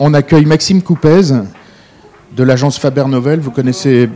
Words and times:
on 0.00 0.14
accueille 0.14 0.46
Maxime 0.46 0.82
Coupez 0.82 1.30
de 2.34 2.42
l'agence 2.42 2.78
Faber 2.78 3.04
Novel. 3.06 3.38
Vous 3.40 3.50
connaissez, 3.50 4.08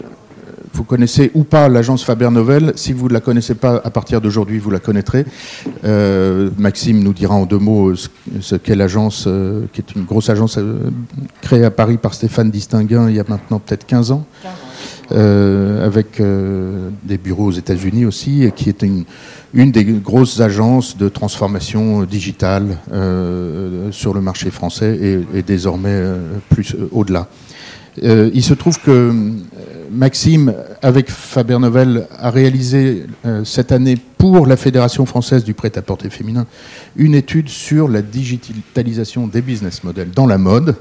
connaissez 0.89 1.31
ou 1.35 1.45
pas 1.45 1.69
l'agence 1.69 2.03
Faber 2.03 2.31
Novel. 2.31 2.73
Si 2.75 2.95
vous 2.95 3.09
ne 3.09 3.13
la 3.13 3.21
connaissez 3.21 3.55
pas, 3.55 3.83
à 3.85 3.91
partir 3.91 4.23
d'aujourd'hui, 4.23 4.59
vous 4.59 4.71
la 4.71 4.81
connaîtrez. 4.81 5.27
Euh, 5.85 6.51
Maxime 6.57 7.03
nous 7.03 7.13
dira 7.13 7.35
en 7.35 7.45
deux 7.45 7.59
mots 7.59 7.95
ce, 7.95 8.57
qu'est 8.57 8.75
l'agence, 8.75 9.25
euh, 9.27 9.67
qui 9.73 9.83
est 9.83 9.95
une 9.95 10.05
grosse 10.05 10.31
agence 10.31 10.57
euh, 10.57 10.91
créée 11.43 11.65
à 11.65 11.71
Paris 11.71 11.99
par 11.99 12.15
Stéphane 12.15 12.51
Distinguin 12.51 13.11
il 13.11 13.17
y 13.17 13.21
a 13.21 13.25
maintenant 13.29 13.59
peut-être 13.59 13.87
15 13.87 14.11
ans. 14.11 14.25
Avec 15.11 16.21
des 17.05 17.19
bureaux 17.19 17.47
aux 17.47 17.53
États-Unis 17.53 18.05
aussi, 18.07 18.45
et 18.45 18.53
qui 18.53 18.69
est 18.69 18.83
une, 18.83 19.05
une 19.55 19.71
des 19.71 19.85
grosses 19.85 20.41
agences 20.41 20.97
de 20.97 21.09
transformation 21.09 22.03
digitale 22.03 22.79
euh, 22.93 23.91
sur 23.93 24.13
le 24.13 24.21
marché 24.21 24.51
français 24.51 25.25
et, 25.33 25.43
désormais 25.43 25.91
euh, 25.91 26.19
plus 26.51 26.75
euh, 26.75 26.89
au-delà. 26.91 27.29
il 28.03 28.43
se 28.43 28.55
trouve 28.55 28.81
que 28.81 29.13
Maxime, 29.93 30.53
avec 30.83 31.09
Faber 31.09 31.59
Novel, 31.61 32.09
a 32.19 32.31
réalisé 32.31 33.07
cette 33.45 33.71
année 33.71 33.97
pour 34.19 34.49
la 34.49 34.57
Fédération 34.57 35.07
française 35.07 35.45
du 35.45 35.55
prêt-à-porter 35.55 36.11
féminin 36.11 36.47
une 36.97 37.15
étude 37.15 37.49
sur 37.49 37.87
la 37.87 38.03
digitalisation 38.03 39.29
des 39.29 39.43
business 39.43 39.85
models 39.85 40.11
dans 40.11 40.27
la 40.27 40.39
mode 40.39 40.75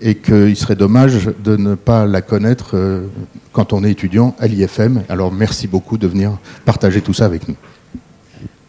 et 0.00 0.16
qu'il 0.16 0.56
serait 0.56 0.76
dommage 0.76 1.30
de 1.44 1.56
ne 1.56 1.74
pas 1.74 2.06
la 2.06 2.22
connaître 2.22 2.76
quand 3.52 3.72
on 3.72 3.84
est 3.84 3.90
étudiant 3.90 4.34
à 4.38 4.46
l'IFM. 4.46 5.02
Alors 5.08 5.32
merci 5.32 5.66
beaucoup 5.66 5.98
de 5.98 6.06
venir 6.06 6.38
partager 6.64 7.00
tout 7.02 7.12
ça 7.12 7.26
avec 7.26 7.48
nous. 7.48 7.56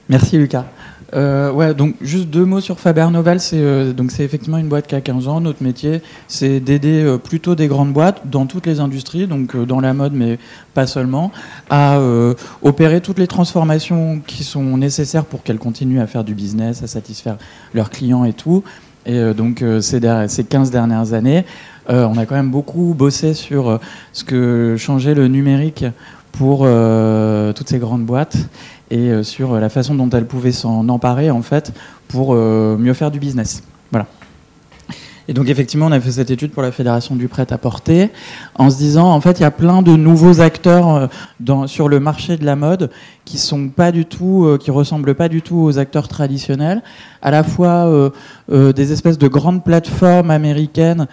Merci 0.09 0.37
Lucas. 0.37 0.65
Euh, 1.13 1.51
ouais, 1.51 1.73
donc 1.73 1.95
juste 2.01 2.29
deux 2.29 2.45
mots 2.45 2.61
sur 2.61 2.79
Faber 2.79 3.07
Novel. 3.11 3.39
C'est 3.39 3.59
euh, 3.59 3.93
effectivement 4.19 4.57
une 4.57 4.67
boîte 4.67 4.87
qui 4.87 4.95
a 4.95 5.01
15 5.01 5.27
ans. 5.27 5.41
Notre 5.41 5.63
métier, 5.63 6.01
c'est 6.27 6.59
d'aider 6.59 7.03
euh, 7.03 7.17
plutôt 7.17 7.55
des 7.55 7.67
grandes 7.67 7.93
boîtes 7.93 8.29
dans 8.29 8.45
toutes 8.45 8.65
les 8.65 8.79
industries, 8.79 9.27
donc 9.27 9.55
dans 9.55 9.79
la 9.79 9.93
mode, 9.93 10.13
mais 10.13 10.39
pas 10.73 10.87
seulement, 10.87 11.31
à 11.69 11.99
opérer 12.61 13.01
toutes 13.01 13.19
les 13.19 13.27
transformations 13.27 14.21
qui 14.25 14.43
sont 14.43 14.77
nécessaires 14.77 15.25
pour 15.25 15.43
qu'elles 15.43 15.59
continuent 15.59 15.99
à 15.99 16.07
faire 16.07 16.23
du 16.23 16.33
business, 16.33 16.81
à 16.83 16.87
satisfaire 16.87 17.37
leurs 17.73 17.89
clients 17.89 18.23
et 18.23 18.33
tout. 18.33 18.63
Et 19.05 19.33
donc 19.33 19.63
ces, 19.81 19.99
ces 20.27 20.43
15 20.43 20.69
dernières 20.71 21.13
années, 21.13 21.45
on 21.89 22.17
a 22.17 22.25
quand 22.25 22.35
même 22.35 22.51
beaucoup 22.51 22.93
bossé 22.97 23.33
sur 23.33 23.79
ce 24.13 24.23
que 24.23 24.75
changeait 24.77 25.15
le 25.15 25.27
numérique 25.27 25.85
pour 26.31 26.59
toutes 26.59 27.69
ces 27.69 27.79
grandes 27.79 28.05
boîtes 28.05 28.37
et 28.91 29.09
euh, 29.09 29.23
sur 29.23 29.59
la 29.59 29.69
façon 29.69 29.95
dont 29.95 30.09
elle 30.09 30.27
pouvait 30.27 30.51
s'en 30.51 30.87
emparer 30.89 31.31
en 31.31 31.41
fait 31.41 31.73
pour 32.07 32.33
euh, 32.33 32.77
mieux 32.77 32.93
faire 32.93 33.09
du 33.09 33.19
business. 33.19 33.63
Voilà. 33.89 34.05
Et 35.31 35.33
donc 35.33 35.47
effectivement, 35.47 35.85
on 35.85 35.91
a 35.93 35.99
fait 36.01 36.11
cette 36.11 36.29
étude 36.29 36.51
pour 36.51 36.61
la 36.61 36.73
Fédération 36.73 37.15
du 37.15 37.29
prêt-à-porter, 37.29 38.09
en 38.55 38.69
se 38.69 38.75
disant, 38.75 39.09
en 39.09 39.21
fait, 39.21 39.39
il 39.39 39.43
y 39.43 39.45
a 39.45 39.51
plein 39.51 39.81
de 39.81 39.95
nouveaux 39.95 40.41
acteurs 40.41 41.09
euh, 41.47 41.67
sur 41.67 41.87
le 41.87 42.01
marché 42.01 42.35
de 42.35 42.45
la 42.45 42.57
mode 42.57 42.91
qui 43.23 43.37
sont 43.37 43.69
pas 43.69 43.91
du 43.93 44.05
tout, 44.05 44.57
qui 44.59 44.71
ressemblent 44.71 45.15
pas 45.15 45.29
du 45.29 45.41
tout 45.41 45.55
aux 45.57 45.79
acteurs 45.79 46.09
traditionnels, 46.09 46.81
à 47.21 47.31
la 47.31 47.43
fois 47.43 48.11
des 48.49 48.91
espèces 48.91 49.17
de 49.17 49.27
grandes 49.27 49.63
plateformes 49.63 50.31
américaines 50.31 51.07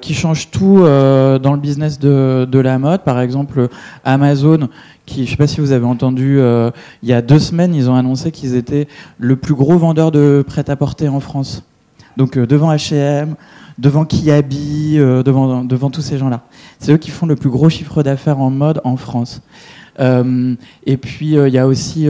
qui 0.00 0.14
changent 0.14 0.50
tout 0.50 0.78
dans 0.78 1.52
le 1.52 1.58
business 1.58 1.98
de, 1.98 2.58
la 2.58 2.78
mode. 2.78 3.02
Par 3.02 3.20
exemple, 3.20 3.68
Amazon 4.04 4.68
je 5.16 5.22
ne 5.22 5.26
sais 5.26 5.36
pas 5.36 5.46
si 5.46 5.60
vous 5.60 5.72
avez 5.72 5.84
entendu, 5.84 6.38
euh, 6.38 6.70
il 7.02 7.08
y 7.08 7.12
a 7.12 7.22
deux 7.22 7.38
semaines, 7.38 7.74
ils 7.74 7.90
ont 7.90 7.94
annoncé 7.94 8.30
qu'ils 8.30 8.54
étaient 8.54 8.86
le 9.18 9.36
plus 9.36 9.54
gros 9.54 9.76
vendeur 9.76 10.12
de 10.12 10.44
prêt-à-porter 10.46 11.08
en 11.08 11.20
France. 11.20 11.64
Donc 12.16 12.36
euh, 12.36 12.46
devant 12.46 12.72
H&M, 12.74 13.34
devant 13.78 14.04
Kiabi, 14.04 14.98
euh, 14.98 15.22
devant, 15.22 15.64
devant 15.64 15.90
tous 15.90 16.02
ces 16.02 16.18
gens-là. 16.18 16.42
C'est 16.78 16.92
eux 16.92 16.98
qui 16.98 17.10
font 17.10 17.26
le 17.26 17.36
plus 17.36 17.50
gros 17.50 17.68
chiffre 17.68 18.02
d'affaires 18.02 18.40
en 18.40 18.50
mode 18.50 18.80
en 18.84 18.96
France. 18.96 19.42
et 19.98 20.96
puis 20.96 21.32
il 21.34 21.52
y 21.52 21.58
a 21.58 21.66
aussi 21.66 22.08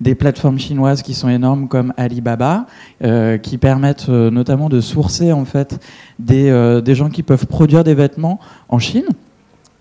des 0.00 0.14
plateformes 0.14 0.58
chinoises 0.58 1.02
qui 1.02 1.12
sont 1.12 1.28
énormes 1.28 1.68
comme 1.68 1.92
Alibaba, 1.98 2.64
qui 3.42 3.58
permettent 3.58 4.08
notamment 4.08 4.70
de 4.70 4.80
sourcer 4.80 5.32
en 5.32 5.44
fait 5.44 5.78
des, 6.18 6.80
des 6.82 6.94
gens 6.94 7.10
qui 7.10 7.22
peuvent 7.22 7.46
produire 7.46 7.84
des 7.84 7.92
vêtements 7.92 8.40
en 8.70 8.78
Chine 8.78 9.04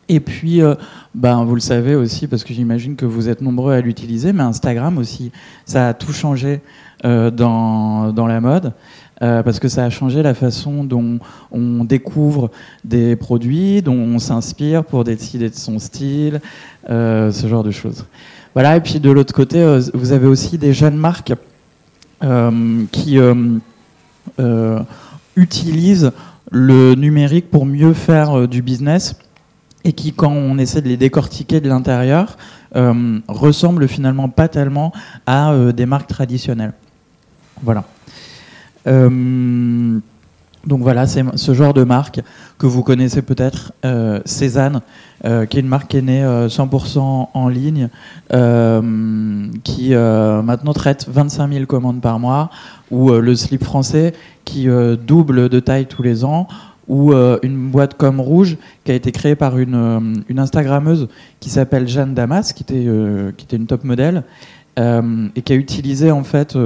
et 0.07 0.19
puis, 0.19 0.61
euh, 0.61 0.75
ben, 1.15 1.43
vous 1.45 1.55
le 1.55 1.61
savez 1.61 1.95
aussi, 1.95 2.27
parce 2.27 2.43
que 2.43 2.53
j'imagine 2.53 2.95
que 2.95 3.05
vous 3.05 3.27
êtes 3.27 3.41
nombreux 3.41 3.73
à 3.73 3.81
l'utiliser, 3.81 4.33
mais 4.33 4.43
Instagram 4.43 4.97
aussi, 4.97 5.31
ça 5.65 5.89
a 5.89 5.93
tout 5.93 6.13
changé 6.13 6.61
euh, 7.05 7.31
dans, 7.31 8.13
dans, 8.13 8.27
la 8.27 8.39
mode, 8.39 8.73
euh, 9.21 9.43
parce 9.43 9.59
que 9.59 9.67
ça 9.67 9.85
a 9.85 9.89
changé 9.89 10.21
la 10.23 10.33
façon 10.33 10.83
dont 10.83 11.19
on 11.51 11.83
découvre 11.83 12.51
des 12.83 13.15
produits, 13.15 13.81
dont 13.81 13.97
on 13.97 14.19
s'inspire 14.19 14.83
pour 14.83 15.03
décider 15.03 15.49
de 15.49 15.55
son 15.55 15.79
style, 15.79 16.41
ce 16.87 17.45
genre 17.47 17.63
de 17.63 17.71
choses. 17.71 18.05
Voilà, 18.53 18.77
et 18.77 18.81
puis 18.81 18.99
de 18.99 19.09
l'autre 19.09 19.33
côté, 19.33 19.63
vous 19.93 20.11
avez 20.11 20.27
aussi 20.27 20.57
des 20.57 20.73
jeunes 20.73 20.97
marques 20.97 21.33
qui 22.91 23.19
utilisent 25.35 26.11
le 26.51 26.95
numérique 26.95 27.49
pour 27.49 27.65
mieux 27.65 27.93
faire 27.93 28.47
du 28.47 28.61
business 28.61 29.15
et 29.85 29.93
qui, 29.93 30.11
quand 30.11 30.31
on 30.31 30.57
essaie 30.57 30.81
de 30.81 30.89
les 30.89 30.97
décortiquer 30.97 31.61
de 31.61 31.69
l'intérieur, 31.69 32.37
euh, 32.75 33.19
ressemblent 33.27 33.87
finalement 33.87 34.27
pas 34.27 34.49
tellement 34.49 34.91
à 35.27 35.53
euh, 35.53 35.71
des 35.71 35.85
marques 35.85 36.07
traditionnelles. 36.07 36.73
Voilà. 37.61 37.85
Euh, 38.87 39.99
donc 40.65 40.81
voilà, 40.81 41.05
c'est 41.05 41.23
ce 41.35 41.53
genre 41.53 41.73
de 41.73 41.83
marque 41.83 42.21
que 42.57 42.65
vous 42.65 42.81
connaissez 42.81 43.21
peut-être, 43.21 43.71
Cézanne, 44.25 44.81
qui 45.23 45.29
est 45.29 45.59
une 45.59 45.67
marque 45.67 45.89
qui 45.89 45.97
est 45.97 46.01
née 46.01 46.23
100% 46.23 47.27
en 47.31 47.47
ligne, 47.49 47.89
qui 49.63 49.93
maintenant 49.93 50.73
traite 50.73 51.07
25 51.07 51.53
000 51.53 51.65
commandes 51.67 52.01
par 52.01 52.17
mois, 52.17 52.49
ou 52.89 53.11
le 53.11 53.35
slip 53.35 53.63
français 53.63 54.13
qui 54.43 54.67
double 55.05 55.49
de 55.49 55.59
taille 55.59 55.85
tous 55.85 56.01
les 56.01 56.25
ans, 56.25 56.47
ou 56.87 57.13
euh, 57.13 57.39
une 57.43 57.69
boîte 57.69 57.95
comme 57.95 58.19
Rouge 58.19 58.57
qui 58.83 58.91
a 58.91 58.95
été 58.95 59.11
créée 59.11 59.35
par 59.35 59.57
une, 59.57 59.75
euh, 59.75 60.21
une 60.29 60.39
Instagrammeuse 60.39 61.07
qui 61.39 61.49
s'appelle 61.49 61.87
Jeanne 61.87 62.13
Damas, 62.13 62.53
qui 62.53 62.63
était, 62.63 62.85
euh, 62.87 63.31
qui 63.35 63.45
était 63.45 63.57
une 63.57 63.65
top 63.65 63.83
modèle, 63.83 64.23
et 64.77 65.41
qui 65.41 65.53
a 65.53 65.55
utilisé 65.55 66.11
en 66.11 66.23
fait 66.23 66.57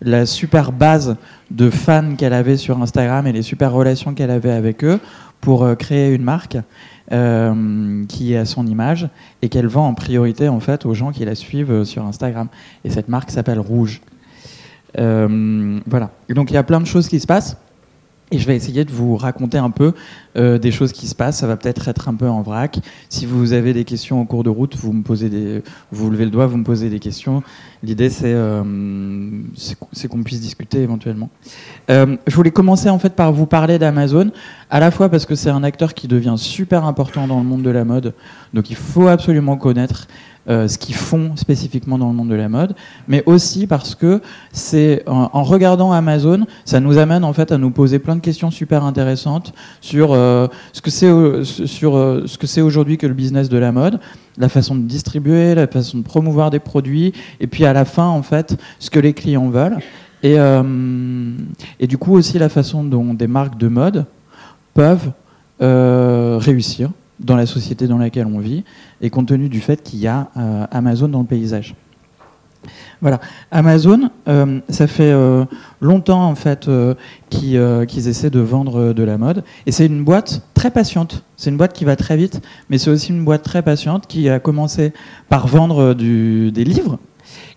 la 0.00 0.24
super 0.26 0.72
base 0.72 1.16
de 1.50 1.70
fans 1.70 2.14
qu'elle 2.16 2.32
avait 2.32 2.56
sur 2.56 2.80
Instagram 2.80 3.26
et 3.26 3.32
les 3.32 3.42
super 3.42 3.72
relations 3.72 4.14
qu'elle 4.14 4.30
avait 4.30 4.52
avec 4.52 4.84
eux 4.84 5.00
pour 5.40 5.66
créer 5.76 6.14
une 6.14 6.22
marque 6.22 6.58
qui 7.08 8.32
est 8.32 8.36
à 8.36 8.44
son 8.44 8.66
image 8.66 9.08
et 9.42 9.48
qu'elle 9.48 9.66
vend 9.66 9.88
en 9.88 9.94
priorité 9.94 10.48
en 10.48 10.60
fait 10.60 10.86
aux 10.86 10.94
gens 10.94 11.10
qui 11.10 11.24
la 11.24 11.34
suivent 11.34 11.84
sur 11.84 12.04
Instagram. 12.04 12.48
Et 12.84 12.90
cette 12.90 13.08
marque 13.08 13.30
s'appelle 13.30 13.58
Rouge. 13.58 14.00
voilà. 14.94 16.10
Donc 16.28 16.50
il 16.50 16.54
y 16.54 16.58
a 16.58 16.62
plein 16.62 16.80
de 16.80 16.86
choses 16.86 17.08
qui 17.08 17.18
se 17.18 17.26
passent. 17.26 17.56
Et 18.32 18.38
je 18.38 18.46
vais 18.46 18.56
essayer 18.56 18.84
de 18.84 18.90
vous 18.90 19.16
raconter 19.16 19.56
un 19.56 19.70
peu 19.70 19.92
euh, 20.36 20.58
des 20.58 20.72
choses 20.72 20.90
qui 20.90 21.06
se 21.06 21.14
passent. 21.14 21.38
Ça 21.38 21.46
va 21.46 21.56
peut-être 21.56 21.86
être 21.86 22.08
un 22.08 22.14
peu 22.14 22.28
en 22.28 22.42
vrac. 22.42 22.80
Si 23.08 23.24
vous 23.24 23.52
avez 23.52 23.72
des 23.72 23.84
questions 23.84 24.20
en 24.20 24.24
cours 24.24 24.42
de 24.42 24.50
route, 24.50 24.74
vous 24.74 24.92
me 24.92 25.04
posez 25.04 25.28
des, 25.28 25.62
vous 25.92 26.10
levez 26.10 26.24
le 26.24 26.32
doigt, 26.32 26.46
vous 26.46 26.56
me 26.56 26.64
posez 26.64 26.90
des 26.90 26.98
questions. 26.98 27.44
L'idée, 27.84 28.10
c'est 28.10 28.32
euh, 28.34 28.62
qu'on 30.10 30.22
puisse 30.24 30.40
discuter 30.40 30.82
éventuellement. 30.82 31.30
Euh, 31.88 32.16
je 32.26 32.34
voulais 32.34 32.50
commencer 32.50 32.88
en 32.88 32.98
fait 32.98 33.14
par 33.14 33.32
vous 33.32 33.46
parler 33.46 33.78
d'Amazon, 33.78 34.32
à 34.70 34.80
la 34.80 34.90
fois 34.90 35.08
parce 35.08 35.24
que 35.24 35.36
c'est 35.36 35.50
un 35.50 35.62
acteur 35.62 35.94
qui 35.94 36.08
devient 36.08 36.34
super 36.36 36.84
important 36.84 37.28
dans 37.28 37.38
le 37.38 37.44
monde 37.44 37.62
de 37.62 37.70
la 37.70 37.84
mode, 37.84 38.12
donc 38.54 38.70
il 38.70 38.76
faut 38.76 39.06
absolument 39.06 39.56
connaître 39.56 40.08
euh, 40.48 40.68
ce 40.68 40.78
qu'ils 40.78 40.94
font 40.94 41.34
spécifiquement 41.34 41.98
dans 41.98 42.06
le 42.06 42.14
monde 42.14 42.28
de 42.28 42.36
la 42.36 42.48
mode, 42.48 42.76
mais 43.08 43.24
aussi 43.26 43.66
parce 43.66 43.96
que 43.96 44.22
c'est 44.52 45.02
en, 45.08 45.42
regardant 45.42 45.90
Amazon, 45.90 46.46
ça 46.64 46.78
nous 46.78 46.98
amène 46.98 47.24
en 47.24 47.32
fait 47.32 47.50
à 47.50 47.58
nous 47.58 47.72
poser 47.72 47.98
plein 47.98 48.14
de 48.14 48.20
questions 48.20 48.52
super 48.52 48.84
intéressantes 48.84 49.52
sur 49.80 50.12
euh, 50.12 50.46
ce 50.72 50.80
que 50.80 50.90
c'est 50.90 51.08
euh, 51.08 51.42
ce 51.44 52.38
que 52.38 52.46
c'est 52.46 52.60
aujourd'hui 52.60 52.96
que 52.96 53.08
le 53.08 53.14
business 53.14 53.48
de 53.48 53.58
la 53.58 53.72
mode, 53.72 53.98
la 54.38 54.48
façon 54.48 54.76
de 54.76 54.82
distribuer, 54.82 55.56
la 55.56 55.66
façon 55.66 55.98
de 55.98 56.04
promouvoir 56.04 56.50
des 56.50 56.60
produits, 56.60 57.12
et 57.40 57.48
puis 57.48 57.64
à 57.64 57.72
la 57.72 57.84
fin 57.84 58.06
en 58.06 58.22
fait 58.22 58.56
ce 58.78 58.88
que 58.88 59.00
les 59.00 59.14
clients 59.14 59.48
veulent, 59.48 59.78
et, 60.22 60.36
et 61.80 61.86
du 61.88 61.98
coup 61.98 62.14
aussi 62.14 62.38
la 62.38 62.48
façon 62.48 62.84
dont 62.84 63.14
des 63.14 63.26
marques 63.26 63.58
de 63.58 63.66
mode 63.66 64.06
peuvent 64.74 65.10
réussir 65.58 66.90
dans 67.20 67.36
la 67.36 67.46
société 67.46 67.86
dans 67.86 67.98
laquelle 67.98 68.26
on 68.26 68.38
vit 68.38 68.64
et 69.00 69.10
compte 69.10 69.28
tenu 69.28 69.48
du 69.48 69.60
fait 69.60 69.82
qu'il 69.82 70.00
y 70.00 70.06
a 70.06 70.28
euh, 70.36 70.66
Amazon 70.70 71.08
dans 71.08 71.20
le 71.20 71.26
paysage. 71.26 71.74
Voilà, 73.00 73.20
Amazon, 73.52 74.10
euh, 74.26 74.58
ça 74.70 74.86
fait 74.88 75.12
euh, 75.12 75.44
longtemps 75.80 76.24
en 76.24 76.34
fait 76.34 76.68
qu'ils 77.30 78.08
essaient 78.08 78.30
de 78.30 78.40
vendre 78.40 78.92
de 78.92 79.02
la 79.04 79.18
mode 79.18 79.44
et 79.66 79.72
c'est 79.72 79.86
une 79.86 80.02
boîte 80.02 80.42
très 80.54 80.70
patiente. 80.70 81.22
C'est 81.36 81.50
une 81.50 81.56
boîte 81.56 81.74
qui 81.74 81.84
va 81.84 81.94
très 81.94 82.16
vite, 82.16 82.40
mais 82.68 82.78
c'est 82.78 82.90
aussi 82.90 83.10
une 83.10 83.24
boîte 83.24 83.42
très 83.42 83.62
patiente 83.62 84.06
qui 84.08 84.28
a 84.28 84.40
commencé 84.40 84.92
par 85.28 85.46
vendre 85.46 85.94
des 85.94 86.64
livres 86.64 86.98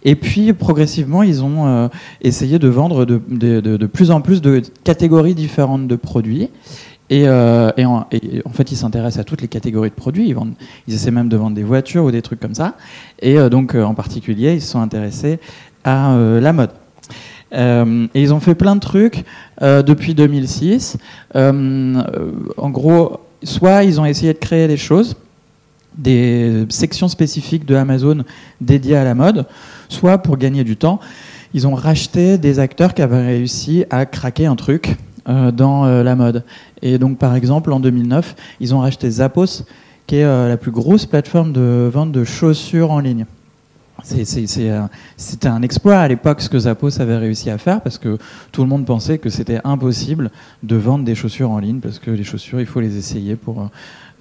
Et 0.03 0.15
puis 0.15 0.53
progressivement, 0.53 1.23
ils 1.23 1.43
ont 1.43 1.89
essayé 2.21 2.59
de 2.59 2.67
vendre 2.67 3.05
de, 3.05 3.19
de, 3.61 3.85
plus 3.87 4.11
en 4.11 4.21
plus 4.21 4.41
de 4.41 4.61
catégories 4.83 5.35
différentes 5.35 5.87
de 5.87 5.95
produits. 5.95 6.49
Et, 7.09 7.27
en, 7.27 8.05
fait, 8.53 8.71
ils 8.71 8.77
s'intéressent 8.77 9.21
à 9.21 9.23
toutes 9.23 9.41
les 9.41 9.47
catégories 9.47 9.89
de 9.89 9.95
produits. 9.95 10.35
Ils, 10.87 10.93
essaient 10.93 11.11
même 11.11 11.29
de 11.29 11.37
vendre 11.37 11.55
des 11.55 11.63
voitures 11.63 12.03
ou 12.03 12.11
des 12.11 12.21
trucs 12.21 12.39
comme 12.39 12.55
ça. 12.55 12.75
Et 13.21 13.37
donc, 13.49 13.73
en 13.75 13.95
particulier, 13.95 14.53
ils 14.53 14.61
se 14.61 14.71
sont 14.71 14.81
intéressés 14.81 15.39
à 15.83 16.15
la 16.39 16.53
mode. 16.53 16.71
Euh, 17.53 18.07
et 18.13 18.21
ils 18.21 18.33
ont 18.33 18.39
fait 18.39 18.55
plein 18.55 18.75
de 18.75 18.79
trucs 18.79 19.25
euh, 19.61 19.81
depuis 19.81 20.13
2006. 20.13 20.97
Euh, 21.35 22.03
en 22.57 22.69
gros, 22.69 23.19
soit 23.43 23.83
ils 23.83 23.99
ont 23.99 24.05
essayé 24.05 24.33
de 24.33 24.37
créer 24.39 24.67
des 24.67 24.77
choses, 24.77 25.15
des 25.97 26.65
sections 26.69 27.07
spécifiques 27.07 27.65
de 27.65 27.75
Amazon 27.75 28.23
dédiées 28.61 28.97
à 28.97 29.03
la 29.03 29.15
mode, 29.15 29.45
soit 29.87 30.19
pour 30.19 30.37
gagner 30.37 30.63
du 30.63 30.77
temps, 30.77 30.99
ils 31.53 31.67
ont 31.67 31.73
racheté 31.73 32.37
des 32.37 32.59
acteurs 32.59 32.93
qui 32.93 33.01
avaient 33.01 33.25
réussi 33.25 33.85
à 33.89 34.05
craquer 34.05 34.45
un 34.45 34.55
truc 34.55 34.97
dans 35.25 35.85
la 35.85 36.15
mode. 36.15 36.43
Et 36.81 36.97
donc, 36.97 37.17
par 37.17 37.35
exemple, 37.35 37.71
en 37.71 37.79
2009, 37.79 38.35
ils 38.59 38.73
ont 38.73 38.79
racheté 38.79 39.09
Zappos, 39.09 39.63
qui 40.07 40.17
est 40.17 40.25
la 40.25 40.57
plus 40.57 40.71
grosse 40.71 41.05
plateforme 41.05 41.53
de 41.53 41.89
vente 41.91 42.11
de 42.11 42.23
chaussures 42.23 42.91
en 42.91 42.99
ligne. 42.99 43.25
C'était 44.03 45.47
un 45.47 45.61
exploit 45.61 45.97
à 45.97 46.07
l'époque 46.07 46.41
ce 46.41 46.49
que 46.49 46.59
Zappos 46.59 47.01
avait 47.01 47.17
réussi 47.17 47.49
à 47.49 47.57
faire 47.57 47.81
parce 47.81 47.97
que 47.97 48.17
tout 48.51 48.61
le 48.61 48.67
monde 48.67 48.85
pensait 48.85 49.17
que 49.17 49.29
c'était 49.29 49.59
impossible 49.63 50.31
de 50.63 50.75
vendre 50.75 51.03
des 51.03 51.15
chaussures 51.15 51.51
en 51.51 51.59
ligne 51.59 51.79
parce 51.79 51.99
que 51.99 52.11
les 52.11 52.23
chaussures, 52.23 52.59
il 52.59 52.65
faut 52.65 52.79
les 52.79 52.97
essayer 52.97 53.35
pour, 53.35 53.69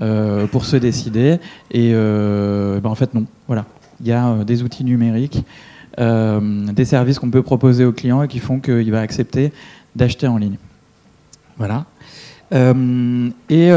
euh, 0.00 0.46
pour 0.46 0.64
se 0.64 0.76
décider. 0.76 1.38
Et 1.70 1.92
euh, 1.94 2.80
ben 2.80 2.90
en 2.90 2.94
fait, 2.94 3.14
non. 3.14 3.26
Voilà. 3.46 3.66
Il 4.00 4.06
y 4.06 4.12
a 4.12 4.28
euh, 4.28 4.44
des 4.44 4.62
outils 4.62 4.84
numériques, 4.84 5.44
des 5.98 6.84
services 6.84 7.18
qu'on 7.18 7.30
peut 7.30 7.42
proposer 7.42 7.84
aux 7.84 7.92
clients 7.92 8.22
et 8.22 8.28
qui 8.28 8.38
font 8.38 8.60
qu'il 8.60 8.90
va 8.92 9.00
accepter 9.00 9.52
d'acheter 9.96 10.28
en 10.28 10.38
ligne. 10.38 10.56
Voilà. 11.58 11.84
et 13.50 13.72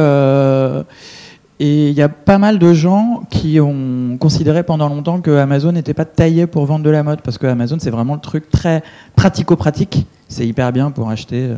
et 1.62 1.90
il 1.90 1.94
y 1.94 2.02
a 2.02 2.10
pas 2.10 2.40
mal 2.40 2.58
de 2.58 2.74
gens 2.74 3.22
qui 3.30 3.60
ont 3.60 4.18
considéré 4.20 4.64
pendant 4.64 4.90
longtemps 4.90 5.22
que 5.22 5.30
Amazon 5.30 5.74
n'était 5.74 5.94
pas 5.94 6.06
taillé 6.06 6.48
pour 6.48 6.66
vendre 6.66 6.84
de 6.84 6.90
la 6.90 7.04
mode, 7.04 7.22
parce 7.22 7.38
que 7.38 7.46
Amazon, 7.46 7.78
c'est 7.80 7.92
vraiment 7.92 8.16
le 8.16 8.20
truc 8.20 8.50
très 8.50 8.82
pratico-pratique. 9.16 10.08
C'est 10.28 10.48
hyper 10.48 10.74
bien 10.74 10.90
pour 10.90 11.12
acheter 11.12 11.50
euh, 11.50 11.56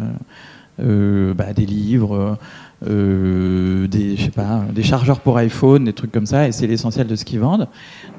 euh, 0.81 1.33
bah, 1.33 1.53
des 1.53 1.65
livres, 1.65 2.37
euh, 2.85 3.87
des, 3.87 4.17
je 4.17 4.25
sais 4.25 4.29
pas, 4.29 4.65
des 4.75 4.83
chargeurs 4.83 5.21
pour 5.21 5.37
iPhone, 5.37 5.85
des 5.85 5.93
trucs 5.93 6.11
comme 6.11 6.25
ça, 6.25 6.49
et 6.49 6.51
c'est 6.51 6.67
l'essentiel 6.67 7.07
de 7.07 7.15
ce 7.15 7.23
qu'ils 7.23 7.39
vendent. 7.39 7.69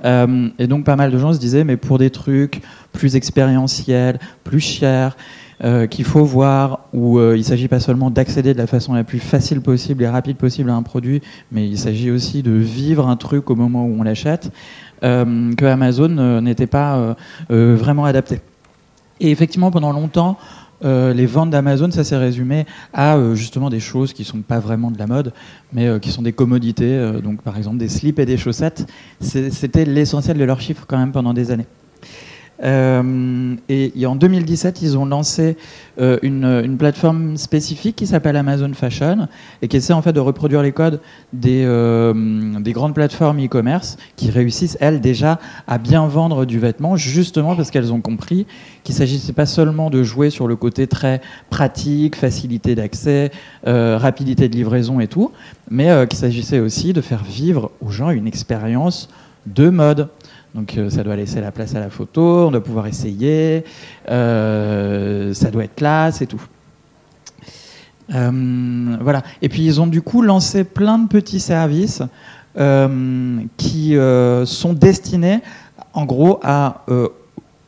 et 0.05 0.67
donc 0.67 0.87
pas 0.87 0.97
mal 0.97 1.11
de 1.11 1.19
gens 1.19 1.35
se 1.35 1.39
disaient, 1.39 1.65
mais 1.65 1.77
pour 1.77 1.99
des 1.99 2.09
trucs 2.09 2.62
plus 2.93 3.15
expérientiels, 3.15 4.19
plus 4.43 4.61
chers, 4.61 5.19
euh, 5.64 5.87
qu'il 5.87 6.05
faut 6.05 6.25
voir 6.25 6.81
où 6.93 7.19
euh, 7.19 7.37
il 7.37 7.38
ne 7.38 7.44
s'agit 7.44 7.69
pas 7.69 7.81
seulement 7.81 8.11
d'accéder 8.11 8.52
de 8.52 8.58
la 8.58 8.66
façon 8.66 8.93
la 8.93 9.02
plus 9.02 9.19
facile 9.19 9.62
possible 9.62 10.02
et 10.02 10.08
rapide 10.08 10.37
possible 10.37 10.69
à 10.69 10.75
un 10.75 10.82
produit, 10.82 11.22
mais 11.52 11.66
il 11.66 11.78
s'agit 11.78 12.11
aussi 12.11 12.43
de 12.43 12.50
vivre 12.50 13.08
un 13.08 13.16
truc 13.16 13.49
au 13.49 13.55
moment 13.55 13.87
où 13.87 13.96
on 13.99 14.02
l'achète, 14.02 14.50
euh, 15.05 15.55
que 15.55 15.64
Amazon 15.64 16.40
n'était 16.43 16.66
pas 16.66 17.16
vraiment 17.49 18.05
adapté. 18.05 18.40
Et 19.20 19.31
effectivement, 19.31 19.70
pendant 19.70 19.93
longtemps, 19.93 20.37
les 20.82 21.25
ventes 21.25 21.49
d'Amazon, 21.49 21.90
ça 21.90 22.05
s'est 22.05 22.19
résumé 22.19 22.67
à 22.93 23.17
justement 23.32 23.70
des 23.70 23.81
choses 23.81 24.12
qui 24.12 24.22
ne 24.22 24.26
sont 24.26 24.43
pas 24.43 24.58
vraiment 24.58 24.90
de 24.90 24.99
la 24.99 25.06
mode, 25.06 25.32
mais 25.72 25.99
qui 26.00 26.10
sont 26.10 26.22
des 26.22 26.32
commodités, 26.32 27.20
donc 27.22 27.40
par 27.40 27.56
exemple 27.56 27.78
des 27.78 27.88
slips 27.88 28.19
et 28.19 28.26
des 28.26 28.37
chaussettes. 28.37 28.87
C'était 29.20 29.87
l'essentiel 29.87 30.37
de 30.37 30.44
leurs 30.44 30.60
chiffres 30.60 30.84
quand 30.87 30.99
même 30.99 31.12
pendant 31.12 31.32
des 31.32 31.50
années. 31.50 31.67
Euh, 32.62 33.56
et, 33.69 34.06
en 34.06 34.15
2017, 34.15 34.83
ils 34.83 34.97
ont 34.97 35.06
lancé 35.06 35.56
euh, 36.01 36.19
une, 36.23 36.77
plateforme 36.79 37.37
spécifique 37.37 37.97
qui 37.97 38.06
s'appelle 38.06 38.37
Amazon 38.37 38.73
Fashion 38.75 39.29
et 39.62 39.69
qui 39.69 39.77
essaie 39.77 39.93
en 39.93 40.03
fait 40.03 40.12
de 40.12 40.21
reproduire 40.21 40.62
les 40.62 40.73
codes 40.73 41.01
des, 41.33 41.65
euh, 41.65 42.12
des 42.61 42.73
grandes 42.73 42.95
plateformes 42.95 43.45
e-commerce 43.45 43.97
qui 44.17 44.31
réussissent, 44.31 44.79
elles, 44.81 45.01
déjà 45.01 45.41
à 45.67 45.79
bien 45.79 46.06
vendre 46.06 46.45
du 46.45 46.59
vêtement, 46.59 46.97
justement 46.97 47.56
parce 47.56 47.71
qu'elles 47.71 47.93
ont 47.93 48.01
compris 48.01 48.47
qu'il 48.83 48.95
ne 48.95 48.99
s'agissait 48.99 49.33
pas 49.33 49.47
seulement 49.47 49.91
de 49.91 50.03
jouer 50.03 50.31
sur 50.31 50.47
le 50.47 50.56
côté 50.56 50.87
très 50.87 51.21
pratique, 51.51 52.17
facilité 52.17 52.75
d'accès, 52.75 53.31
rapidité 53.65 54.49
de 54.49 54.55
livraison 54.55 55.01
et 55.01 55.09
tout, 55.09 55.33
mais 55.71 56.06
qu'il 56.09 56.19
s'agissait 56.19 56.61
aussi 56.61 56.93
de 56.93 57.01
faire 57.01 57.25
vivre 57.25 57.71
aux 57.81 57.91
gens 57.91 58.11
une 58.11 58.27
expérience 58.27 59.09
de 59.47 59.69
mode. 59.71 60.09
Donc 60.55 60.79
euh, 60.79 60.89
ça 60.89 61.03
doit 61.03 61.17
laisser 61.17 61.41
la 61.41 61.51
place 61.51 61.75
à 61.75 61.81
la 61.81 61.91
photo, 61.91 62.47
on 62.47 62.51
doit 62.53 62.62
pouvoir 62.62 62.87
essayer, 62.87 63.65
euh, 64.09 65.35
ça 65.35 65.51
doit 65.51 65.65
être 65.65 65.75
classe 65.75 66.23
et 66.23 66.27
tout. 66.29 66.43
Euh, 68.15 68.97
voilà. 69.01 69.23
Et 69.43 69.49
puis 69.49 69.65
ils 69.65 69.81
ont 69.81 69.89
du 69.89 70.01
coup 70.01 70.23
lancé 70.23 70.62
plein 70.62 70.99
de 70.99 71.09
petits 71.09 71.41
services 71.41 72.03
qui 73.56 73.97
sont 74.45 74.73
destinés 74.75 75.41
en 75.93 76.05
gros 76.05 76.39
à 76.45 76.85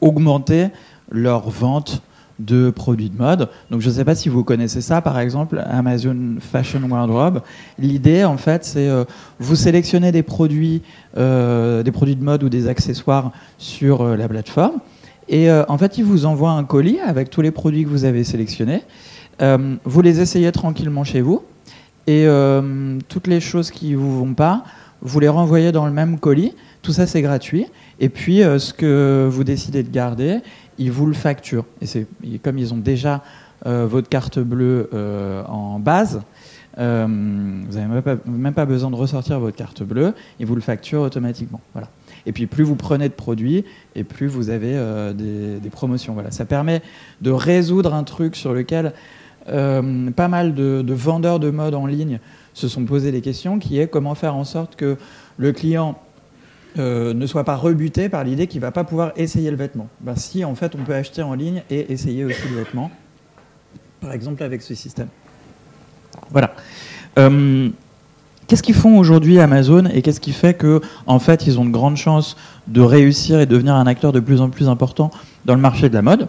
augmenter 0.00 0.69
leur 1.11 1.50
vente 1.50 2.03
de 2.38 2.71
produits 2.71 3.11
de 3.11 3.17
mode. 3.17 3.49
Donc 3.71 3.81
je 3.81 3.88
ne 3.88 3.94
sais 3.94 4.05
pas 4.05 4.15
si 4.15 4.29
vous 4.29 4.44
connaissez 4.44 4.81
ça, 4.81 5.00
par 5.00 5.19
exemple, 5.19 5.62
Amazon 5.67 6.37
Fashion 6.41 6.81
Wardrobe. 6.88 7.43
L'idée, 7.79 8.25
en 8.25 8.37
fait, 8.37 8.65
c'est 8.65 8.88
euh, 8.88 9.05
vous 9.38 9.56
sélectionnez 9.56 10.12
des 10.12 10.23
produits, 10.23 10.83
euh, 11.17 11.83
des 11.83 11.93
produits 11.93 12.17
de 12.17 12.25
mode 12.25 12.43
ou 12.43 12.49
des 12.49 12.69
accessoires 12.69 13.33
sur 13.59 14.03
euh, 14.03 14.17
la 14.17 14.29
plateforme. 14.29 14.79
Et 15.29 15.50
en 15.50 15.77
fait, 15.77 15.99
ils 15.99 16.05
vous 16.05 16.25
envoient 16.25 16.53
un 16.53 16.62
colis 16.62 17.00
avec 17.00 17.31
tous 17.31 17.41
les 17.41 17.50
produits 17.50 17.83
que 17.83 17.88
vous 17.88 18.05
avez 18.05 18.23
sélectionnés. 18.23 18.83
vous 19.41 20.00
les 20.00 20.21
essayez 20.21 20.53
tranquillement 20.53 21.03
chez 21.03 21.21
vous. 21.21 21.43
Et 22.06 22.29
toutes 23.09 23.27
les 23.27 23.41
choses 23.41 23.73
qui 23.73 23.91
ne 23.91 23.97
vous 23.97 24.21
vont 24.21 24.35
pas, 24.35 24.62
vous 25.03 25.19
les 25.19 25.29
renvoyez 25.29 25.73
dans 25.73 25.85
le 25.85 25.91
même 25.91 26.21
colis. 26.21 26.55
Tout 26.81 26.93
ça, 26.93 27.09
c'est 27.09 27.23
gratuit. 27.23 27.67
Et 27.99 28.09
puis, 28.09 28.37
ce 28.37 28.73
que 28.73 29.27
vous 29.29 29.43
décidez 29.43 29.83
de 29.83 29.91
garder, 29.91 30.43
ils 30.78 30.93
vous 30.93 31.06
le 31.06 31.14
facturent. 31.14 31.64
Et 31.81 31.87
c'est 31.87 32.06
comme 32.43 32.58
ils 32.58 32.75
ont 32.75 32.78
déjà 32.78 33.23
euh, 33.67 33.87
votre 33.87 34.08
carte 34.08 34.38
bleue 34.38 34.90
euh, 34.93 35.43
en 35.46 35.78
base, 35.78 36.23
euh, 36.78 37.06
vous 37.06 37.78
n'avez 37.78 38.19
même 38.26 38.52
pas, 38.52 38.67
besoin 38.67 38.90
de 38.90 38.96
ressortir 38.96 39.40
votre 39.40 39.56
carte 39.56 39.82
bleue, 39.82 40.12
ils 40.38 40.46
vous 40.46 40.55
le 40.55 40.61
facturent 40.61 41.00
automatiquement. 41.02 41.61
Voilà. 41.73 41.88
Et 42.26 42.32
puis 42.32 42.46
plus 42.46 42.64
vous 42.64 42.76
prenez 42.76 43.08
de 43.08 43.14
produits, 43.14 43.64
et 43.94 44.05
plus 44.05 44.26
vous 44.26 44.50
avez 44.50 44.75
des, 45.14 45.70
promotions. 45.70 46.12
Voilà. 46.12 46.31
Ça 46.31 46.44
permet 46.44 46.82
de 47.23 47.31
résoudre 47.31 47.94
un 47.94 48.05
truc 48.05 48.37
sur 48.37 48.52
lequel 48.52 48.93
pas 49.46 50.28
mal 50.28 50.55
de, 50.55 50.82
de, 50.82 50.94
vendeurs 50.94 51.38
de 51.38 51.50
mode 51.50 51.75
en 51.75 51.87
ligne 51.87 52.19
se 52.52 52.69
sont 52.69 52.84
posé 52.84 53.12
des 53.12 53.20
questions, 53.20 53.59
qui 53.59 53.78
est 53.78 53.87
comment 53.87 54.14
faire 54.14 54.35
en 54.35 54.45
sorte 54.45 54.76
que 54.76 54.97
le 55.38 55.52
client 55.52 55.99
euh, 56.78 57.14
ne 57.14 57.26
soit 57.26 57.45
pas 57.45 57.56
rebuté 57.56 58.09
par 58.09 58.25
l'idée 58.25 58.47
qu'il 58.47 58.61
ne 58.61 58.66
va 58.66 58.73
pas 58.73 58.85
pouvoir 58.85 59.12
essayer 59.16 59.50
le 59.50 59.56
vêtement. 59.56 59.88
Ben, 60.00 60.16
si, 60.16 60.45
en 60.45 60.54
fait, 60.54 60.75
on 60.75 60.85
peut 60.85 60.95
acheter 60.95 61.23
en 61.23 61.35
ligne 61.35 61.62
et 61.71 61.92
essayer 61.92 62.25
aussi 62.25 62.49
le 62.50 62.56
vêtement, 62.56 62.90
par 64.00 64.12
exemple 64.12 64.42
avec 64.42 64.62
ce 64.62 64.75
système. 64.75 65.09
Voilà. 66.30 66.54
Euh, 67.18 67.68
qu'est-ce 68.47 68.62
qu'ils 68.62 68.75
font 68.75 68.99
aujourd'hui 68.99 69.38
Amazon 69.40 69.87
et 69.87 70.02
qu'est-ce 70.02 70.21
qui 70.21 70.33
fait 70.33 70.54
que, 70.54 70.80
fait, 71.18 71.47
ils 71.47 71.59
ont 71.59 71.64
de 71.64 71.71
grandes 71.71 71.97
chances 71.97 72.37
de 72.66 72.80
réussir 72.80 73.40
et 73.40 73.47
devenir 73.47 73.75
un 73.75 73.87
acteur 73.87 74.12
de 74.12 74.21
plus 74.21 74.40
en 74.40 74.50
plus 74.50 74.68
important 74.68 75.11
dans 75.45 75.54
le 75.54 75.61
marché 75.61 75.88
de 75.88 75.95
la 75.95 76.02
mode? 76.02 76.28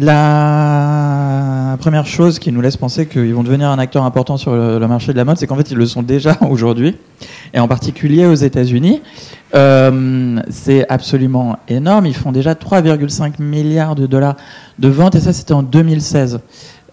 La 0.00 1.76
première 1.80 2.06
chose 2.06 2.38
qui 2.38 2.52
nous 2.52 2.60
laisse 2.60 2.76
penser 2.76 3.06
qu'ils 3.06 3.34
vont 3.34 3.42
devenir 3.42 3.68
un 3.68 3.78
acteur 3.78 4.04
important 4.04 4.36
sur 4.36 4.54
le, 4.54 4.86
marché 4.86 5.12
de 5.12 5.16
la 5.16 5.24
mode, 5.24 5.38
c'est 5.38 5.46
qu'en 5.46 5.56
fait, 5.56 5.70
ils 5.70 5.76
le 5.76 5.86
sont 5.86 6.02
déjà 6.02 6.36
aujourd'hui, 6.48 6.96
et 7.52 7.58
en 7.58 7.66
particulier 7.66 8.26
aux 8.26 8.34
États-Unis. 8.34 9.02
Euh, 9.54 10.40
c'est 10.50 10.88
absolument 10.88 11.58
énorme. 11.68 12.06
Ils 12.06 12.14
font 12.14 12.32
déjà 12.32 12.54
3,5 12.54 13.42
milliards 13.42 13.94
de 13.94 14.06
dollars 14.06 14.36
de 14.78 14.88
ventes, 14.88 15.16
et 15.16 15.20
ça, 15.20 15.32
c'était 15.32 15.54
en 15.54 15.62
2016. 15.62 16.40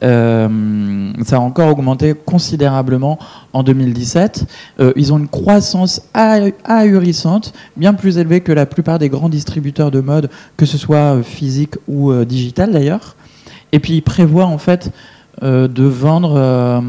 Euh, 0.04 1.14
ça 1.24 1.38
a 1.38 1.40
encore 1.40 1.70
augmenté 1.70 2.14
considérablement 2.14 3.18
en 3.54 3.64
2017. 3.64 4.46
Euh, 4.80 4.94
ils 4.96 5.14
ont 5.14 5.18
une 5.18 5.28
croissance 5.28 6.02
ahurissante, 6.14 7.54
bien 7.78 7.94
plus 7.94 8.18
élevée 8.18 8.42
que 8.42 8.52
la 8.52 8.66
plupart 8.66 9.00
des 9.00 9.10
grands 9.10 9.30
distributeurs 9.30 9.92
de 9.92 10.02
mode, 10.02 10.30
que 10.58 10.66
ce 10.66 10.78
soit 10.78 11.16
euh, 11.16 11.24
physique 11.24 11.75
ou 11.88 12.14
digital 12.25 12.72
d'ailleurs. 12.72 13.16
Et 13.72 13.80
puis 13.80 13.94
ils 13.94 14.02
prévoient 14.02 14.46
en 14.46 14.58
fait 14.58 14.92
de 15.42 15.84
vendre 15.84 16.82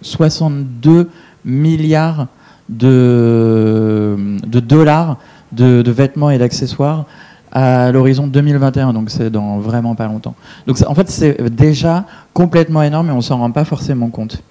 62 0.00 1.08
milliards 1.44 2.26
de, 2.68 4.16
dollars 4.44 5.18
de 5.52 5.90
vêtements 5.90 6.30
et 6.30 6.38
d'accessoires 6.38 7.04
à 7.52 7.92
l'horizon 7.92 8.26
2021, 8.26 8.92
donc 8.92 9.10
c'est 9.10 9.30
dans 9.30 9.58
vraiment 9.58 9.94
pas 9.94 10.06
longtemps. 10.06 10.34
Donc 10.66 10.78
en 10.86 10.94
fait, 10.94 11.10
c'est 11.10 11.54
déjà 11.54 12.06
complètement 12.32 12.82
énorme 12.82 13.08
et 13.08 13.12
on 13.12 13.20
s'en 13.20 13.38
rend 13.38 13.50
pas 13.50 13.64
forcément 13.64 14.08
compte. 14.08 14.42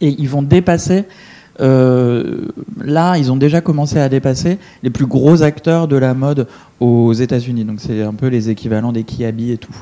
Et 0.00 0.14
ils 0.18 0.28
vont 0.28 0.42
dépasser 0.42 1.04
là, 1.60 3.16
ils 3.16 3.32
ont 3.32 3.36
déjà 3.36 3.60
commencé 3.60 3.98
à 3.98 4.08
dépasser 4.08 4.58
les 4.82 4.90
plus 4.90 5.06
gros 5.06 5.42
acteurs 5.42 5.88
de 5.88 5.96
la 5.96 6.14
mode 6.14 6.46
aux 6.80 7.12
États-Unis. 7.12 7.64
Donc 7.64 7.80
c'est 7.80 8.02
un 8.02 8.14
peu 8.14 8.28
les 8.28 8.50
équivalents 8.50 8.92
des 8.92 9.04
Kiabi 9.04 9.52
et 9.52 9.58
tout. 9.58 9.74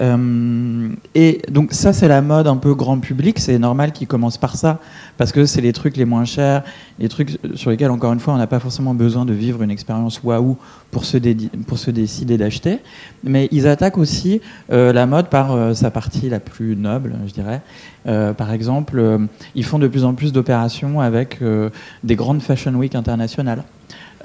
Euh, 0.00 0.88
et 1.14 1.42
donc 1.50 1.72
ça, 1.72 1.92
c'est 1.92 2.08
la 2.08 2.22
mode 2.22 2.46
un 2.46 2.56
peu 2.56 2.74
grand 2.74 2.98
public. 2.98 3.38
C'est 3.38 3.58
normal 3.58 3.92
qu'ils 3.92 4.06
commencent 4.06 4.38
par 4.38 4.56
ça, 4.56 4.80
parce 5.18 5.32
que 5.32 5.44
c'est 5.46 5.60
les 5.60 5.72
trucs 5.72 5.96
les 5.96 6.04
moins 6.04 6.24
chers, 6.24 6.62
les 6.98 7.08
trucs 7.08 7.38
sur 7.54 7.70
lesquels, 7.70 7.90
encore 7.90 8.12
une 8.12 8.20
fois, 8.20 8.34
on 8.34 8.38
n'a 8.38 8.46
pas 8.46 8.60
forcément 8.60 8.94
besoin 8.94 9.24
de 9.24 9.32
vivre 9.32 9.62
une 9.62 9.70
expérience 9.70 10.22
waouh 10.22 10.56
pour 10.90 11.04
se, 11.04 11.18
pour 11.66 11.78
se 11.78 11.90
décider 11.90 12.38
d'acheter. 12.38 12.78
Mais 13.24 13.48
ils 13.52 13.66
attaquent 13.66 13.98
aussi 13.98 14.40
euh, 14.72 14.92
la 14.92 15.06
mode 15.06 15.28
par 15.28 15.52
euh, 15.52 15.74
sa 15.74 15.90
partie 15.90 16.28
la 16.28 16.40
plus 16.40 16.76
noble, 16.76 17.14
je 17.26 17.32
dirais. 17.32 17.62
par 18.04 18.52
exemple, 18.52 19.28
ils 19.54 19.64
font 19.64 19.78
de 19.78 19.88
plus 19.88 20.04
en 20.04 20.14
plus 20.14 20.32
d'opérations 20.32 21.00
avec 21.00 21.38
des 22.02 22.16
grandes 22.16 22.42
fashion 22.42 22.74
week 22.74 22.94
internationales. 22.94 23.62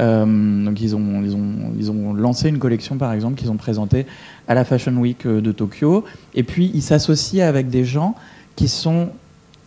Euh, 0.02 0.66
donc 0.66 0.82
ils 0.82 0.96
ont, 0.96 1.22
ils, 1.24 1.36
ont, 1.36 1.74
ils 1.78 1.92
ont 1.92 2.14
lancé 2.14 2.50
une 2.50 2.60
collection 2.60 2.98
par 2.98 3.14
exemple 3.14 3.36
qu'ils 3.36 3.50
ont 3.50 3.56
présentée 3.56 4.06
à 4.48 4.54
la 4.54 4.66
Fashion 4.66 4.94
Week 4.98 5.26
euh, 5.26 5.42
de 5.42 5.52
Tokyo. 5.52 6.04
Et 6.34 6.44
puis 6.44 6.72
ils 6.74 6.82
s'associent 6.82 7.46
avec 7.46 7.70
des 7.70 7.86
gens 7.86 8.16
qui 8.56 8.68
sont 8.68 9.10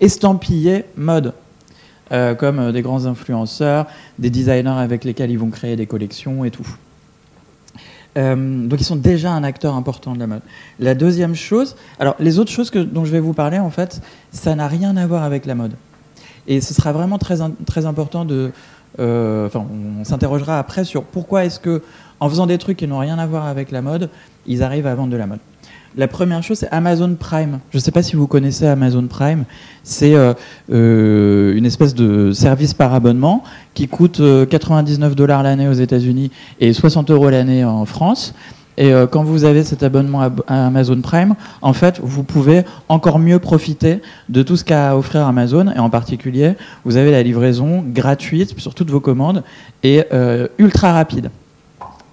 estampillés 0.00 0.84
mode. 0.96 1.34
Euh, 2.10 2.34
comme 2.34 2.72
des 2.72 2.80
grands 2.80 3.04
influenceurs, 3.04 3.86
des 4.18 4.30
designers 4.30 4.78
avec 4.78 5.04
lesquels 5.04 5.30
ils 5.30 5.38
vont 5.38 5.50
créer 5.50 5.76
des 5.76 5.84
collections 5.84 6.42
et 6.42 6.50
tout. 6.50 6.66
donc 8.16 8.80
ils 8.80 8.84
sont 8.84 8.96
déjà 8.96 9.30
un 9.32 9.44
acteur 9.44 9.74
important 9.74 10.14
de 10.14 10.18
la 10.18 10.26
mode. 10.26 10.40
La 10.80 10.94
deuxième 10.94 11.34
chose, 11.34 11.76
alors 12.00 12.16
les 12.18 12.38
autres 12.38 12.50
choses 12.50 12.70
que, 12.70 12.78
dont 12.78 13.04
je 13.04 13.12
vais 13.12 13.20
vous 13.20 13.34
parler, 13.34 13.58
en 13.58 13.68
fait, 13.68 14.00
ça 14.32 14.54
n'a 14.54 14.68
rien 14.68 14.96
à 14.96 15.06
voir 15.06 15.22
avec 15.22 15.44
la 15.44 15.54
mode. 15.54 15.74
Et 16.46 16.62
ce 16.62 16.72
sera 16.72 16.92
vraiment 16.92 17.18
très, 17.18 17.36
très 17.66 17.84
important 17.84 18.24
de, 18.24 18.52
enfin, 18.96 19.66
on 20.00 20.04
s'interrogera 20.04 20.58
après 20.58 20.84
sur 20.84 21.04
pourquoi 21.04 21.44
est-ce 21.44 21.60
que, 21.60 21.82
en 22.20 22.28
faisant 22.28 22.46
des 22.46 22.58
trucs 22.58 22.76
qui 22.78 22.86
n'ont 22.86 22.98
rien 22.98 23.18
à 23.18 23.26
voir 23.26 23.46
avec 23.46 23.70
la 23.70 23.82
mode, 23.82 24.10
ils 24.46 24.62
arrivent 24.62 24.86
à 24.86 24.94
vendre 24.94 25.10
de 25.10 25.16
la 25.16 25.26
mode. 25.26 25.40
La 25.96 26.06
première 26.06 26.42
chose, 26.42 26.58
c'est 26.58 26.68
Amazon 26.70 27.16
Prime. 27.18 27.60
Je 27.70 27.78
ne 27.78 27.80
sais 27.80 27.90
pas 27.90 28.02
si 28.02 28.14
vous 28.14 28.26
connaissez 28.26 28.66
Amazon 28.66 29.06
Prime. 29.06 29.44
C'est 29.82 30.14
euh, 30.14 30.34
euh, 30.70 31.56
une 31.56 31.64
espèce 31.64 31.94
de 31.94 32.30
service 32.32 32.74
par 32.74 32.94
abonnement 32.94 33.42
qui 33.74 33.88
coûte 33.88 34.20
99 34.48 35.16
dollars 35.16 35.42
l'année 35.42 35.66
aux 35.66 35.72
États-Unis 35.72 36.30
et 36.60 36.72
60 36.72 37.10
euros 37.10 37.30
l'année 37.30 37.64
en 37.64 37.84
France. 37.84 38.34
Et 38.78 38.92
euh, 38.92 39.08
quand 39.08 39.24
vous 39.24 39.42
avez 39.44 39.64
cet 39.64 39.82
abonnement 39.82 40.22
à 40.22 40.66
Amazon 40.66 41.00
Prime, 41.00 41.34
en 41.62 41.72
fait, 41.72 41.98
vous 42.00 42.22
pouvez 42.22 42.62
encore 42.88 43.18
mieux 43.18 43.40
profiter 43.40 44.00
de 44.28 44.44
tout 44.44 44.56
ce 44.56 44.62
qu'a 44.62 44.90
à 44.90 44.96
offrir 44.96 45.26
Amazon. 45.26 45.72
Et 45.74 45.80
en 45.80 45.90
particulier, 45.90 46.52
vous 46.84 46.96
avez 46.96 47.10
la 47.10 47.24
livraison 47.24 47.84
gratuite 47.84 48.58
sur 48.58 48.76
toutes 48.76 48.90
vos 48.90 49.00
commandes 49.00 49.42
et 49.82 50.04
euh, 50.12 50.46
ultra 50.58 50.92
rapide. 50.92 51.30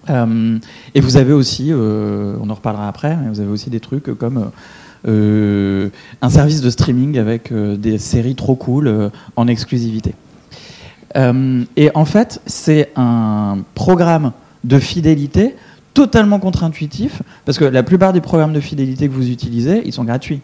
Euh, 0.10 0.58
et 0.96 1.02
vous 1.02 1.18
avez 1.18 1.34
aussi, 1.34 1.72
on 1.72 2.50
en 2.50 2.54
reparlera 2.54 2.88
après, 2.88 3.16
mais 3.16 3.30
vous 3.30 3.40
avez 3.40 3.52
aussi 3.52 3.70
des 3.70 3.80
trucs 3.80 4.18
comme 4.18 4.50
un 5.08 6.30
service 6.30 6.62
de 6.62 6.70
streaming 6.72 7.20
avec 7.20 7.54
des 7.54 8.00
séries 8.00 8.34
trop 8.34 8.56
cool 8.56 9.12
en 9.36 9.48
exclusivité. 9.48 10.16
et 11.16 11.92
en 11.94 12.06
fait, 12.06 12.42
c'est 12.48 12.90
un 12.96 13.60
programme 13.76 14.32
de 14.64 14.80
fidélité 14.80 15.56
totalement 15.96 16.38
contre-intuitif, 16.40 17.24
parce 17.46 17.58
que 17.58 17.66
la 17.66 17.82
plupart 17.82 18.14
des 18.14 18.22
programmes 18.22 18.54
de 18.54 18.60
fidélité 18.60 19.08
que 19.08 19.14
vous 19.14 19.32
utilisez, 19.32 19.82
ils 19.86 19.94
sont 19.94 20.04
gratuits. 20.04 20.42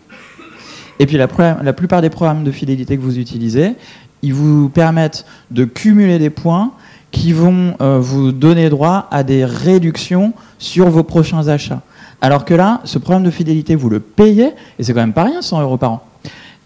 Et 0.98 1.06
puis 1.06 1.18
la, 1.18 1.28
plupart 1.28 2.02
des 2.02 2.10
programmes 2.10 2.44
de 2.44 2.52
fidélité 2.52 2.96
que 2.98 3.02
vous 3.02 3.20
utilisez, 3.20 3.76
ils 4.24 4.34
vous 4.34 4.70
permettent 4.70 5.26
de 5.52 5.66
cumuler 5.66 6.20
des 6.20 6.30
points 6.30 6.72
qui 7.12 7.34
vont 7.34 7.76
euh, 7.82 8.00
vous 8.00 8.32
donner 8.32 8.70
droit 8.70 9.08
à 9.12 9.24
des 9.24 9.44
réductions 9.44 10.34
sur 10.58 10.90
vos 10.90 11.04
prochains 11.04 11.48
achats. 11.48 11.82
Alors 12.22 12.46
que 12.46 12.54
là, 12.54 12.80
ce 12.86 12.98
programme 12.98 13.24
de 13.24 13.32
fidélité, 13.32 13.76
vous 13.76 13.90
le 13.90 14.00
payez, 14.00 14.54
et 14.80 14.84
c'est 14.84 14.94
quand 14.94 15.02
même 15.02 15.12
pas 15.12 15.26
rien, 15.26 15.42
100 15.42 15.62
euros 15.62 15.78
par 15.78 15.92
an. 15.92 16.04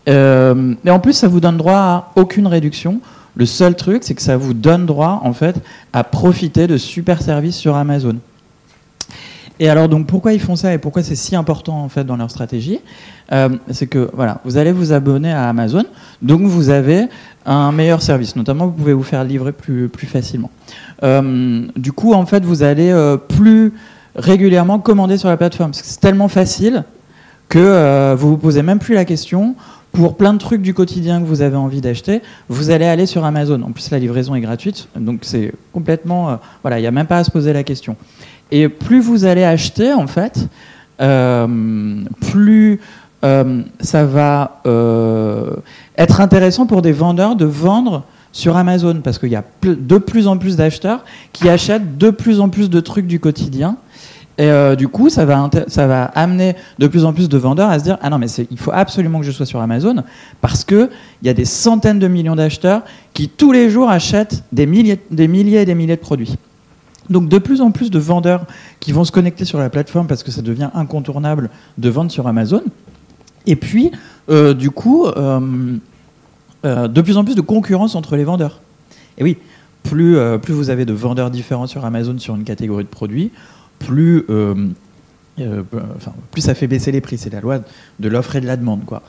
Euh, 0.08 0.76
et 0.86 0.92
en 0.92 1.00
plus, 1.00 1.14
ça 1.14 1.28
vous 1.28 1.40
donne 1.40 1.58
droit 1.58 1.78
à 1.78 2.12
aucune 2.16 2.46
réduction. 2.46 3.00
Le 3.36 3.46
seul 3.48 3.76
truc, 3.76 4.04
c'est 4.04 4.14
que 4.14 4.22
ça 4.22 4.38
vous 4.38 4.54
donne 4.54 4.86
droit, 4.86 5.22
en 5.24 5.34
fait, 5.34 5.56
à 5.92 6.04
profiter 6.04 6.68
de 6.68 6.78
super 6.78 7.22
services 7.22 7.56
sur 7.56 7.76
Amazon. 7.76 8.18
Et 9.60 9.70
alors 9.70 9.88
donc 9.88 10.08
pourquoi 10.08 10.34
ils 10.34 10.42
font 10.42 10.56
ça 10.56 10.74
et 10.74 10.78
pourquoi 10.78 11.04
c'est 11.04 11.16
si 11.16 11.36
important 11.36 11.82
en 11.82 11.90
fait 11.90 12.04
dans 12.04 12.18
leur 12.18 12.30
stratégie 12.30 12.80
euh, 13.32 13.50
C'est 13.72 13.88
que 13.88 14.10
voilà, 14.14 14.42
vous 14.44 14.58
allez 14.58 14.72
vous 14.72 14.92
abonner 14.92 15.32
à 15.32 15.48
Amazon, 15.48 15.86
donc 16.22 16.42
vous 16.42 16.70
avez 16.70 17.06
un 17.46 17.72
meilleur 17.72 18.02
service. 18.02 18.36
Notamment, 18.36 18.66
vous 18.66 18.74
pouvez 18.74 18.94
vous 18.94 19.04
faire 19.04 19.24
livrer 19.24 19.52
plus 19.52 19.88
plus 19.88 20.08
facilement. 20.08 20.52
Euh, 21.04 21.66
du 21.76 21.92
coup, 21.94 22.14
en 22.14 22.26
fait, 22.26 22.44
vous 22.44 22.64
allez 22.64 22.92
euh, 22.92 23.18
plus 23.18 23.74
régulièrement 24.16 24.80
commander 24.80 25.18
sur 25.18 25.30
la 25.30 25.38
plateforme 25.38 25.74
c'est 25.74 26.00
tellement 26.00 26.30
facile 26.30 26.84
que 27.50 28.16
vous 28.16 28.30
vous 28.30 28.38
posez 28.38 28.64
même 28.64 28.80
plus 28.80 28.96
la 28.96 29.06
question. 29.06 29.56
Pour 29.92 30.18
plein 30.18 30.34
de 30.34 30.40
trucs 30.40 30.62
du 30.62 30.74
quotidien 30.74 31.22
que 31.22 31.26
vous 31.26 31.42
avez 31.42 31.56
envie 31.56 31.80
d'acheter, 31.80 32.22
vous 32.50 32.70
allez 32.70 32.84
aller 32.84 33.06
sur 33.06 33.24
Amazon. 33.24 33.62
En 33.62 33.72
plus, 33.72 33.92
la 33.92 34.00
livraison 34.00 34.36
est 34.36 34.42
gratuite, 34.42 34.90
donc 34.98 35.20
c'est 35.22 35.54
complètement 35.72 36.38
voilà, 36.64 36.80
il 36.80 36.82
n'y 36.82 36.88
a 36.88 36.92
même 36.92 37.08
pas 37.08 37.20
à 37.20 37.24
se 37.24 37.32
poser 37.32 37.54
la 37.54 37.64
question. 37.64 37.96
Et 38.58 38.70
plus 38.70 39.02
vous 39.02 39.26
allez 39.26 39.44
acheter, 39.44 39.92
en 39.92 40.08
fait, 40.08 40.48
euh, 41.02 41.98
plus 42.32 42.80
euh, 43.26 43.62
ça 43.82 44.06
va 44.06 44.62
euh, 44.66 45.58
être 45.98 46.22
intéressant 46.22 46.66
pour 46.66 46.82
des 46.82 46.94
vendeurs 46.94 47.36
de 47.36 47.44
vendre 47.44 48.06
sur 48.32 48.56
Amazon, 48.56 49.02
parce 49.04 49.20
qu'il 49.20 49.28
y 49.28 49.36
a 49.36 49.44
de 49.62 49.98
plus 49.98 50.30
en 50.30 50.38
plus 50.38 50.56
d'acheteurs 50.56 51.04
qui 51.34 51.50
achètent 51.50 51.98
de 51.98 52.12
plus 52.12 52.40
en 52.40 52.48
plus 52.48 52.70
de 52.70 52.80
trucs 52.80 53.08
du 53.08 53.20
quotidien. 53.20 53.76
Et 54.38 54.50
du 54.78 54.88
coup, 54.88 55.10
ça 55.10 55.26
va, 55.26 56.04
amener 56.16 56.56
de 56.80 56.88
plus 56.88 57.04
en 57.04 57.12
plus 57.12 57.28
de 57.28 57.38
vendeurs 57.38 57.70
à 57.70 57.80
se 57.80 57.84
dire 57.84 57.98
ah 58.02 58.10
non 58.10 58.18
mais 58.18 58.28
il 58.52 58.58
faut 58.58 58.72
absolument 58.74 59.20
que 59.20 59.26
je 59.26 59.32
sois 59.32 59.46
sur 59.46 59.62
Amazon 59.62 60.04
parce 60.42 60.66
que 60.66 60.90
il 61.22 61.28
y 61.28 61.30
a 61.30 61.34
des 61.34 61.46
centaines 61.46 62.00
de 62.00 62.10
millions 62.10 62.36
d'acheteurs 62.36 62.82
qui 63.14 63.30
tous 63.30 63.54
les 63.54 63.70
jours 63.70 63.90
achètent 63.90 64.44
des 64.52 64.66
milliers, 64.66 65.00
des 65.10 65.30
milliers 65.30 65.62
et 65.62 65.66
des 65.66 65.76
milliers 65.76 65.96
de 65.96 66.02
produits. 66.02 66.36
Donc 67.10 67.30
de 67.30 67.38
plus 67.38 67.62
en 67.62 67.72
plus 67.72 67.92
de 67.92 68.00
vendeurs 68.00 68.46
qui 68.80 68.92
vont 68.92 69.04
se 69.04 69.12
connecter 69.12 69.46
sur 69.46 69.60
la 69.60 69.70
plateforme 69.70 70.08
parce 70.08 70.24
que 70.24 70.32
ça 70.32 70.42
devient 70.42 70.70
incontournable 70.74 71.50
de 71.78 71.90
vendre 71.90 72.12
sur 72.12 72.28
Amazon. 72.28 72.64
Et 73.48 73.56
puis, 73.56 73.92
euh, 74.30 74.54
du 74.54 74.72
coup, 74.72 75.06
euh, 75.06 75.78
euh, 76.66 76.88
de 76.88 77.02
plus 77.02 77.18
en 77.18 77.24
plus 77.24 77.36
de 77.36 77.42
concurrence 77.42 77.96
entre 77.96 78.16
les 78.16 78.24
vendeurs. 78.24 78.62
Et 79.18 79.24
oui, 79.24 79.38
plus, 79.84 80.18
vous 80.50 80.70
avez 80.72 80.86
de 80.86 80.94
vendeurs 80.94 81.30
différents 81.30 81.68
sur 81.68 81.86
Amazon 81.86 82.18
sur 82.18 82.36
une 82.36 82.44
catégorie 82.44 82.84
de 82.84 82.90
produits, 82.90 83.32
plus, 83.78 84.26
plus 86.32 86.42
ça 86.42 86.56
fait 86.56 86.66
baisser 86.66 86.92
les 86.92 87.02
prix. 87.02 87.20
C'est 87.20 87.32
la 87.32 87.40
loi 87.40 87.60
de 88.00 88.10
l'offre 88.10 88.36
et 88.36 88.42
de 88.42 88.48
la 88.48 88.58
demande. 88.58 88.84
Quoi. 88.86 89.04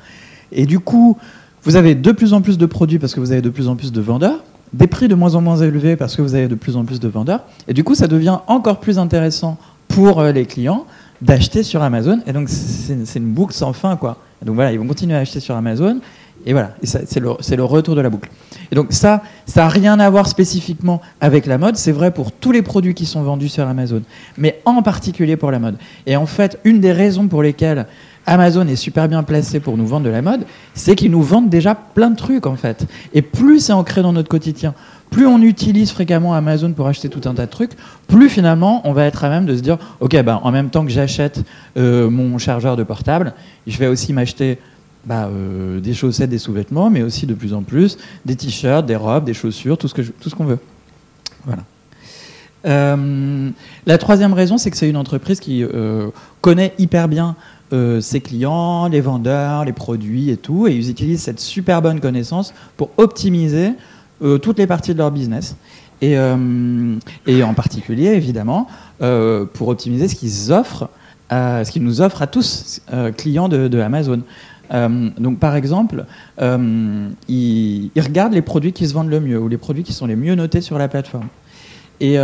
Et 0.52 0.66
du 0.66 0.80
coup, 0.80 1.16
vous 1.62 1.76
avez 1.76 1.94
de 1.94 2.12
plus 2.12 2.34
en 2.34 2.42
plus 2.42 2.58
de 2.58 2.66
produits 2.66 2.98
parce 2.98 3.14
que 3.14 3.20
vous 3.20 3.32
avez 3.32 3.40
de 3.40 3.48
plus 3.48 3.68
en 3.68 3.76
plus 3.76 3.90
de 3.90 4.00
vendeurs 4.02 4.44
des 4.72 4.86
prix 4.86 5.08
de 5.08 5.14
moins 5.14 5.34
en 5.34 5.40
moins 5.40 5.56
élevés 5.56 5.96
parce 5.96 6.16
que 6.16 6.22
vous 6.22 6.34
avez 6.34 6.48
de 6.48 6.54
plus 6.54 6.76
en 6.76 6.84
plus 6.84 7.00
de 7.00 7.08
vendeurs. 7.08 7.44
Et 7.68 7.74
du 7.74 7.84
coup, 7.84 7.94
ça 7.94 8.06
devient 8.06 8.38
encore 8.46 8.80
plus 8.80 8.98
intéressant 8.98 9.58
pour 9.88 10.20
euh, 10.20 10.32
les 10.32 10.46
clients 10.46 10.86
d'acheter 11.22 11.62
sur 11.62 11.82
Amazon. 11.82 12.20
Et 12.26 12.32
donc, 12.32 12.48
c'est 12.48 13.18
une 13.18 13.32
boucle 13.32 13.54
sans 13.54 13.72
fin, 13.72 13.96
quoi. 13.96 14.18
donc 14.44 14.54
voilà, 14.54 14.72
ils 14.72 14.78
vont 14.78 14.86
continuer 14.86 15.14
à 15.14 15.18
acheter 15.18 15.40
sur 15.40 15.56
Amazon. 15.56 16.00
Et 16.44 16.52
voilà, 16.52 16.70
c'est 16.82 17.18
le, 17.18 17.30
le, 17.56 17.64
retour 17.64 17.96
de 17.96 18.00
la 18.00 18.08
boucle. 18.08 18.30
Et 18.70 18.76
donc 18.76 18.92
ça, 18.92 19.22
ça 19.46 19.62
n'a 19.62 19.68
rien 19.68 19.98
à 19.98 20.08
voir 20.08 20.28
spécifiquement 20.28 21.00
avec 21.20 21.44
la 21.44 21.58
mode. 21.58 21.76
C'est 21.76 21.90
vrai 21.90 22.12
pour 22.12 22.30
tous 22.30 22.52
les 22.52 22.62
produits 22.62 22.94
qui 22.94 23.04
sont 23.04 23.22
vendus 23.22 23.48
sur 23.48 23.66
Amazon, 23.66 24.02
mais 24.38 24.60
en 24.64 24.80
particulier 24.82 25.36
pour 25.36 25.50
la 25.50 25.58
mode. 25.58 25.76
Et 26.06 26.14
en 26.14 26.26
fait, 26.26 26.60
une 26.62 26.78
des 26.78 26.92
raisons 26.92 27.26
pour 27.26 27.42
lesquelles 27.42 27.86
Amazon 28.26 28.66
est 28.66 28.76
super 28.76 29.08
bien 29.08 29.22
placé 29.22 29.60
pour 29.60 29.76
nous 29.76 29.86
vendre 29.86 30.04
de 30.04 30.10
la 30.10 30.20
mode, 30.20 30.44
c'est 30.74 30.96
qu'ils 30.96 31.10
nous 31.10 31.22
vendent 31.22 31.48
déjà 31.48 31.74
plein 31.74 32.10
de 32.10 32.16
trucs 32.16 32.46
en 32.46 32.56
fait. 32.56 32.86
Et 33.14 33.22
plus 33.22 33.60
c'est 33.60 33.72
ancré 33.72 34.02
dans 34.02 34.12
notre 34.12 34.28
quotidien, 34.28 34.74
plus 35.10 35.26
on 35.26 35.40
utilise 35.40 35.90
fréquemment 35.90 36.34
Amazon 36.34 36.72
pour 36.72 36.88
acheter 36.88 37.08
tout 37.08 37.28
un 37.28 37.34
tas 37.34 37.46
de 37.46 37.50
trucs, 37.50 37.72
plus 38.08 38.28
finalement 38.28 38.82
on 38.84 38.92
va 38.92 39.04
être 39.04 39.24
à 39.24 39.28
même 39.28 39.46
de 39.46 39.56
se 39.56 39.62
dire, 39.62 39.78
ok, 40.00 40.20
bah, 40.22 40.40
en 40.42 40.50
même 40.50 40.70
temps 40.70 40.84
que 40.84 40.90
j'achète 40.90 41.44
euh, 41.76 42.10
mon 42.10 42.38
chargeur 42.38 42.76
de 42.76 42.82
portable, 42.82 43.32
je 43.66 43.78
vais 43.78 43.86
aussi 43.86 44.12
m'acheter 44.12 44.58
bah, 45.04 45.28
euh, 45.30 45.80
des 45.80 45.94
chaussettes, 45.94 46.30
des 46.30 46.38
sous-vêtements, 46.38 46.90
mais 46.90 47.02
aussi 47.02 47.26
de 47.26 47.34
plus 47.34 47.54
en 47.54 47.62
plus 47.62 47.96
des 48.24 48.34
t-shirts, 48.34 48.84
des 48.84 48.96
robes, 48.96 49.24
des 49.24 49.34
chaussures, 49.34 49.78
tout 49.78 49.88
ce 49.88 49.94
tout 49.94 50.28
ce 50.28 50.34
qu'on 50.34 50.44
veut. 50.44 50.58
Voilà. 51.44 51.62
Euh, 52.66 53.50
la 53.86 53.98
troisième 53.98 54.32
raison, 54.32 54.58
c'est 54.58 54.72
que 54.72 54.76
c'est 54.76 54.90
une 54.90 54.96
entreprise 54.96 55.38
qui 55.38 55.64
connaît 56.40 56.74
hyper 56.78 57.06
bien 57.06 57.36
euh, 57.72 58.00
ses 58.00 58.20
clients, 58.20 58.86
les 58.86 59.00
vendeurs, 59.00 59.64
les 59.64 59.72
produits 59.72 60.30
et 60.30 60.36
tout, 60.36 60.68
et 60.68 60.74
ils 60.76 60.88
utilisent 60.88 61.22
cette 61.22 61.40
super 61.40 61.82
bonne 61.82 61.98
connaissance 61.98 62.54
pour 62.76 62.90
optimiser 62.96 63.72
euh, 64.22 64.38
toutes 64.38 64.58
les 64.58 64.68
parties 64.68 64.92
de 64.92 64.98
leur 64.98 65.10
business. 65.10 65.56
Et, 66.00 66.16
euh, 66.16 66.94
et 67.26 67.42
en 67.42 67.54
particulier, 67.54 68.08
évidemment, 68.08 68.68
pour 68.98 69.68
optimiser 69.68 70.06
ce 70.06 70.14
qu'ils 70.14 70.52
offrent, 70.52 70.88
ce 71.30 71.68
qu'ils 71.70 71.82
nous 71.82 72.00
offrent 72.00 72.22
à 72.22 72.28
tous, 72.28 72.82
clients 73.16 73.48
de, 73.48 73.80
Amazon. 73.80 74.20
donc 74.70 75.38
par 75.38 75.56
exemple, 75.56 76.04
ils, 76.38 77.90
regardent 77.96 78.34
les 78.34 78.42
produits 78.42 78.72
qui 78.72 78.86
se 78.86 78.94
vendent 78.94 79.10
le 79.10 79.20
mieux 79.20 79.40
ou 79.40 79.48
les 79.48 79.56
produits 79.56 79.82
qui 79.82 79.92
sont 79.92 80.06
les 80.06 80.16
mieux 80.16 80.34
notés 80.34 80.60
sur 80.60 80.78
la 80.78 80.88
plateforme. 80.88 81.28
Et, 82.00 82.16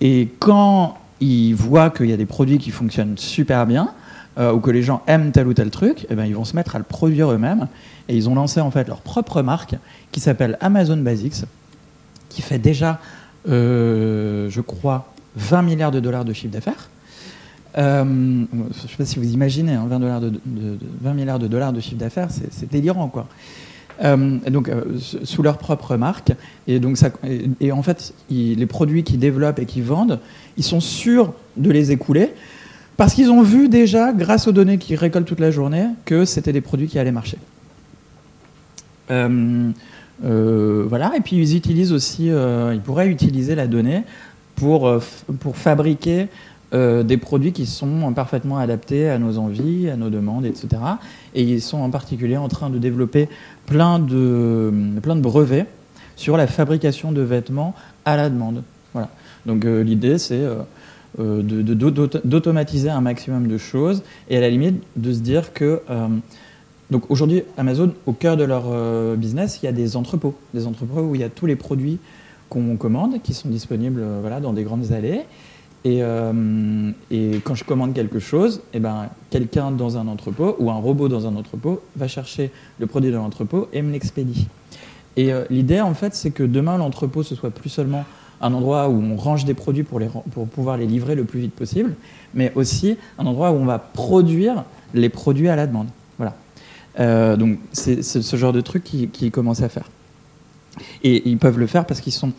et 0.00 0.28
quand 0.38 0.98
ils 1.20 1.54
voient 1.54 1.90
qu'il 1.90 2.06
y 2.06 2.12
a 2.12 2.16
des 2.16 2.26
produits 2.26 2.58
qui 2.58 2.70
fonctionnent 2.70 3.16
super 3.16 3.66
bien, 3.66 3.90
ou 4.36 4.58
que 4.58 4.72
les 4.72 4.82
gens 4.82 5.02
aiment 5.06 5.30
tel 5.30 5.46
ou 5.46 5.54
tel 5.54 5.70
truc, 5.70 6.08
eh 6.10 6.16
ben, 6.16 6.24
ils 6.24 6.34
vont 6.34 6.44
se 6.44 6.56
mettre 6.56 6.74
à 6.74 6.78
le 6.78 6.84
produire 6.84 7.30
eux-mêmes. 7.30 7.68
Et 8.08 8.16
ils 8.16 8.28
ont 8.28 8.34
lancé 8.34 8.60
en 8.60 8.70
fait 8.70 8.88
leur 8.88 9.00
propre 9.00 9.42
marque 9.42 9.76
qui 10.12 10.20
s'appelle 10.20 10.58
Amazon 10.60 10.96
Basics, 10.96 11.44
qui 12.28 12.42
fait 12.42 12.58
déjà, 12.58 13.00
euh, 13.48 14.50
je 14.50 14.60
crois, 14.60 15.12
20 15.36 15.62
milliards 15.62 15.90
de 15.90 16.00
dollars 16.00 16.24
de 16.24 16.32
chiffre 16.32 16.52
d'affaires. 16.52 16.90
Euh, 17.76 18.04
je 18.04 18.56
ne 18.56 18.72
sais 18.72 18.96
pas 18.96 19.04
si 19.04 19.18
vous 19.18 19.32
imaginez, 19.32 19.76
20, 19.76 20.02
hein, 20.02 20.20
de, 20.20 20.32
20, 21.00 21.14
milliards 21.14 21.38
de 21.38 21.48
dollars 21.48 21.72
de 21.72 21.80
chiffre 21.80 21.96
d'affaires, 21.96 22.28
c'est 22.30 22.70
délirant, 22.70 23.08
quoi. 23.08 23.26
Euh, 24.02 24.38
donc, 24.50 24.70
sous 25.22 25.42
leur 25.42 25.58
propre 25.58 25.96
marque. 25.96 26.32
Et, 26.66 26.80
donc 26.80 26.96
ça, 26.96 27.10
et, 27.60 27.70
en 27.70 27.82
fait, 27.82 28.12
les 28.30 28.66
produits 28.66 29.04
qu'ils 29.04 29.20
développent 29.20 29.60
et 29.60 29.66
qu'ils 29.66 29.84
vendent, 29.84 30.18
ils 30.56 30.64
sont 30.64 30.80
sûrs 30.80 31.32
de 31.56 31.70
les 31.70 31.92
écouler 31.92 32.30
parce 32.96 33.14
qu'ils 33.14 33.30
ont 33.30 33.42
vu 33.42 33.68
déjà, 33.68 34.12
grâce 34.12 34.46
aux 34.46 34.52
données 34.52 34.78
qu'ils 34.78 34.96
récoltent 34.96 35.26
toute 35.26 35.40
la 35.40 35.50
journée, 35.50 35.86
que 36.04 36.24
c'était 36.24 36.52
des 36.52 36.60
produits 36.60 36.86
qui 36.86 36.98
allaient 36.98 37.12
marcher. 37.12 37.38
Euh, 40.24 40.84
voilà, 40.88 41.12
et 41.16 41.20
puis 41.20 41.36
ils 41.36 41.56
utilisent 41.56 41.92
aussi, 41.92 42.30
euh, 42.30 42.72
ils 42.72 42.80
pourraient 42.80 43.08
utiliser 43.08 43.54
la 43.54 43.66
donnée 43.66 44.02
pour, 44.54 44.86
euh, 44.86 45.00
pour 45.40 45.56
fabriquer 45.56 46.28
des 46.74 47.16
produits 47.18 47.52
qui 47.52 47.66
sont 47.66 48.12
parfaitement 48.14 48.58
adaptés 48.58 49.08
à 49.08 49.18
nos 49.18 49.38
envies, 49.38 49.88
à 49.88 49.96
nos 49.96 50.10
demandes, 50.10 50.44
etc. 50.44 50.68
Et 51.34 51.42
ils 51.42 51.62
sont 51.62 51.78
en 51.78 51.88
particulier 51.90 52.36
en 52.36 52.48
train 52.48 52.68
de 52.68 52.78
développer 52.78 53.28
plein 53.66 54.00
de, 54.00 54.72
plein 55.00 55.14
de 55.14 55.20
brevets 55.20 55.66
sur 56.16 56.36
la 56.36 56.48
fabrication 56.48 57.12
de 57.12 57.20
vêtements 57.20 57.74
à 58.04 58.16
la 58.16 58.28
demande. 58.28 58.64
Voilà. 58.92 59.10
Donc 59.46 59.64
l'idée, 59.64 60.18
c'est 60.18 60.42
d'automatiser 61.16 62.90
un 62.90 63.00
maximum 63.00 63.46
de 63.46 63.56
choses 63.56 64.02
et 64.28 64.36
à 64.36 64.40
la 64.40 64.50
limite 64.50 64.82
de 64.96 65.12
se 65.12 65.20
dire 65.20 65.52
que 65.52 65.80
donc 66.90 67.10
aujourd'hui, 67.10 67.42
Amazon, 67.56 67.92
au 68.06 68.12
cœur 68.12 68.36
de 68.36 68.44
leur 68.44 68.64
euh, 68.68 69.16
business, 69.16 69.60
il 69.62 69.66
y 69.66 69.68
a 69.68 69.72
des 69.72 69.96
entrepôts. 69.96 70.34
Des 70.52 70.66
entrepôts 70.66 71.00
où 71.00 71.14
il 71.14 71.20
y 71.20 71.24
a 71.24 71.28
tous 71.28 71.46
les 71.46 71.56
produits 71.56 71.98
qu'on 72.50 72.76
commande, 72.76 73.22
qui 73.22 73.32
sont 73.32 73.48
disponibles 73.48 74.00
euh, 74.00 74.18
voilà, 74.20 74.40
dans 74.40 74.52
des 74.52 74.64
grandes 74.64 74.92
allées. 74.92 75.22
Et, 75.84 76.02
euh, 76.02 76.90
et, 77.10 77.40
quand 77.44 77.54
je 77.54 77.64
commande 77.64 77.92
quelque 77.92 78.18
chose, 78.18 78.62
eh 78.72 78.80
ben, 78.80 79.08
quelqu'un 79.30 79.70
dans 79.70 79.98
un 79.98 80.08
entrepôt 80.08 80.56
ou 80.58 80.70
un 80.70 80.76
robot 80.76 81.08
dans 81.08 81.26
un 81.26 81.36
entrepôt 81.36 81.82
va 81.96 82.08
chercher 82.08 82.50
le 82.78 82.86
produit 82.86 83.10
dans 83.10 83.22
l'entrepôt 83.22 83.68
et 83.72 83.82
me 83.82 83.92
l'expédie. 83.92 84.48
Et 85.16 85.30
l'idée, 85.48 85.80
en 85.80 85.94
fait, 85.94 86.14
c'est 86.14 86.32
que 86.32 86.42
demain, 86.42 86.76
l'entrepôt, 86.76 87.22
ce 87.22 87.36
soit 87.36 87.50
plus 87.50 87.68
seulement 87.68 88.04
un 88.40 88.52
endroit 88.52 88.88
où 88.88 89.00
on 89.00 89.16
range 89.16 89.44
des 89.44 89.54
produits 89.54 89.84
pour, 89.84 90.00
les, 90.00 90.08
pour 90.32 90.48
pouvoir 90.48 90.76
les 90.76 90.86
livrer 90.86 91.14
le 91.14 91.24
plus 91.24 91.38
vite 91.38 91.54
possible, 91.54 91.94
mais 92.34 92.50
aussi 92.56 92.96
un 93.18 93.26
endroit 93.26 93.52
où 93.52 93.54
on 93.54 93.64
va 93.64 93.78
produire 93.78 94.64
les 94.92 95.08
produits 95.08 95.48
à 95.48 95.54
la 95.54 95.66
demande. 95.66 95.86
Euh, 97.00 97.36
donc 97.36 97.58
c'est 97.72 98.02
ce 98.02 98.36
genre 98.36 98.52
de 98.52 98.60
truc 98.60 98.84
qu'ils 98.84 99.10
qui 99.10 99.30
commencent 99.30 99.62
à 99.62 99.68
faire. 99.68 99.88
Et 101.02 101.28
ils 101.28 101.38
peuvent 101.38 101.58
le 101.58 101.66
faire 101.66 101.86
parce 101.86 102.00
qu'ils 102.00 102.12
sont, 102.12 102.32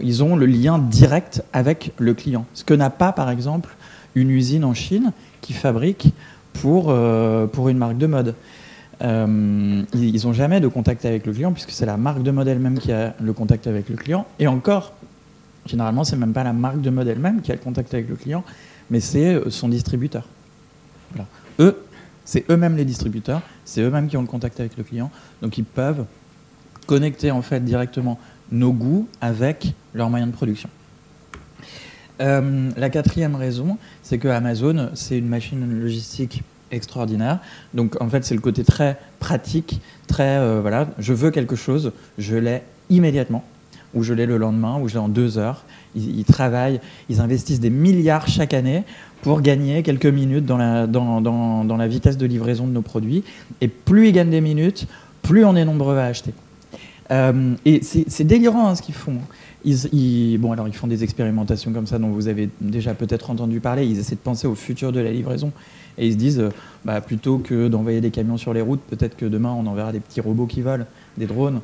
ils 0.00 0.22
ont 0.22 0.36
le 0.36 0.46
lien 0.46 0.78
direct 0.78 1.42
avec 1.52 1.92
le 1.98 2.14
client. 2.14 2.46
Ce 2.54 2.64
que 2.64 2.74
n'a 2.74 2.90
pas, 2.90 3.12
par 3.12 3.30
exemple, 3.30 3.76
une 4.14 4.30
usine 4.30 4.64
en 4.64 4.74
Chine 4.74 5.12
qui 5.40 5.52
fabrique 5.52 6.12
pour, 6.54 6.86
euh, 6.88 7.46
pour 7.46 7.68
une 7.68 7.78
marque 7.78 7.98
de 7.98 8.06
mode. 8.06 8.34
Euh, 9.00 9.82
ils 9.94 10.26
n'ont 10.26 10.32
jamais 10.32 10.60
de 10.60 10.66
contact 10.66 11.04
avec 11.04 11.24
le 11.24 11.32
client 11.32 11.52
puisque 11.52 11.70
c'est 11.70 11.86
la 11.86 11.96
marque 11.96 12.22
de 12.22 12.32
mode 12.32 12.48
elle-même 12.48 12.78
qui 12.78 12.90
a 12.90 13.14
le 13.20 13.32
contact 13.32 13.66
avec 13.66 13.88
le 13.88 13.96
client. 13.96 14.26
Et 14.40 14.48
encore, 14.48 14.92
généralement, 15.66 16.04
c'est 16.04 16.16
même 16.16 16.32
pas 16.32 16.44
la 16.44 16.52
marque 16.52 16.80
de 16.80 16.90
mode 16.90 17.06
elle-même 17.06 17.40
qui 17.40 17.52
a 17.52 17.54
le 17.54 17.60
contact 17.60 17.94
avec 17.94 18.08
le 18.08 18.16
client, 18.16 18.44
mais 18.90 19.00
c'est 19.00 19.40
son 19.50 19.68
distributeur. 19.68 20.26
Eux, 21.60 21.80
c'est 22.24 22.44
eux-mêmes 22.50 22.76
les 22.76 22.84
distributeurs, 22.84 23.40
c'est 23.64 23.80
eux-mêmes 23.80 24.08
qui 24.08 24.16
ont 24.16 24.22
le 24.22 24.26
contact 24.26 24.60
avec 24.60 24.76
le 24.76 24.84
client, 24.84 25.10
donc 25.42 25.58
ils 25.58 25.64
peuvent 25.64 26.04
connecter 26.86 27.30
en 27.30 27.42
fait 27.42 27.64
directement 27.64 28.18
nos 28.52 28.72
goûts 28.72 29.08
avec 29.20 29.74
leurs 29.94 30.10
moyens 30.10 30.30
de 30.30 30.36
production. 30.36 30.68
Euh, 32.20 32.70
la 32.76 32.90
quatrième 32.90 33.36
raison, 33.36 33.78
c'est 34.02 34.18
que 34.18 34.28
Amazon, 34.28 34.90
c'est 34.94 35.18
une 35.18 35.28
machine 35.28 35.80
logistique 35.80 36.42
extraordinaire. 36.70 37.38
Donc 37.74 38.00
en 38.00 38.08
fait, 38.08 38.24
c'est 38.24 38.34
le 38.34 38.40
côté 38.40 38.64
très 38.64 38.98
pratique, 39.20 39.80
très 40.06 40.38
euh, 40.38 40.60
voilà, 40.60 40.88
je 40.98 41.12
veux 41.12 41.30
quelque 41.30 41.56
chose, 41.56 41.92
je 42.18 42.36
l'ai 42.36 42.62
immédiatement, 42.90 43.44
ou 43.94 44.02
je 44.02 44.14
l'ai 44.14 44.26
le 44.26 44.36
lendemain, 44.36 44.78
ou 44.80 44.88
je 44.88 44.94
l'ai 44.94 45.00
en 45.00 45.08
deux 45.08 45.38
heures. 45.38 45.64
ils, 45.94 46.24
travaillent, 46.24 46.80
ils 47.08 47.20
investissent 47.20 47.60
des 47.60 47.70
milliards 47.70 48.28
chaque 48.28 48.52
année 48.52 48.84
pour 49.22 49.40
gagner 49.40 49.82
quelques 49.82 50.06
minutes 50.06 50.46
dans 50.46 50.56
la, 50.56 51.88
vitesse 51.88 52.16
de 52.16 52.26
livraison 52.26 52.66
de 52.66 52.72
nos 52.72 52.82
produits. 52.82 53.24
Et 53.60 53.68
plus 53.68 54.08
ils 54.08 54.12
gagnent 54.12 54.30
des 54.30 54.40
minutes, 54.40 54.86
plus 55.22 55.44
on 55.44 55.56
est 55.56 55.64
nombreux 55.64 55.96
à 55.96 56.04
acheter. 56.04 56.32
Euh, 57.10 57.54
et 57.64 57.82
c'est 57.82 58.24
délirant 58.24 58.68
hein, 58.68 58.74
ce 58.74 58.82
qu'ils 58.82 58.94
font. 58.94 59.18
Ils, 59.64 60.38
bon, 60.38 60.52
alors 60.52 60.68
ils 60.68 60.74
font 60.74 60.86
des 60.86 61.02
expérimentations 61.02 61.72
comme 61.72 61.86
ça 61.86 61.98
dont 61.98 62.08
vous 62.08 62.28
avez 62.28 62.48
déjà 62.60 62.94
peut-être 62.94 63.30
entendu 63.30 63.60
parler. 63.60 63.86
Ils 63.86 63.98
essaient 63.98 64.14
de 64.14 64.20
penser 64.20 64.46
au 64.46 64.54
futur 64.54 64.92
de 64.92 65.00
la 65.00 65.10
livraison. 65.10 65.52
Et 65.96 66.06
ils 66.06 66.12
se 66.12 66.18
disent, 66.18 66.38
euh, 66.38 66.50
bah, 66.84 67.00
plutôt 67.00 67.38
que 67.38 67.68
d'envoyer 67.68 68.00
des 68.00 68.10
camions 68.10 68.36
sur 68.36 68.54
les 68.54 68.60
routes, 68.60 68.80
peut-être 68.88 69.16
que 69.16 69.26
demain 69.26 69.52
on 69.52 69.66
enverra 69.66 69.92
des 69.92 70.00
petits 70.00 70.20
robots 70.20 70.46
qui 70.46 70.62
volent, 70.62 70.84
des 71.16 71.26
drones, 71.26 71.60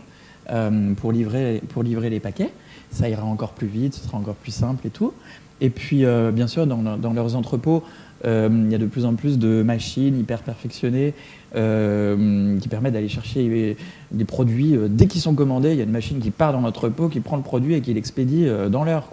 euh, 0.51 0.93
pour, 0.95 1.13
livrer, 1.13 1.63
pour 1.69 1.83
livrer 1.83 2.11
les 2.11 2.21
paquets. 2.21 2.51
Ça 2.91 3.09
ira 3.09 3.25
encore 3.25 3.53
plus 3.53 3.69
vite, 3.69 3.95
ce 3.95 4.05
sera 4.05 4.19
encore 4.19 4.35
plus 4.35 4.53
simple 4.53 4.87
et 4.87 4.91
tout. 4.91 5.13
Et 5.61 5.71
puis, 5.71 6.05
bien 6.33 6.47
sûr, 6.49 6.67
dans, 6.67 7.13
leurs 7.13 7.37
entrepôts, 7.37 7.85
il 8.25 8.69
y 8.71 8.75
a 8.75 8.79
de 8.79 8.87
plus 8.87 9.05
en 9.05 9.15
plus 9.15 9.39
de 9.39 9.63
machines 9.63 10.19
hyper 10.19 10.43
perfectionnées 10.43 11.15
qui 11.55 12.69
permettent 12.69 12.95
d'aller 12.95 13.09
chercher 13.09 13.77
des 14.11 14.25
produits. 14.25 14.77
dès 14.88 15.07
qu'ils 15.07 15.21
sont 15.21 15.35
commandés, 15.35 15.71
il 15.71 15.77
y 15.77 15.81
a 15.81 15.85
une 15.85 15.90
machine 15.90 16.19
qui 16.19 16.31
part 16.31 16.53
dans 16.53 16.61
l'entrepôt, 16.61 17.09
qui 17.09 17.21
prend 17.21 17.37
le 17.37 17.43
produit 17.43 17.75
et 17.75 17.81
qui 17.81 17.95
l'expédie 17.95 18.47
dans 18.71 18.85
l'heure. 18.85 19.09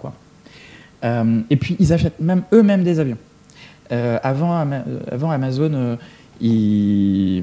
et 1.04 1.56
puis, 1.56 1.76
ils 1.78 1.92
achètent 1.92 2.20
même 2.20 2.42
eux-mêmes 2.52 2.82
des 2.82 3.00
avions. 3.00 3.18
avant, 3.90 4.56
Amazon, 5.30 5.98
ils, 6.40 7.42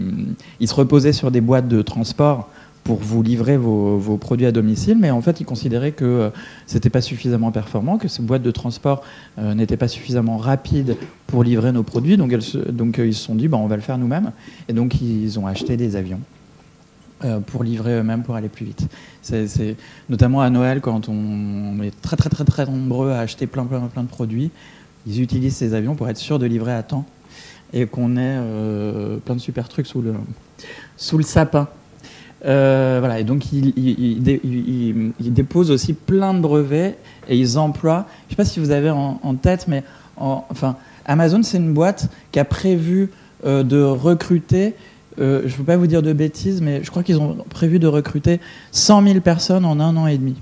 se 0.66 0.74
reposaient 0.74 1.14
sur 1.14 1.32
des 1.32 1.42
boîtes 1.42 1.68
de 1.68 1.82
transport 1.82 2.50
pour 2.90 2.98
vous 2.98 3.22
livrer 3.22 3.56
vos, 3.56 4.18
produits 4.18 4.48
à 4.48 4.52
domicile, 4.52 4.98
mais 4.98 5.12
en 5.12 5.22
fait, 5.22 5.40
ils 5.40 5.46
considéraient 5.46 5.92
que 5.92 6.06
euh, 6.06 6.30
ce 6.66 6.74
n'était 6.74 6.90
pas 6.90 7.02
suffisamment 7.02 7.52
performant, 7.52 8.00
que 8.00 8.08
ces 8.08 8.24
boîtes 8.24 8.42
de 8.42 8.50
transport 8.50 9.04
euh, 9.38 9.54
n'étaient 9.54 9.78
pas 9.78 9.88
suffisamment 9.88 10.38
rapides 10.38 10.98
pour 11.28 11.44
livrer 11.44 11.72
nos 11.72 11.84
produits. 11.84 12.18
Donc, 12.18 12.34
euh, 12.34 13.06
ils 13.06 13.14
se 13.14 13.24
sont 13.24 13.36
dit, 13.36 13.48
bah, 13.48 13.58
on 13.58 13.68
va 13.68 13.76
le 13.76 13.84
faire 13.84 14.00
nous-mêmes. 14.00 14.32
Et 14.68 14.74
donc, 14.74 15.00
ils 15.02 15.38
ont 15.38 15.46
acheté 15.46 15.78
des 15.78 15.96
avions 15.96 16.20
pour 17.46 17.64
livrer 17.64 18.00
eux-mêmes, 18.00 18.24
pour 18.24 18.34
aller 18.34 18.50
plus 18.50 18.66
vite. 18.66 18.88
C'est 19.22 19.76
notamment 20.10 20.42
à 20.42 20.50
Noël, 20.50 20.82
quand 20.82 21.10
on 21.10 21.80
est 21.84 21.92
très 22.02 22.16
très 22.16 22.30
très 22.30 22.46
très 22.46 22.66
nombreux 22.66 23.12
à 23.12 23.20
acheter 23.20 23.46
plein 23.46 23.66
plein 23.66 23.82
plein 23.82 24.04
de 24.04 24.08
produits, 24.08 24.50
ils 25.06 25.22
utilisent 25.22 25.58
ces 25.58 25.76
avions 25.76 25.94
pour 25.94 26.10
être 26.10 26.18
sûrs 26.18 26.40
de 26.40 26.48
livrer 26.48 26.74
à 26.74 26.82
temps 26.82 27.06
et 27.74 27.86
qu'on 27.86 28.16
ait 28.16 28.40
plein 29.26 29.36
de 29.36 29.42
super 29.42 29.68
trucs 29.68 29.86
sous 29.86 30.02
le, 30.02 30.16
sous 30.96 31.18
le 31.18 31.24
sapin. 31.24 31.68
Euh, 32.46 32.98
voilà, 33.00 33.20
et 33.20 33.24
donc 33.24 33.52
ils, 33.52 33.74
il, 33.78 35.34
déposent 35.34 35.72
aussi 35.72 35.94
plein 35.94 36.34
de 36.34 36.40
brevets 36.40 36.98
et 37.28 37.38
ils 37.38 37.58
emploient. 37.58 38.06
Je 38.22 38.26
ne 38.26 38.30
sais 38.32 38.36
pas 38.36 38.46
si 38.46 38.60
vous 38.60 38.72
avez 38.72 38.90
en, 38.90 39.36
tête, 39.36 39.68
mais 39.68 39.84
enfin, 40.18 40.78
Amazon, 41.06 41.44
c'est 41.44 41.58
une 41.58 41.74
boîte 41.74 42.10
qui 42.32 42.40
a 42.40 42.46
prévu 42.46 43.12
euh, 43.46 43.64
de 43.64 43.82
recruter. 43.82 44.76
Euh, 45.20 45.42
je 45.46 45.54
ne 45.54 45.58
veux 45.58 45.64
pas 45.66 45.76
vous 45.76 45.88
dire 45.88 46.02
de 46.02 46.14
bêtises, 46.14 46.62
mais 46.62 46.82
je 46.84 46.90
crois 46.90 47.04
qu'ils 47.04 47.20
ont 47.20 47.38
prévu 47.50 47.80
de 47.80 47.88
recruter 47.88 48.40
100 48.72 49.04
000 49.04 49.20
personnes 49.20 49.66
en 49.66 49.80
un 49.80 49.98
an 49.98 50.08
et 50.08 50.18
demi. 50.18 50.36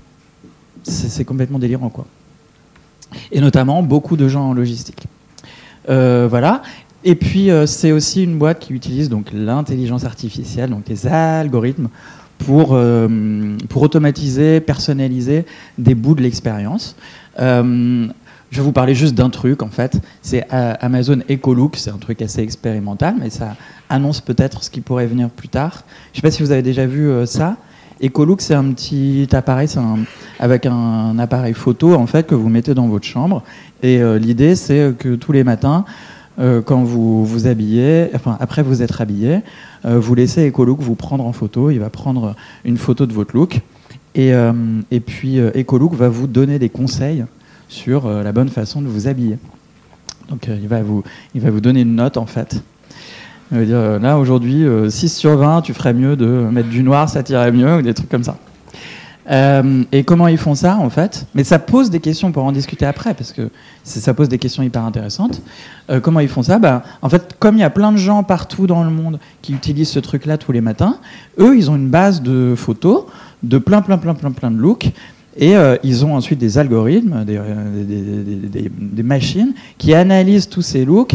C'est 0.84 1.24
complètement 1.24 1.58
délirant, 1.58 1.88
quoi. 1.88 2.06
Et 3.32 3.40
notamment 3.40 3.82
beaucoup 3.82 4.16
de 4.16 4.28
gens 4.28 4.50
en 4.50 4.52
logistique. 4.52 5.06
voilà. 5.86 6.62
Et 7.08 7.14
puis, 7.14 7.50
euh, 7.50 7.64
c'est 7.64 7.90
aussi 7.90 8.22
une 8.22 8.36
boîte 8.36 8.58
qui 8.58 8.74
utilise 8.74 9.08
donc 9.08 9.30
l'intelligence 9.32 10.04
artificielle, 10.04 10.68
donc 10.68 10.86
les 10.90 11.06
algorithmes, 11.06 11.88
pour, 12.36 12.72
euh, 12.72 13.56
pour 13.70 13.80
automatiser, 13.80 14.60
personnaliser 14.60 15.46
des 15.78 15.94
bouts 15.94 16.14
de 16.14 16.20
l'expérience. 16.20 16.96
Euh, 17.40 18.06
je 18.50 18.58
vais 18.58 18.62
vous 18.62 18.72
parler 18.72 18.94
juste 18.94 19.14
d'un 19.14 19.30
truc, 19.30 19.62
en 19.62 19.70
fait. 19.70 19.98
C'est 20.20 20.44
Amazon 20.50 21.20
EcoLook. 21.30 21.76
C'est 21.76 21.88
un 21.88 21.96
truc 21.96 22.20
assez 22.20 22.42
expérimental, 22.42 23.14
mais 23.18 23.30
ça 23.30 23.56
annonce 23.88 24.20
peut-être 24.20 24.62
ce 24.62 24.68
qui 24.68 24.82
pourrait 24.82 25.06
venir 25.06 25.30
plus 25.30 25.48
tard. 25.48 25.84
Je 26.12 26.12
ne 26.12 26.16
sais 26.16 26.22
pas 26.22 26.30
si 26.30 26.42
vous 26.42 26.52
avez 26.52 26.62
déjà 26.62 26.84
vu 26.84 27.10
ça. 27.24 27.56
EcoLook, 28.02 28.42
c'est 28.42 28.54
un 28.54 28.70
petit 28.72 29.28
appareil 29.32 29.68
avec 30.38 30.66
un, 30.66 31.18
appareil 31.18 31.54
photo, 31.54 31.94
en 31.94 32.06
fait, 32.06 32.26
que 32.26 32.34
vous 32.34 32.50
mettez 32.50 32.74
dans 32.74 32.88
votre 32.88 33.06
chambre. 33.06 33.42
Et 33.82 34.00
l'idée, 34.18 34.56
c'est 34.56 34.94
que 34.98 35.14
tous 35.14 35.32
les 35.32 35.44
matins, 35.44 35.84
quand 36.38 36.84
vous 36.84 37.24
vous 37.24 37.46
habillez, 37.46 38.10
enfin 38.14 38.36
après 38.40 38.62
vous 38.62 38.82
être 38.82 39.00
habillé, 39.00 39.40
vous 39.84 40.14
laissez 40.14 40.48
Ecolook 40.48 40.80
vous 40.80 40.94
prendre 40.94 41.26
en 41.26 41.32
photo. 41.32 41.70
Il 41.70 41.80
va 41.80 41.90
prendre 41.90 42.36
une 42.64 42.76
photo 42.76 43.06
de 43.06 43.12
votre 43.12 43.34
look. 43.34 43.60
Et, 44.14 44.32
et 44.90 45.00
puis 45.00 45.38
Ecolook 45.38 45.94
va 45.94 46.08
vous 46.08 46.26
donner 46.26 46.58
des 46.58 46.68
conseils 46.68 47.24
sur 47.68 48.08
la 48.08 48.32
bonne 48.32 48.48
façon 48.48 48.80
de 48.80 48.86
vous 48.86 49.08
habiller. 49.08 49.38
Donc 50.28 50.48
il, 50.48 50.68
va 50.68 50.82
vous, 50.82 51.02
il 51.34 51.40
va 51.40 51.50
vous 51.50 51.60
donner 51.60 51.80
une 51.80 51.96
note 51.96 52.16
en 52.16 52.26
fait. 52.26 52.62
Il 53.50 53.58
va 53.58 53.64
dire 53.64 53.98
là 53.98 54.18
aujourd'hui 54.18 54.64
6 54.88 55.08
sur 55.08 55.36
20, 55.36 55.62
tu 55.62 55.74
ferais 55.74 55.94
mieux 55.94 56.16
de 56.16 56.26
mettre 56.26 56.68
du 56.68 56.82
noir, 56.82 57.08
ça 57.08 57.22
tirait 57.22 57.50
mieux, 57.50 57.78
ou 57.78 57.82
des 57.82 57.94
trucs 57.94 58.10
comme 58.10 58.24
ça. 58.24 58.36
Euh, 59.30 59.82
et 59.92 60.04
comment 60.04 60.28
ils 60.28 60.38
font 60.38 60.54
ça, 60.54 60.76
en 60.76 60.90
fait? 60.90 61.26
Mais 61.34 61.44
ça 61.44 61.58
pose 61.58 61.90
des 61.90 62.00
questions 62.00 62.32
pour 62.32 62.44
en 62.44 62.52
discuter 62.52 62.86
après, 62.86 63.14
parce 63.14 63.32
que 63.32 63.50
ça 63.84 64.14
pose 64.14 64.28
des 64.28 64.38
questions 64.38 64.62
hyper 64.62 64.84
intéressantes. 64.84 65.42
Euh, 65.90 66.00
comment 66.00 66.20
ils 66.20 66.28
font 66.28 66.42
ça? 66.42 66.58
Bah, 66.58 66.82
En 67.02 67.08
fait, 67.08 67.36
comme 67.38 67.56
il 67.56 67.60
y 67.60 67.64
a 67.64 67.70
plein 67.70 67.92
de 67.92 67.98
gens 67.98 68.22
partout 68.22 68.66
dans 68.66 68.84
le 68.84 68.90
monde 68.90 69.18
qui 69.42 69.52
utilisent 69.52 69.90
ce 69.90 69.98
truc-là 69.98 70.38
tous 70.38 70.52
les 70.52 70.60
matins, 70.60 70.98
eux, 71.38 71.56
ils 71.56 71.70
ont 71.70 71.76
une 71.76 71.88
base 71.88 72.22
de 72.22 72.54
photos 72.56 73.04
de 73.42 73.58
plein, 73.58 73.82
plein, 73.82 73.98
plein, 73.98 74.14
plein, 74.14 74.30
plein 74.30 74.50
de 74.50 74.58
looks. 74.58 74.90
Et 75.36 75.56
euh, 75.56 75.76
ils 75.84 76.04
ont 76.04 76.16
ensuite 76.16 76.38
des 76.38 76.58
algorithmes, 76.58 77.24
des, 77.24 79.02
machines 79.02 79.52
qui 79.76 79.94
analysent 79.94 80.48
tous 80.48 80.62
ces 80.62 80.84
looks 80.84 81.14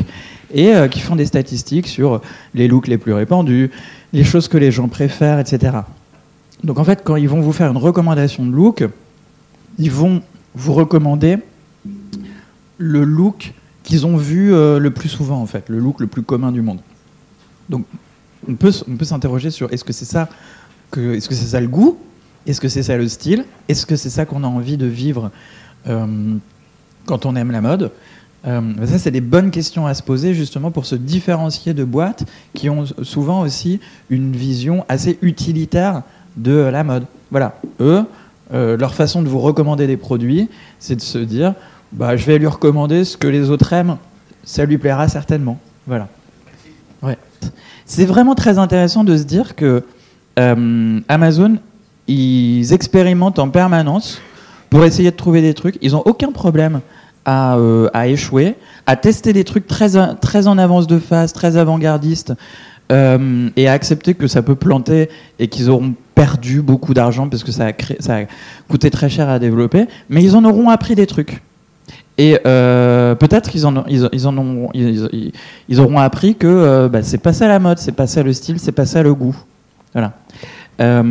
et 0.54 0.71
qui 0.91 0.99
font 0.99 1.15
des 1.15 1.26
statistiques 1.26 1.88
sur 1.88 2.21
les 2.54 2.67
looks 2.67 2.88
les 2.88 2.99
plus 2.99 3.12
répandus, 3.12 3.71
les 4.13 4.23
choses 4.23 4.47
que 4.47 4.58
les 4.58 4.71
gens 4.71 4.88
préfèrent, 4.88 5.39
etc. 5.39 5.71
Donc 6.63 6.80
en 6.80 6.84
fait, 6.84 7.02
quand 7.04 7.15
ils 7.15 7.30
vont 7.30 7.41
vous 7.41 7.54
faire 7.54 7.69
une 7.69 7.78
recommandation 7.78 8.45
de 8.45 8.52
look, 8.52 8.86
ils 9.78 9.91
vont 9.91 10.21
vous 10.56 10.73
recommander 10.73 11.38
le 12.78 13.04
look 13.04 13.54
qu'ils 13.84 14.06
ont 14.06 14.17
vu 14.17 14.54
euh, 14.54 14.80
le 14.80 14.91
plus 14.91 15.10
souvent, 15.10 15.41
en 15.41 15.45
fait, 15.45 15.67
le 15.69 15.80
look 15.80 15.99
le 15.99 16.08
plus 16.08 16.23
commun 16.23 16.52
du 16.52 16.62
monde. 16.62 16.80
Donc 17.69 17.86
on 18.47 18.56
peut, 18.56 18.71
on 18.88 18.95
peut 18.95 19.06
s'interroger 19.06 19.52
sur 19.52 19.71
est-ce 19.73 19.84
que 19.84 19.93
c'est 19.93 20.06
ça, 20.06 20.30
est-ce 20.95 21.28
que 21.28 21.36
c'est 21.36 21.47
ça 21.47 21.60
le 21.60 21.67
goût, 21.67 21.97
est-ce 22.45 22.62
que 22.62 22.69
c'est 22.69 22.84
ça 22.84 22.97
le 22.97 23.08
style, 23.08 23.45
est-ce 23.67 23.86
que 23.86 23.95
c'est 23.95 24.10
ça 24.10 24.26
qu'on 24.26 24.43
a 24.43 24.47
envie 24.47 24.78
de 24.78 24.86
vivre 24.86 25.32
euh, 25.88 26.36
quand 27.06 27.26
on 27.26 27.36
aime 27.36 27.52
la 27.52 27.62
mode? 27.62 27.91
Euh, 28.45 28.62
ça, 28.86 28.99
c'est 28.99 29.12
des 29.12 29.21
bonnes 29.21 29.52
questions 29.52 29.88
à 29.88 29.93
se 29.93 30.04
poser 30.04 30.34
justement 30.34 30.71
pour 30.71 30.86
se 30.86 30.95
différencier 30.95 31.73
de 31.73 31.84
boîtes 31.86 32.26
qui 32.54 32.69
ont 32.69 32.86
souvent 33.02 33.41
aussi 33.41 33.80
une 34.10 34.34
vision 34.34 34.86
assez 34.89 35.17
utilitaire 35.21 36.04
de 36.38 36.54
la 36.54 36.84
mode. 36.84 37.06
Voilà, 37.32 37.56
eux, 37.80 38.04
euh, 38.54 38.78
leur 38.78 38.93
façon 38.93 39.22
de 39.22 39.28
vous 39.28 39.39
recommander 39.39 39.88
des 39.88 39.98
produits, 39.98 40.50
c'est 40.80 40.96
de 40.96 41.02
se 41.02 41.17
dire, 41.17 41.54
bah, 41.91 42.15
je 42.15 42.26
vais 42.26 42.38
lui 42.38 42.48
recommander 42.48 43.06
ce 43.06 43.17
que 43.17 43.28
les 43.28 43.50
autres 43.50 43.74
aiment, 43.74 43.98
ça 44.43 44.65
lui 44.65 44.78
plaira 44.78 45.08
certainement. 45.08 45.58
Voilà. 45.88 46.08
Ouais. 47.02 47.17
C'est 47.86 48.06
vraiment 48.06 48.36
très 48.36 48.58
intéressant 48.60 49.04
de 49.04 49.17
se 49.17 49.24
dire 49.24 49.56
que 49.56 49.84
euh, 50.39 51.00
Amazon, 51.08 51.58
ils 52.08 52.74
expérimentent 52.74 53.39
en 53.39 53.50
permanence 53.50 54.22
pour 54.69 54.84
essayer 54.86 55.12
de 55.12 55.15
trouver 55.15 55.41
des 55.41 55.54
trucs. 55.54 55.78
Ils 55.82 55.93
n'ont 55.93 56.04
aucun 56.06 56.32
problème 56.32 56.82
à, 57.26 57.56
euh, 57.58 57.89
à, 57.93 58.08
échouer, 58.08 58.56
à 58.86 58.96
tester 58.96 59.34
des 59.34 59.46
trucs 59.46 59.67
très, 59.67 60.15
très 60.15 60.48
en 60.48 60.58
avance 60.58 60.86
de 60.86 61.00
phase, 61.00 61.34
très 61.34 61.58
avant-gardistes, 61.58 62.34
et 62.91 63.67
à 63.67 63.72
accepter 63.72 64.13
que 64.13 64.28
ça 64.28 64.43
peut 64.43 64.54
planter 64.54 65.10
et 65.39 65.48
qu'ils 65.48 65.72
auront 65.72 65.96
perdu 66.15 66.62
beaucoup 66.62 66.93
d'argent 66.93 67.28
parce 67.28 67.43
que 67.43 67.52
ça 67.52 67.67
a, 67.67 68.23
coûté 68.67 68.89
très 68.89 69.10
cher 69.10 69.30
à 69.30 69.39
développer, 69.39 69.88
mais 70.10 70.23
ils 70.23 70.36
en 70.36 70.43
auront 70.45 70.69
appris 70.69 70.95
des 70.95 71.08
trucs. 71.08 71.41
Et 72.17 72.38
euh, 72.45 73.15
peut-être 73.15 73.49
qu'ils 73.49 73.65
en, 73.65 73.86
ils, 73.88 74.08
ils 74.13 74.28
en 74.28 74.69
ils, 74.73 75.32
ils, 75.67 75.80
auront 75.80 75.97
appris 75.97 76.36
que 76.36 76.47
euh, 76.47 76.88
bah, 76.88 77.02
c'est 77.02 77.17
pas 77.17 77.34
ça 77.34 77.47
la 77.47 77.60
mode, 77.60 77.80
c'est 77.80 77.91
pas 77.91 78.06
ça 78.06 78.21
le 78.21 78.34
style, 78.34 78.60
c'est 78.60 78.71
pas 78.71 78.86
ça 78.86 79.02
le 79.02 79.15
goût. 79.15 79.36
Voilà. 79.93 80.13
Euh, 80.82 81.04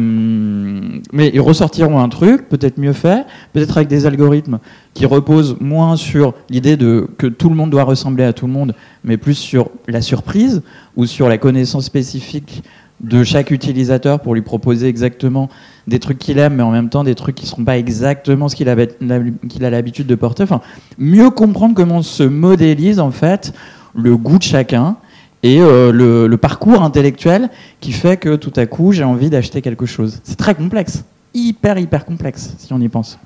mais 1.12 1.30
ils 1.32 1.40
ressortiront 1.40 2.00
un 2.00 2.08
truc, 2.08 2.48
peut-être 2.48 2.78
mieux 2.78 2.92
fait, 2.92 3.24
peut-être 3.52 3.76
avec 3.76 3.88
des 3.88 4.06
algorithmes 4.06 4.58
qui 4.92 5.06
reposent 5.06 5.56
moins 5.60 5.96
sur 5.96 6.34
l'idée 6.50 6.76
de 6.76 7.08
que 7.16 7.28
tout 7.28 7.48
le 7.48 7.54
monde 7.54 7.70
doit 7.70 7.84
ressembler 7.84 8.24
à 8.24 8.32
tout 8.32 8.46
le 8.46 8.52
monde, 8.52 8.74
mais 9.04 9.16
plus 9.16 9.34
sur 9.34 9.70
la 9.86 10.00
surprise 10.00 10.62
ou 10.96 11.06
sur 11.06 11.28
la 11.28 11.38
connaissance 11.38 11.84
spécifique 11.84 12.64
de 13.02 13.24
chaque 13.24 13.50
utilisateur 13.50 14.20
pour 14.20 14.34
lui 14.34 14.42
proposer 14.42 14.86
exactement 14.86 15.48
des 15.86 15.98
trucs 15.98 16.18
qu'il 16.18 16.38
aime, 16.38 16.54
mais 16.54 16.62
en 16.62 16.70
même 16.70 16.88
temps 16.88 17.04
des 17.04 17.14
trucs 17.14 17.34
qui 17.34 17.44
ne 17.44 17.48
seront 17.48 17.64
pas 17.64 17.76
exactement 17.76 18.48
ce 18.48 18.56
qu'il 18.56 18.68
a, 18.68 19.70
l'habitude 19.70 20.06
de 20.06 20.14
porter. 20.14 20.44
Enfin, 20.44 20.60
mieux 20.98 21.30
comprendre 21.30 21.74
comment 21.74 22.02
se 22.02 22.22
modélise 22.22 23.00
en 23.00 23.10
fait 23.10 23.52
le 23.94 24.16
goût 24.16 24.38
de 24.38 24.44
chacun 24.44 24.96
et 25.42 25.60
euh, 25.60 25.90
le, 25.90 26.36
parcours 26.36 26.82
intellectuel 26.82 27.50
qui 27.80 27.92
fait 27.92 28.16
que 28.16 28.36
tout 28.36 28.52
à 28.56 28.66
coup 28.66 28.92
j'ai 28.92 29.04
envie 29.04 29.30
d'acheter 29.30 29.60
quelque 29.62 29.86
chose. 29.86 30.20
C'est 30.22 30.36
très 30.36 30.54
complexe, 30.54 31.04
hyper 31.34 31.78
hyper 31.78 32.04
complexe 32.04 32.54
si 32.58 32.72
on 32.72 32.80
y 32.80 32.88
pense. 32.88 33.18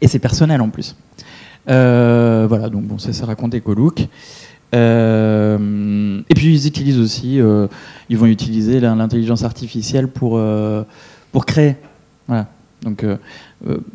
Et 0.00 0.06
c'est 0.06 0.20
personnel 0.20 0.60
en 0.60 0.68
plus. 0.68 0.94
Euh, 1.68 2.46
voilà, 2.48 2.68
donc 2.68 2.84
bon, 2.84 2.98
ça, 2.98 3.12
ça 3.12 3.26
raconte 3.26 3.54
EcoLook. 3.54 4.06
Euh, 4.74 6.20
et 6.28 6.34
puis 6.34 6.54
ils 6.54 6.66
utilisent 6.66 6.98
aussi, 6.98 7.40
euh, 7.40 7.66
ils 8.08 8.16
vont 8.16 8.26
utiliser 8.26 8.80
l'intelligence 8.80 9.44
artificielle 9.44 10.08
pour, 10.08 10.38
euh, 10.38 10.82
pour 11.30 11.46
créer. 11.46 11.76
Voilà. 12.26 12.46
Donc 12.82 13.04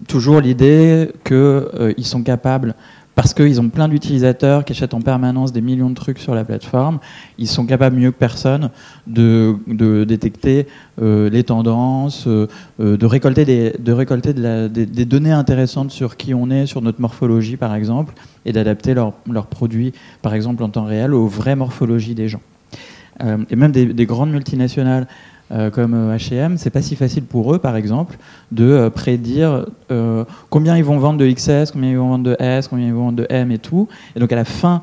toujours 0.08 0.40
l'idée 0.40 1.12
qu'ils 1.26 2.06
sont 2.06 2.24
capables 2.24 2.74
parce 3.16 3.34
qu'ils 3.34 3.60
ont 3.60 3.68
plein 3.68 3.88
d'utilisateurs 3.88 4.64
qui 4.64 4.74
achètent 4.74 4.94
en 4.94 5.02
permanence 5.02 5.52
des 5.52 5.60
millions 5.60 5.90
de 5.90 5.96
trucs 5.96 6.20
sur 6.20 6.36
la 6.36 6.46
plateforme, 6.46 7.00
ils 7.40 7.48
sont 7.48 7.66
capables 7.66 7.98
mieux 7.98 8.12
que 8.12 8.18
personne 8.18 8.70
de, 9.08 9.58
détecter 10.06 10.68
euh, 11.02 11.28
les 11.28 11.44
tendances, 11.44 12.28
de 12.28 13.06
récolter, 13.06 13.44
des, 13.44 13.74
de 13.80 13.92
récolter 13.92 14.34
des, 14.34 15.06
données 15.06 15.32
intéressantes 15.32 15.90
sur 15.90 16.16
qui 16.16 16.36
on 16.36 16.52
est, 16.52 16.68
sur 16.68 16.82
notre 16.84 17.02
morphologie 17.02 17.58
par 17.58 17.74
exemple, 17.74 18.14
et 18.48 18.52
d'adapter 18.52 18.94
leurs 18.94 19.46
produits 19.48 19.94
par 20.22 20.34
exemple 20.34 20.64
en 20.64 20.70
temps 20.70 20.86
réel 20.86 21.14
aux 21.14 21.28
vraies 21.28 21.56
morphologies 21.56 22.16
des 22.16 22.28
gens. 22.28 22.42
Euh, 23.24 23.38
et 23.50 23.56
même 23.56 23.72
des, 23.72 24.06
grandes 24.06 24.32
multinationales 24.32 25.08
euh, 25.52 25.70
comme 25.70 26.14
H&M, 26.16 26.58
c'est 26.58 26.70
pas 26.70 26.82
si 26.82 26.96
facile 26.96 27.24
pour 27.24 27.54
eux, 27.54 27.60
par 27.60 27.76
exemple, 27.76 28.18
de 28.52 28.90
prédire 28.90 29.66
combien 30.50 30.78
ils 30.78 30.84
vont 30.84 30.98
vendre 30.98 31.20
de 31.20 31.30
XS, 31.30 31.72
combien 31.72 31.92
ils 31.92 31.98
vont 31.98 32.10
vendre 32.10 32.26
de 32.26 32.36
S, 32.40 32.68
combien 32.68 32.88
ils 32.88 32.94
vont 32.94 33.06
vendre 33.06 33.18
de 33.18 33.28
M 33.30 33.52
et 33.52 33.60
tout. 33.60 33.88
Et 34.16 34.20
donc 34.20 34.32
à 34.32 34.36
la 34.36 34.46
fin 34.46 34.82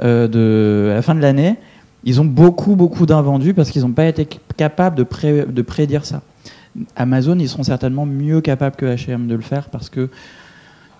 de 0.00 0.92
la 0.94 1.02
fin 1.02 1.14
de 1.14 1.20
l'année, 1.20 1.56
ils 2.04 2.20
ont 2.20 2.24
beaucoup 2.24 2.76
beaucoup 2.76 3.06
d'invendus 3.06 3.54
parce 3.54 3.70
qu'ils 3.70 3.82
n'ont 3.82 3.92
pas 3.92 4.06
été 4.06 4.28
capables 4.56 4.96
de 4.96 5.62
prédire 5.62 6.04
ça. 6.04 6.22
Amazon, 6.96 7.38
ils 7.38 7.48
seront 7.48 7.62
certainement 7.62 8.06
mieux 8.06 8.40
capables 8.40 8.76
que 8.76 8.86
H&M 8.86 9.26
de 9.26 9.34
le 9.34 9.40
faire 9.40 9.68
parce 9.68 9.88
que 9.90 10.10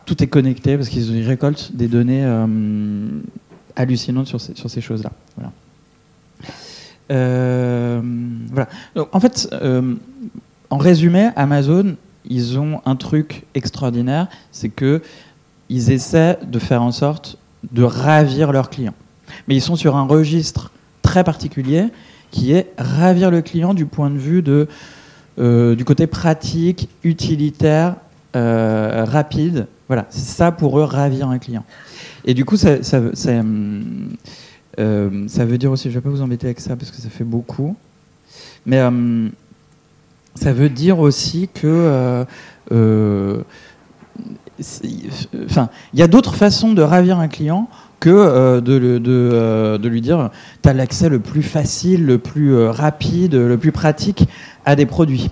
tout 0.05 0.23
est 0.23 0.27
connecté, 0.27 0.77
parce 0.77 0.89
qu'ils 0.89 1.27
récoltent 1.27 1.73
des 1.75 1.89
données 1.89 2.25
hallucinantes 3.77 4.27
sur 4.27 4.41
ces, 4.41 4.81
choses-là. 4.81 5.13
Voilà. 5.37 5.53
Euh, 7.11 8.01
en 9.13 9.21
fait, 9.21 9.49
euh, 9.53 9.95
en 10.71 10.79
résumé, 10.79 11.31
Amazon, 11.37 11.97
ils 12.25 12.59
ont 12.59 12.81
un 12.87 12.97
truc 12.97 13.45
extraordinaire, 13.55 14.29
c'est 14.53 14.71
que 14.71 15.03
ils 15.69 15.91
essaient 15.91 16.39
de 16.47 16.59
faire 16.59 16.83
en 16.83 16.93
sorte 16.93 17.39
de 17.73 17.83
ravir 17.83 18.53
leurs 18.53 18.71
clients. 18.71 18.95
Mais 19.49 19.57
ils 19.57 19.63
sont 19.63 19.77
sur 19.77 19.97
un 19.97 20.05
registre 20.05 20.71
très 21.03 21.25
particulier 21.25 21.87
qui 22.31 22.53
est 22.53 22.73
ravir 22.79 23.31
le 23.31 23.43
client 23.43 23.75
du 23.75 23.87
point 23.87 24.11
de 24.11 24.19
vue 24.19 24.43
euh, 25.39 25.75
du 25.75 25.85
côté 25.85 26.07
pratique, 26.07 26.89
utilitaire, 27.03 27.97
rapide. 28.35 29.67
Voilà, 29.89 30.07
c'est 30.11 30.37
ça 30.37 30.53
pour 30.53 30.79
eux 30.79 30.85
ravir 30.85 31.29
un 31.29 31.39
client. 31.39 31.65
Et 32.25 32.35
du 32.35 32.45
coup, 32.45 32.57
ça, 32.57 32.79
euh, 34.79 35.25
ça 35.29 35.45
veut 35.45 35.59
dire 35.59 35.71
aussi, 35.71 35.85
je 35.85 35.89
ne 35.91 35.95
vais 35.95 36.01
pas 36.01 36.11
vous 36.11 36.23
embêter 36.23 36.47
avec 36.47 36.61
ça 36.61 36.77
parce 36.77 36.91
que 36.91 36.97
ça 36.97 37.09
fait 37.09 37.25
beaucoup, 37.25 37.77
mais 38.67 38.79
euh, 38.79 39.29
ça 40.35 40.53
veut 40.53 40.69
dire 40.69 40.99
aussi 40.99 41.49
que 41.53 42.25
euh, 42.73 43.43
enfin, 45.47 45.69
il 45.93 46.01
y 46.01 46.03
a 46.03 46.09
d'autres 46.09 46.35
façons 46.35 46.73
de 46.73 46.83
ravir 46.83 47.19
un 47.19 47.29
client 47.29 47.69
que 48.01 48.61
de, 48.61 49.89
lui 49.89 50.01
dire 50.01 50.31
tu 50.63 50.69
as 50.69 50.73
l'accès 50.73 51.09
le 51.09 51.21
plus 51.21 51.43
facile, 51.43 52.05
le 52.05 52.19
plus 52.19 52.67
rapide, 52.67 53.35
le 53.35 53.57
plus 53.57 53.73
pratique 53.73 54.29
à 54.65 54.77
des 54.77 54.87
produits. 54.87 55.31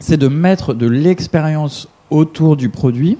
C'est 0.00 0.16
de 0.16 0.28
mettre 0.28 0.74
de 0.74 0.86
l'expérience 0.86 1.88
autour 2.14 2.56
du 2.56 2.68
produit 2.68 3.18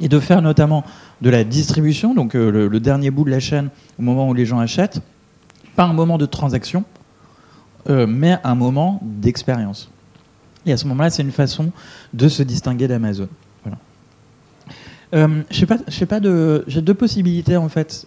et 0.00 0.08
de 0.08 0.20
faire 0.20 0.42
notamment 0.42 0.84
de 1.22 1.30
la 1.30 1.44
distribution, 1.44 2.14
donc 2.14 2.34
euh, 2.34 2.68
le, 2.68 2.80
dernier 2.80 3.10
bout 3.10 3.24
de 3.24 3.30
la 3.30 3.40
chaîne 3.40 3.70
au 3.98 4.02
moment 4.02 4.28
où 4.28 4.34
les 4.34 4.44
gens 4.44 4.58
achètent, 4.58 5.00
pas 5.76 5.84
un 5.84 5.94
moment 5.94 6.18
de 6.18 6.26
transaction, 6.26 6.84
euh, 7.88 8.06
mais 8.06 8.36
un 8.44 8.54
moment 8.54 9.00
d'expérience. 9.02 9.90
Et 10.66 10.72
à 10.72 10.76
ce 10.76 10.86
moment-là, 10.88 11.08
c'est 11.10 11.22
une 11.22 11.32
façon 11.32 11.72
de 12.12 12.28
se 12.28 12.42
distinguer 12.42 12.86
d'Amazon. 12.86 13.28
Voilà. 13.64 13.78
Euh, 15.14 15.42
pas, 15.66 15.78
pas 16.06 16.20
j'ai 16.66 16.82
deux 16.82 16.94
possibilités 16.94 17.56
en 17.56 17.68
fait. 17.68 18.06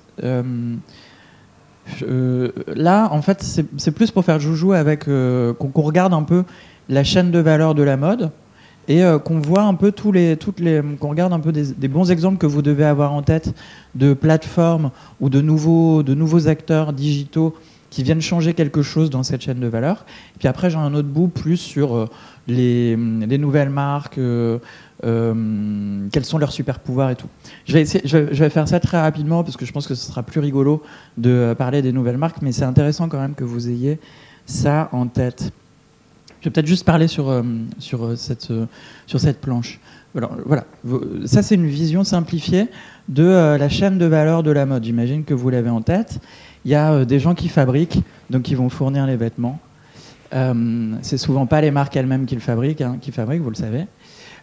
là, 2.04 3.10
en 3.12 3.22
fait, 3.22 3.44
c'est 3.78 3.92
plus 3.92 4.12
pour 4.12 4.24
faire 4.24 4.40
joujou 4.40 4.74
avec 4.74 5.06
qu'on 5.06 5.82
regarde 5.82 6.14
un 6.14 6.24
peu 6.24 6.44
la 6.90 7.04
chaîne 7.04 7.32
de 7.32 7.40
valeur 7.40 7.74
de 7.74 7.82
la 7.82 7.98
mode 7.98 8.32
et 8.88 9.04
qu'on 9.24 9.40
voit 9.40 9.64
un 9.64 9.74
peu 9.74 9.92
tous 9.92 10.12
les, 10.12 10.38
toutes 10.38 10.60
les, 10.60 10.82
qu'on 11.00 11.10
regarde 11.10 11.34
un 11.34 11.40
peu 11.40 11.52
des, 11.52 11.88
bons 11.88 12.12
exemples 12.12 12.38
que 12.38 12.46
vous 12.46 12.62
devez 12.62 12.86
avoir 12.86 13.14
en 13.14 13.24
tête 13.24 13.54
de 13.96 14.14
plateformes 14.14 14.92
ou 15.20 15.30
de 15.30 15.42
nouveaux, 15.42 16.04
de 16.04 16.14
nouveaux 16.14 16.48
acteurs 16.48 16.94
digitaux 16.94 17.56
qui 17.96 18.04
viennent 18.04 18.22
changer 18.22 18.54
quelque 18.54 18.82
chose 18.82 19.10
dans 19.10 19.24
cette 19.24 19.42
chaîne 19.42 19.62
de 19.62 19.68
valeur. 19.68 20.06
Et 20.36 20.40
puis 20.40 20.50
après, 20.50 20.70
j'ai 20.70 20.76
un 20.76 20.94
autre 20.94 21.08
bout 21.08 21.30
plus 21.30 21.56
sur 21.56 21.96
euh, 21.96 22.10
les, 22.46 22.98
les, 22.98 23.38
nouvelles 23.38 23.70
marques, 23.70 24.18
euh, 24.18 24.60
euh, 25.06 26.06
quels 26.12 26.26
sont 26.26 26.38
leurs 26.38 26.52
super 26.52 26.80
pouvoirs 26.80 27.12
et 27.12 27.16
tout. 27.16 27.30
Je 27.66 27.72
vais, 27.72 27.84
essayer, 27.84 28.06
je, 28.06 28.18
vais, 28.18 28.50
faire 28.50 28.68
ça 28.68 28.82
très 28.82 29.00
rapidement 29.00 29.46
parce 29.46 29.56
que 29.56 29.66
je 29.66 29.72
pense 29.72 29.88
que 29.88 29.96
ce 29.96 30.08
sera 30.08 30.24
plus 30.24 30.42
rigolo 30.42 30.84
de 31.18 31.56
parler 31.58 31.82
des 31.82 31.94
nouvelles 31.94 32.18
marques, 32.18 32.42
mais 32.42 32.52
c'est 32.52 32.66
intéressant 32.66 33.08
quand 33.08 33.22
même 33.22 33.34
que 33.34 33.46
vous 33.46 33.70
ayez 33.70 33.98
ça 34.46 34.90
en 34.92 35.08
tête. 35.08 35.54
Je 36.46 36.50
vais 36.52 36.54
peut-être 36.54 36.68
juste 36.68 36.86
parler 36.86 37.08
sur, 37.08 37.44
sur, 37.80 38.16
cette, 38.16 38.54
sur 39.08 39.20
cette 39.20 39.42
planche. 39.42 39.80
Voilà, 40.14 40.66
ça 41.26 41.42
c'est 41.42 41.56
une 41.56 41.66
vision 41.66 42.04
simplifiée 42.04 42.68
de 43.10 43.58
la 43.58 43.68
chaîne 43.68 43.98
de 43.98 44.06
valeur 44.06 44.44
de 44.44 44.52
la 44.52 44.68
mode. 44.68 44.84
J'imagine 44.84 45.24
que 45.24 45.34
vous 45.34 45.50
l'avez 45.50 45.72
en 45.72 45.82
tête. 45.82 46.20
Il 46.64 46.70
y 46.70 46.76
a 46.76 46.94
euh, 46.94 47.06
des 47.06 47.20
gens 47.20 47.34
qui 47.34 47.50
fabriquent, 47.50 47.98
donc 48.30 48.44
qui 48.44 48.54
vont 48.54 48.70
fournir 48.70 49.08
les 49.08 49.16
vêtements. 49.16 49.60
Euh, 50.36 50.94
c'est 51.02 51.18
souvent 51.18 51.48
pas 51.48 51.62
les 51.62 51.72
marques 51.72 51.96
elles-mêmes 51.96 52.28
qui 52.28 52.36
le 52.36 52.42
fabriquent, 52.42 52.82
hein, 52.82 53.00
qui 53.02 53.12
fabriquent, 53.12 53.42
vous 53.42 53.50
le 53.50 53.56
savez. 53.56 53.88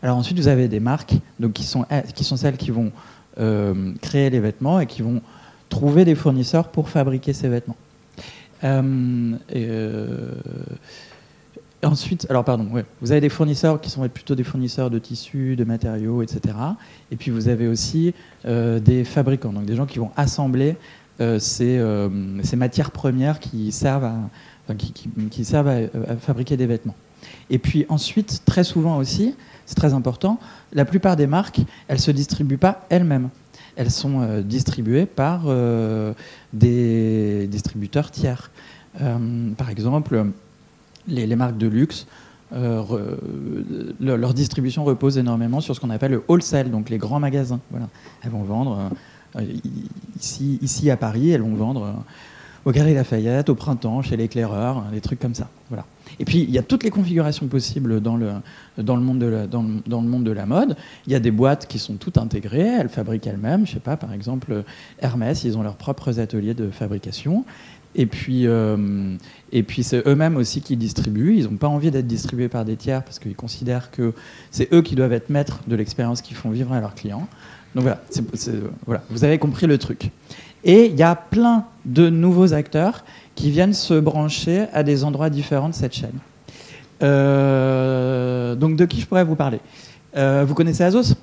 Alors 0.03 0.17
ensuite, 0.17 0.41
vous 0.41 0.49
avez 0.49 0.67
des 0.67 0.81
marques, 0.81 1.15
donc 1.39 1.53
qui 1.53 1.63
sont, 1.63 1.87
qui 2.17 2.25
sont 2.25 2.37
celles 2.37 2.57
qui 2.57 2.73
vont 2.73 2.91
euh, 3.39 3.93
créer 4.03 4.29
les 4.29 4.41
vêtements 4.41 4.81
et 4.81 4.87
qui 4.87 5.03
vont 5.03 5.23
trouver 5.69 6.05
des 6.05 6.17
fournisseurs 6.17 6.67
pour 6.67 6.89
fabriquer 6.89 7.33
ces 7.33 7.49
vêtements. 7.49 7.77
Et, 8.65 9.69
ensuite, 11.85 12.27
alors 12.31 12.45
pardon, 12.45 12.69
vous 13.01 13.13
avez 13.13 13.21
des 13.21 13.29
fournisseurs 13.29 13.81
qui 13.81 13.91
sont 13.91 14.07
plutôt 14.09 14.35
des 14.35 14.45
fournisseurs 14.45 14.91
de 14.91 14.99
tissus, 14.99 15.57
de 15.57 15.65
matériaux, 15.65 16.23
etc. 16.23 16.55
Et 17.11 17.17
puis 17.17 17.31
vous 17.31 17.49
avez 17.49 17.69
aussi 17.69 18.15
des 18.45 19.05
fabricants, 19.05 19.53
donc 19.53 19.65
des 19.65 19.77
gens 19.77 19.87
qui 19.87 19.99
vont 19.99 20.11
assembler 20.17 20.77
euh, 21.21 21.39
euh, 21.61 22.41
ces, 22.43 22.57
matières 22.57 22.91
premières 22.91 23.39
qui 23.39 23.71
servent, 23.71 24.05
à, 24.05 24.15
à, 24.69 26.17
fabriquer 26.17 26.57
des 26.57 26.67
vêtements. 26.67 26.95
Et 27.51 27.59
puis 27.59 27.87
ensuite, 27.89 28.43
très 28.45 28.65
souvent 28.65 28.97
aussi, 28.97 29.35
c'est 29.67 29.75
très 29.75 29.95
important, 29.95 30.41
la 30.73 30.85
plupart 30.85 31.17
des 31.17 31.27
marques, 31.27 31.61
elles 31.89 31.97
ne 31.97 32.03
se 32.03 32.11
distribuent 32.11 32.59
pas 32.59 32.87
elles-mêmes. 32.89 33.29
Elles 33.77 33.91
sont 33.91 34.21
euh, 34.21 34.43
distribuées 34.43 35.07
par 35.07 35.45
des 36.53 37.47
distributeurs 37.47 38.11
tiers. 38.11 38.51
par 39.57 39.71
exemple, 39.71 40.27
les, 41.09 41.37
marques 41.37 41.59
de 41.59 41.67
luxe, 41.67 42.07
leur 42.53 44.35
distribution 44.35 44.85
repose 44.85 45.19
énormément 45.19 45.61
sur 45.61 45.75
ce 45.75 45.81
qu'on 45.81 45.91
appelle 45.91 46.13
le 46.13 46.25
wholesale, 46.29 46.71
donc 46.71 46.91
les 46.91 46.99
grands 46.99 47.21
magasins. 47.21 47.61
Voilà. 47.71 47.89
Elles 48.23 48.31
vont 48.31 48.43
vendre 48.43 48.91
euh, 49.37 49.43
ici, 50.21 50.59
ici 50.61 50.91
à 50.91 50.97
Paris, 50.97 51.31
elles 51.31 51.43
vont 51.43 51.55
vendre 51.55 51.85
euh, 51.85 51.93
au 52.65 52.73
Galerie 52.73 52.95
Lafayette, 52.95 53.49
au 53.49 53.55
printemps, 53.55 54.03
chez 54.03 54.17
l'éclaireur, 54.17 54.85
des 54.93 55.01
trucs 55.01 55.19
comme 55.19 55.35
ça. 55.35 55.49
Voilà. 55.69 55.85
Et 56.21 56.25
puis, 56.25 56.43
il 56.43 56.51
y 56.51 56.59
a 56.59 56.63
toutes 56.63 56.85
les 56.85 56.91
configurations 56.91 57.47
possibles 57.47 58.01
dans 58.01 58.17
le, 58.17 58.33
dans, 58.79 58.95
le 58.95 59.03
monde 59.03 59.19
de 59.19 59.27
la, 59.27 59.47
dans, 59.47 59.63
le 59.63 60.09
monde 60.09 60.25
de 60.25 60.31
la 60.31 60.47
mode. 60.47 60.77
Il 61.07 61.13
y 61.13 61.17
a 61.17 61.21
des 61.21 61.31
boîtes 61.31 61.67
qui 61.67 61.79
sont 61.79 61.95
toutes 61.95 62.19
intégrées, 62.19 62.61
elles 62.61 62.89
fabriquent 62.89 63.27
elles-mêmes. 63.27 63.67
Je 63.67 63.73
sais 63.73 63.81
pas, 63.81 63.97
par 63.97 64.13
exemple, 64.13 64.63
Hermès, 65.01 65.43
ils 65.45 65.57
ont 65.57 65.63
leurs 65.63 65.77
propres 65.77 66.21
ateliers 66.21 66.55
de 66.55 66.71
fabrication. 66.71 67.45
Et 67.95 68.07
puis, 68.07 68.47
euh, 68.47 69.17
et 69.53 69.63
puis 69.63 69.83
c'est 69.83 70.07
eux-mêmes 70.07 70.37
aussi 70.37 70.63
qui 70.63 70.77
distribuent. 70.77 71.37
Ils 71.37 71.45
n'ont 71.45 71.57
pas 71.57 71.69
envie 71.69 71.91
d'être 71.91 72.07
distribués 72.07 72.49
par 72.49 72.65
des 72.65 72.77
tiers 72.77 73.03
parce 73.05 73.19
qu'ils 73.19 73.37
considèrent 73.37 73.91
que 73.91 74.15
c'est 74.51 74.73
eux 74.73 74.83
qui 74.83 74.95
doivent 74.95 75.13
être 75.13 75.29
maîtres 75.29 75.61
de 75.67 75.77
l'expérience 75.77 76.23
qu'ils 76.23 76.37
font 76.37 76.51
vivre 76.51 76.73
à 76.73 76.81
leurs 76.81 76.95
clients. 76.95 77.29
Donc 77.75 77.85
voilà, 78.87 79.03
vous 79.11 79.25
avez 79.25 79.39
compris 79.39 79.67
le 79.67 79.79
truc. 79.79 80.11
Et 80.65 80.87
il 80.87 80.97
y 80.97 81.03
a 81.03 81.15
plein 81.15 81.65
de 81.85 82.09
nouveaux 82.09 82.55
acteurs 82.55 83.05
qui 83.35 83.51
viennent 83.51 83.73
se 83.75 83.95
brancher 83.95 84.67
à 84.73 84.83
des 84.83 85.05
endroits 85.05 85.31
différents 85.31 85.69
de 85.69 85.75
cette 85.75 85.95
chaîne. 85.95 86.19
Euh, 87.03 88.55
donc 88.55 88.77
de 88.77 88.85
qui 88.85 89.01
je 89.01 89.07
pourrais 89.07 89.25
vous 89.25 89.37
parler? 89.37 89.59
Euh, 90.17 90.45
Vous 90.47 90.55
connaissez 90.55 90.85
Azos 90.85 91.15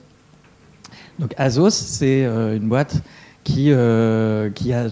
Donc 1.20 1.34
Azos, 1.38 1.70
c'est 1.70 2.26
une 2.26 2.68
boîte 2.68 3.02
qui, 3.44 3.72
qui, 4.56 4.74
a, 4.74 4.88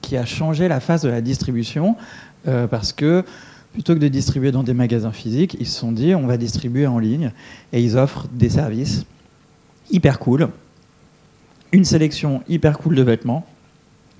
qui 0.00 0.16
a 0.16 0.24
changé 0.24 0.68
la 0.68 0.80
phase 0.80 1.02
de 1.02 1.08
la 1.08 1.20
distribution 1.20 1.96
parce 2.44 2.92
que 2.92 3.24
plutôt 3.72 3.94
que 3.94 3.98
de 3.98 4.08
distribuer 4.08 4.52
dans 4.52 4.62
des 4.62 4.74
magasins 4.74 5.12
physiques, 5.12 5.56
ils 5.60 5.66
se 5.66 5.78
sont 5.78 5.92
dit 5.92 6.14
on 6.14 6.26
va 6.26 6.36
distribuer 6.36 6.86
en 6.86 6.98
ligne 6.98 7.32
et 7.72 7.82
ils 7.82 7.96
offrent 7.96 8.28
des 8.32 8.48
services 8.48 9.04
hyper 9.90 10.18
cool 10.18 10.48
une 11.72 11.84
sélection 11.84 12.42
hyper 12.48 12.78
cool 12.78 12.94
de 12.94 13.02
vêtements 13.02 13.46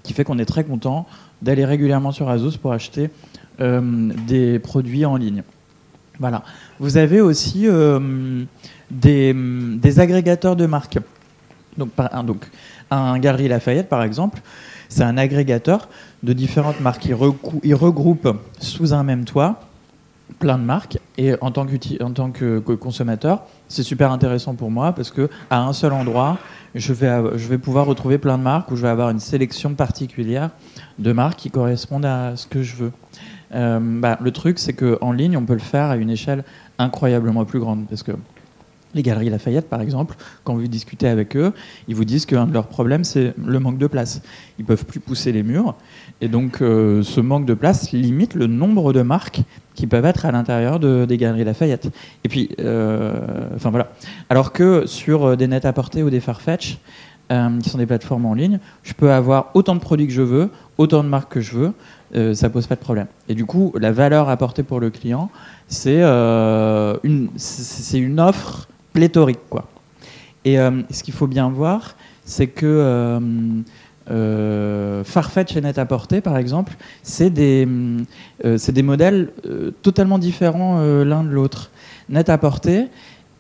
qui 0.03 0.15
fait 0.15 0.25
qu'on 0.25 0.39
est 0.39 0.47
très 0.47 0.65
content 0.65 1.07
d'aller 1.43 1.65
régulièrement 1.65 2.13
sur 2.13 2.29
Azos 2.29 2.57
pour 2.57 2.73
acheter 2.73 3.11
euh, 3.61 4.11
des 4.27 4.59
produits 4.59 5.05
en 5.05 5.17
ligne. 5.17 5.43
Voilà. 6.19 6.43
Vous 6.79 6.97
avez 6.97 7.21
aussi 7.21 7.67
euh, 7.67 8.45
des, 8.91 9.99
agrégateurs 9.99 10.57
de 10.57 10.67
marques. 10.67 10.99
Donc, 11.77 11.91
un, 11.99 12.25
donc, 12.25 12.49
un 12.97 13.19
Galerie 13.19 13.49
Lafayette, 13.49 13.89
par 13.89 14.03
exemple, 14.03 14.41
c'est 14.89 15.05
un 15.05 15.17
agrégateur 15.17 15.89
de 16.23 16.33
différentes 16.33 16.81
marques. 16.81 17.07
Il, 17.07 17.75
regroupe 17.75 18.29
sous 18.61 18.93
un 18.93 19.03
même 19.03 19.25
toit 19.25 19.61
plein 20.39 20.59
de 20.59 20.65
marques. 20.65 20.99
Et 21.19 21.35
en 21.41 21.51
tant, 21.51 21.67
en 22.01 22.11
tant 22.11 22.31
que, 22.31 22.59
consommateur, 22.59 23.45
c'est 23.69 23.83
super 23.83 24.13
intéressant 24.13 24.55
pour 24.55 24.71
moi 24.71 24.93
parce 24.93 25.11
que 25.11 25.29
à 25.51 25.63
un 25.63 25.73
seul 25.73 25.93
endroit, 25.93 26.39
je 26.75 26.93
vais, 26.93 27.11
je 27.37 27.49
vais 27.49 27.59
pouvoir 27.59 27.87
retrouver 27.87 28.19
plein 28.19 28.39
de 28.39 28.43
marques 28.43 28.71
où 28.71 28.77
je 28.77 28.83
vais 28.83 28.89
avoir 28.89 29.11
une 29.11 29.21
sélection 29.21 29.75
particulière 29.75 30.51
de 30.99 31.13
marques 31.13 31.39
qui 31.39 31.51
correspondent 31.51 32.07
à 32.07 32.37
ce 32.37 32.47
que 32.47 32.63
je 32.63 32.77
veux. 32.77 32.93
Euh, 33.55 33.79
bah, 33.81 34.19
le 34.21 34.31
truc, 34.31 34.59
c'est 34.59 34.73
qu'en 34.73 35.13
ligne, 35.13 35.37
on 35.37 35.45
peut 35.45 35.53
le 35.55 35.59
faire 35.59 35.91
à 35.91 35.97
une 35.97 36.11
échelle 36.11 36.45
incroyablement 36.79 37.45
plus 37.45 37.61
grande 37.61 37.87
parce 37.89 38.03
que 38.03 38.13
les 38.95 39.03
galeries 39.03 39.31
Lafayette, 39.31 39.69
par 39.69 39.81
exemple, 39.81 40.17
quand 40.45 40.55
vous 40.55 40.67
discutez 40.67 41.09
avec 41.09 41.37
eux, 41.37 41.53
ils 41.89 41.95
vous 41.95 42.05
disent 42.05 42.27
qu'un 42.27 42.47
de 42.47 42.53
leurs 42.53 42.67
problèmes, 42.67 43.05
c'est 43.05 43.35
le 43.45 43.59
manque 43.59 43.79
de 43.79 43.87
place. 43.87 44.23
Ils 44.59 44.65
peuvent 44.65 44.85
plus 44.85 45.01
pousser 45.01 45.33
les 45.33 45.43
murs. 45.43 45.75
Et 46.21 46.29
donc, 46.29 46.61
euh, 46.61 47.03
ce 47.03 47.21
manque 47.21 47.47
de 47.47 47.55
place 47.55 47.93
limite 47.93 48.35
le 48.35 48.47
nombre 48.47 48.93
de 48.93 49.03
marques 49.03 49.43
qui 49.75 49.87
peuvent 49.87 50.05
être 50.05 50.27
à 50.27 50.33
l'intérieur 50.33 50.79
de, 50.79 51.05
des 51.05 51.17
galeries 51.17 51.45
Lafayette. 51.45 51.89
Et 52.25 52.29
puis, 52.29 52.51
euh, 52.61 53.49
enfin 53.55 53.71
voilà. 53.71 53.93
Alors 54.29 54.53
que 54.53 54.85
sur 54.87 55.25
euh, 55.25 55.37
des 55.37 55.47
net 55.47 55.65
à 55.65 55.73
porter 55.73 56.03
ou 56.03 56.11
des 56.11 56.21
Farfetch, 56.21 56.79
qui 57.63 57.71
sont 57.71 57.79
des 57.79 57.87
plateformes 57.87 58.27
en 58.27 58.35
ligne, 58.35 58.59
je 58.83 58.93
peux 58.93 59.11
avoir 59.11 59.53
autant 59.55 59.75
de 59.75 59.81
produits 59.81 60.07
que 60.07 60.13
je 60.13 60.21
veux, 60.21 60.51
autant 60.77 61.03
de 61.03 61.09
marques 61.09 61.33
que 61.33 61.41
je 61.41 61.57
veux, 61.57 61.73
euh, 62.15 62.35
ça 62.35 62.51
pose 62.51 62.67
pas 62.67 62.75
de 62.75 62.81
problème. 62.81 63.07
Et 63.29 63.35
du 63.35 63.47
coup, 63.47 63.73
la 63.81 63.91
valeur 63.91 64.29
apportée 64.29 64.63
pour 64.63 64.81
le 64.81 64.91
client, 64.91 65.31
c'est 65.67 66.03
une 67.03 68.21
offre 68.21 68.69
pléthorique. 68.93 69.41
Quoi. 69.49 69.69
Et 70.45 70.59
euh, 70.59 70.83
ce 70.91 71.03
qu'il 71.03 71.15
faut 71.15 71.27
bien 71.27 71.49
voir, 71.49 71.97
c'est 72.25 72.47
que 72.47 72.67
euh, 72.67 73.21
euh, 74.11 75.05
Farfetch 75.05 75.57
et 75.57 75.61
Net-à-Porter, 75.61 76.21
par 76.21 76.37
exemple, 76.37 76.75
c'est 77.03 77.31
des, 77.31 77.67
des 78.43 78.83
modèles 78.83 79.31
totalement 79.83 80.19
différents 80.19 80.81
l'un 81.05 81.25
de 81.25 81.31
l'autre. 81.31 81.71
Net-à-Porter, 82.09 82.87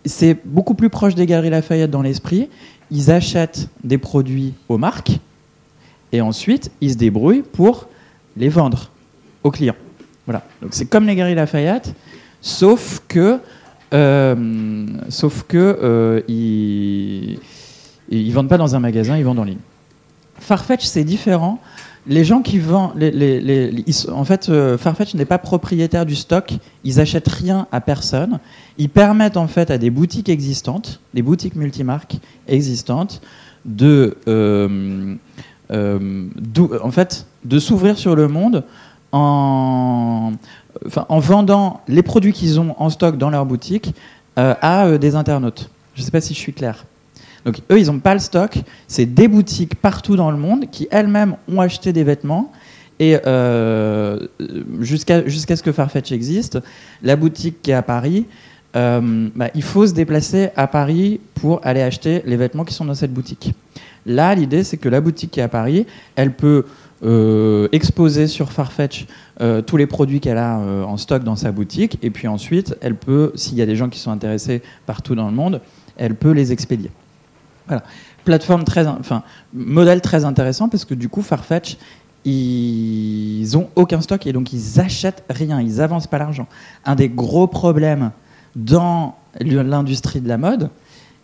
c'est 0.04 0.38
beaucoup 0.44 0.74
plus 0.74 0.90
proche 0.90 1.14
des 1.14 1.26
Galeries 1.26 1.50
Lafayette 1.50 1.90
dans 1.90 2.02
l'esprit. 2.02 2.48
Ils 2.90 3.10
achètent 3.10 3.68
des 3.84 3.98
produits 3.98 4.54
aux 4.68 4.78
marques 4.78 5.18
et 6.12 6.20
ensuite 6.20 6.70
ils 6.80 6.92
se 6.92 6.96
débrouillent 6.96 7.42
pour 7.42 7.88
les 8.36 8.48
vendre 8.48 8.90
aux 9.42 9.50
clients. 9.50 9.76
Voilà. 10.26 10.44
Donc 10.60 10.74
c'est 10.74 10.86
comme 10.86 11.06
les 11.06 11.16
Galeries 11.16 11.34
Lafayette, 11.34 11.94
sauf 12.40 13.02
que 13.08 13.18
euh, 13.18 13.38
sauf 13.92 15.44
que 15.46 15.78
euh, 15.82 16.20
ils, 16.28 17.38
vendent 18.32 18.48
pas 18.48 18.58
dans 18.58 18.74
un 18.74 18.80
magasin, 18.80 19.16
ils 19.16 19.24
vendent 19.24 19.40
en 19.40 19.44
ligne. 19.44 19.58
Farfetch, 20.38 20.84
c'est 20.84 21.04
différent. 21.04 21.60
Les 22.06 22.24
gens 22.24 22.42
qui 22.42 22.58
vendent, 22.58 22.94
en 24.12 24.24
fait, 24.24 24.48
euh, 24.48 24.76
Farfetch 24.76 25.14
n'est 25.14 25.24
pas 25.24 25.38
propriétaire 25.38 26.04
du 26.04 26.16
stock. 26.16 26.52
Ils 26.82 26.98
achètent 26.98 27.28
rien 27.28 27.68
à 27.70 27.80
personne. 27.80 28.40
Ils 28.78 28.88
permettent 28.88 29.36
en 29.36 29.46
fait 29.46 29.70
à 29.70 29.78
des 29.78 29.90
boutiques 29.90 30.28
existantes, 30.28 31.00
des 31.14 31.22
boutiques 31.22 31.54
multimarques 31.54 32.16
existantes, 32.48 33.20
de, 33.64 34.16
en 35.70 36.90
fait, 36.90 37.26
de 37.44 37.58
s'ouvrir 37.60 37.98
sur 37.98 38.16
le 38.16 38.26
monde 38.26 38.64
en, 39.12 40.32
en 41.08 41.18
vendant 41.18 41.80
les 41.88 42.02
produits 42.02 42.32
qu'ils 42.32 42.60
ont 42.60 42.74
en 42.78 42.90
stock 42.90 43.16
dans 43.18 43.30
leur 43.30 43.46
boutique 43.46 43.94
euh, 44.38 44.54
à 44.60 44.86
euh, 44.86 44.98
des 44.98 45.14
internautes. 45.14 45.70
Je 45.94 46.00
ne 46.00 46.04
sais 46.04 46.10
pas 46.10 46.20
si 46.20 46.34
je 46.34 46.38
suis 46.38 46.52
clair. 46.52 46.84
Donc 47.44 47.56
eux, 47.70 47.78
ils 47.78 47.86
n'ont 47.86 47.98
pas 47.98 48.14
le 48.14 48.20
stock. 48.20 48.58
C'est 48.86 49.06
des 49.06 49.28
boutiques 49.28 49.74
partout 49.74 50.16
dans 50.16 50.30
le 50.30 50.36
monde 50.36 50.66
qui 50.70 50.88
elles-mêmes 50.90 51.36
ont 51.48 51.60
acheté 51.60 51.92
des 51.92 52.04
vêtements 52.04 52.52
Et 53.00 53.16
jusqu'à 54.80 55.26
jusqu'à 55.26 55.56
ce 55.56 55.62
que 55.62 55.72
Farfetch 55.72 56.12
existe, 56.12 56.60
la 57.02 57.16
boutique 57.16 57.60
qui 57.60 57.72
est 57.72 57.74
à 57.74 57.82
Paris, 57.82 58.26
bah, 58.74 59.50
il 59.54 59.62
faut 59.62 59.86
se 59.86 59.92
déplacer 59.92 60.50
à 60.54 60.68
Paris 60.68 61.20
pour 61.34 61.60
aller 61.64 61.82
acheter 61.82 62.22
les 62.26 62.36
vêtements 62.36 62.64
qui 62.64 62.74
sont 62.74 62.84
dans 62.84 62.94
cette 62.94 63.12
boutique. 63.12 63.54
Là, 64.06 64.34
l'idée, 64.34 64.64
c'est 64.64 64.76
que 64.76 64.88
la 64.88 65.00
boutique 65.00 65.32
qui 65.32 65.40
est 65.40 65.44
à 65.44 65.48
Paris, 65.48 65.86
elle 66.16 66.32
peut 66.32 66.64
euh, 67.04 67.68
exposer 67.72 68.26
sur 68.28 68.52
Farfetch 68.52 69.06
euh, 69.40 69.60
tous 69.60 69.76
les 69.76 69.86
produits 69.86 70.20
qu'elle 70.20 70.38
a 70.38 70.60
euh, 70.60 70.84
en 70.84 70.96
stock 70.96 71.24
dans 71.24 71.36
sa 71.36 71.50
boutique. 71.50 71.98
Et 72.02 72.10
puis 72.10 72.28
ensuite, 72.28 72.76
elle 72.80 72.94
peut, 72.94 73.32
s'il 73.34 73.56
y 73.56 73.62
a 73.62 73.66
des 73.66 73.76
gens 73.76 73.88
qui 73.88 73.98
sont 73.98 74.10
intéressés 74.10 74.62
partout 74.86 75.14
dans 75.14 75.26
le 75.26 75.34
monde, 75.34 75.60
elle 75.96 76.14
peut 76.14 76.30
les 76.30 76.52
expédier. 76.52 76.90
Voilà. 77.66 77.82
Plateforme 78.24 78.62
très, 78.64 78.86
enfin, 78.86 79.24
modèle 79.52 80.00
très 80.00 80.24
intéressant 80.24 80.68
parce 80.68 80.84
que 80.84 80.94
du 80.94 81.08
coup, 81.08 81.22
Farfetch, 81.22 81.76
ils 82.24 83.56
ont 83.56 83.68
aucun 83.74 84.00
stock 84.00 84.24
et 84.26 84.32
donc 84.32 84.52
ils 84.52 84.78
achètent 84.78 85.24
rien, 85.28 85.60
ils 85.60 85.80
avancent 85.80 86.06
pas 86.06 86.18
l'argent. 86.18 86.46
Un 86.84 86.94
des 86.94 87.08
gros 87.08 87.48
problèmes 87.48 88.12
dans 88.54 89.16
l'industrie 89.40 90.20
de 90.20 90.28
la 90.28 90.38
mode, 90.38 90.70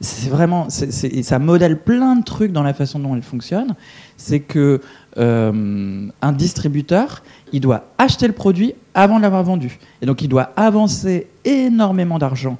c'est 0.00 0.30
vraiment, 0.30 0.68
ça 0.70 1.38
modèle 1.38 1.80
plein 1.80 2.16
de 2.16 2.24
trucs 2.24 2.52
dans 2.52 2.62
la 2.62 2.72
façon 2.72 3.00
dont 3.00 3.16
elle 3.16 3.22
fonctionne. 3.22 3.74
C'est 4.16 4.40
que 4.40 4.80
euh, 5.16 6.08
un 6.22 6.32
distributeur, 6.32 7.22
il 7.52 7.60
doit 7.60 7.84
acheter 7.98 8.26
le 8.28 8.32
produit 8.32 8.74
avant 8.94 9.16
de 9.16 9.22
l'avoir 9.22 9.42
vendu, 9.42 9.78
et 10.00 10.06
donc 10.06 10.22
il 10.22 10.28
doit 10.28 10.50
avancer 10.56 11.26
énormément 11.44 12.18
d'argent 12.18 12.58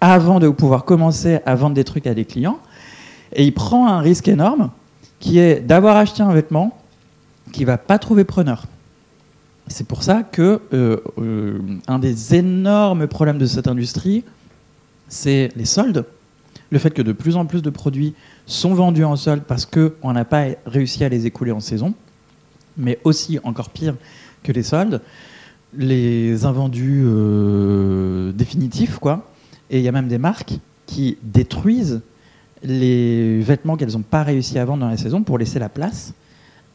avant 0.00 0.38
de 0.40 0.48
pouvoir 0.48 0.84
commencer 0.84 1.40
à 1.44 1.54
vendre 1.54 1.74
des 1.74 1.84
trucs 1.84 2.06
à 2.06 2.14
des 2.14 2.24
clients, 2.24 2.58
et 3.32 3.44
il 3.44 3.52
prend 3.52 3.88
un 3.88 4.00
risque 4.00 4.28
énorme 4.28 4.70
qui 5.18 5.38
est 5.38 5.60
d'avoir 5.60 5.96
acheté 5.96 6.22
un 6.22 6.32
vêtement 6.32 6.78
qui 7.52 7.64
va 7.64 7.76
pas 7.76 7.98
trouver 7.98 8.24
preneur. 8.24 8.64
C'est 9.66 9.86
pour 9.86 10.02
ça 10.02 10.22
que 10.22 10.60
euh, 10.72 10.98
euh, 11.18 11.58
un 11.88 11.98
des 11.98 12.34
énormes 12.34 13.06
problèmes 13.06 13.38
de 13.38 13.46
cette 13.46 13.66
industrie, 13.66 14.24
c'est 15.08 15.50
les 15.56 15.64
soldes 15.64 16.04
le 16.74 16.80
fait 16.80 16.90
que 16.90 17.02
de 17.02 17.12
plus 17.12 17.36
en 17.36 17.46
plus 17.46 17.62
de 17.62 17.70
produits 17.70 18.14
sont 18.46 18.74
vendus 18.74 19.04
en 19.04 19.14
solde 19.14 19.44
parce 19.44 19.64
qu'on 19.64 20.12
n'a 20.12 20.24
pas 20.24 20.46
réussi 20.66 21.04
à 21.04 21.08
les 21.08 21.24
écouler 21.24 21.52
en 21.52 21.60
saison, 21.60 21.94
mais 22.76 22.98
aussi, 23.04 23.38
encore 23.44 23.70
pire 23.70 23.94
que 24.42 24.50
les 24.50 24.64
soldes, 24.64 25.00
les 25.76 26.44
invendus 26.44 27.04
euh, 27.06 28.32
définitifs, 28.32 28.98
quoi. 28.98 29.30
Et 29.70 29.78
il 29.78 29.84
y 29.84 29.88
a 29.88 29.92
même 29.92 30.08
des 30.08 30.18
marques 30.18 30.58
qui 30.86 31.16
détruisent 31.22 32.02
les 32.64 33.40
vêtements 33.40 33.76
qu'elles 33.76 33.92
n'ont 33.92 34.02
pas 34.02 34.24
réussi 34.24 34.58
à 34.58 34.64
vendre 34.64 34.80
dans 34.80 34.88
la 34.88 34.96
saison 34.96 35.22
pour 35.22 35.38
laisser 35.38 35.60
la 35.60 35.68
place 35.68 36.12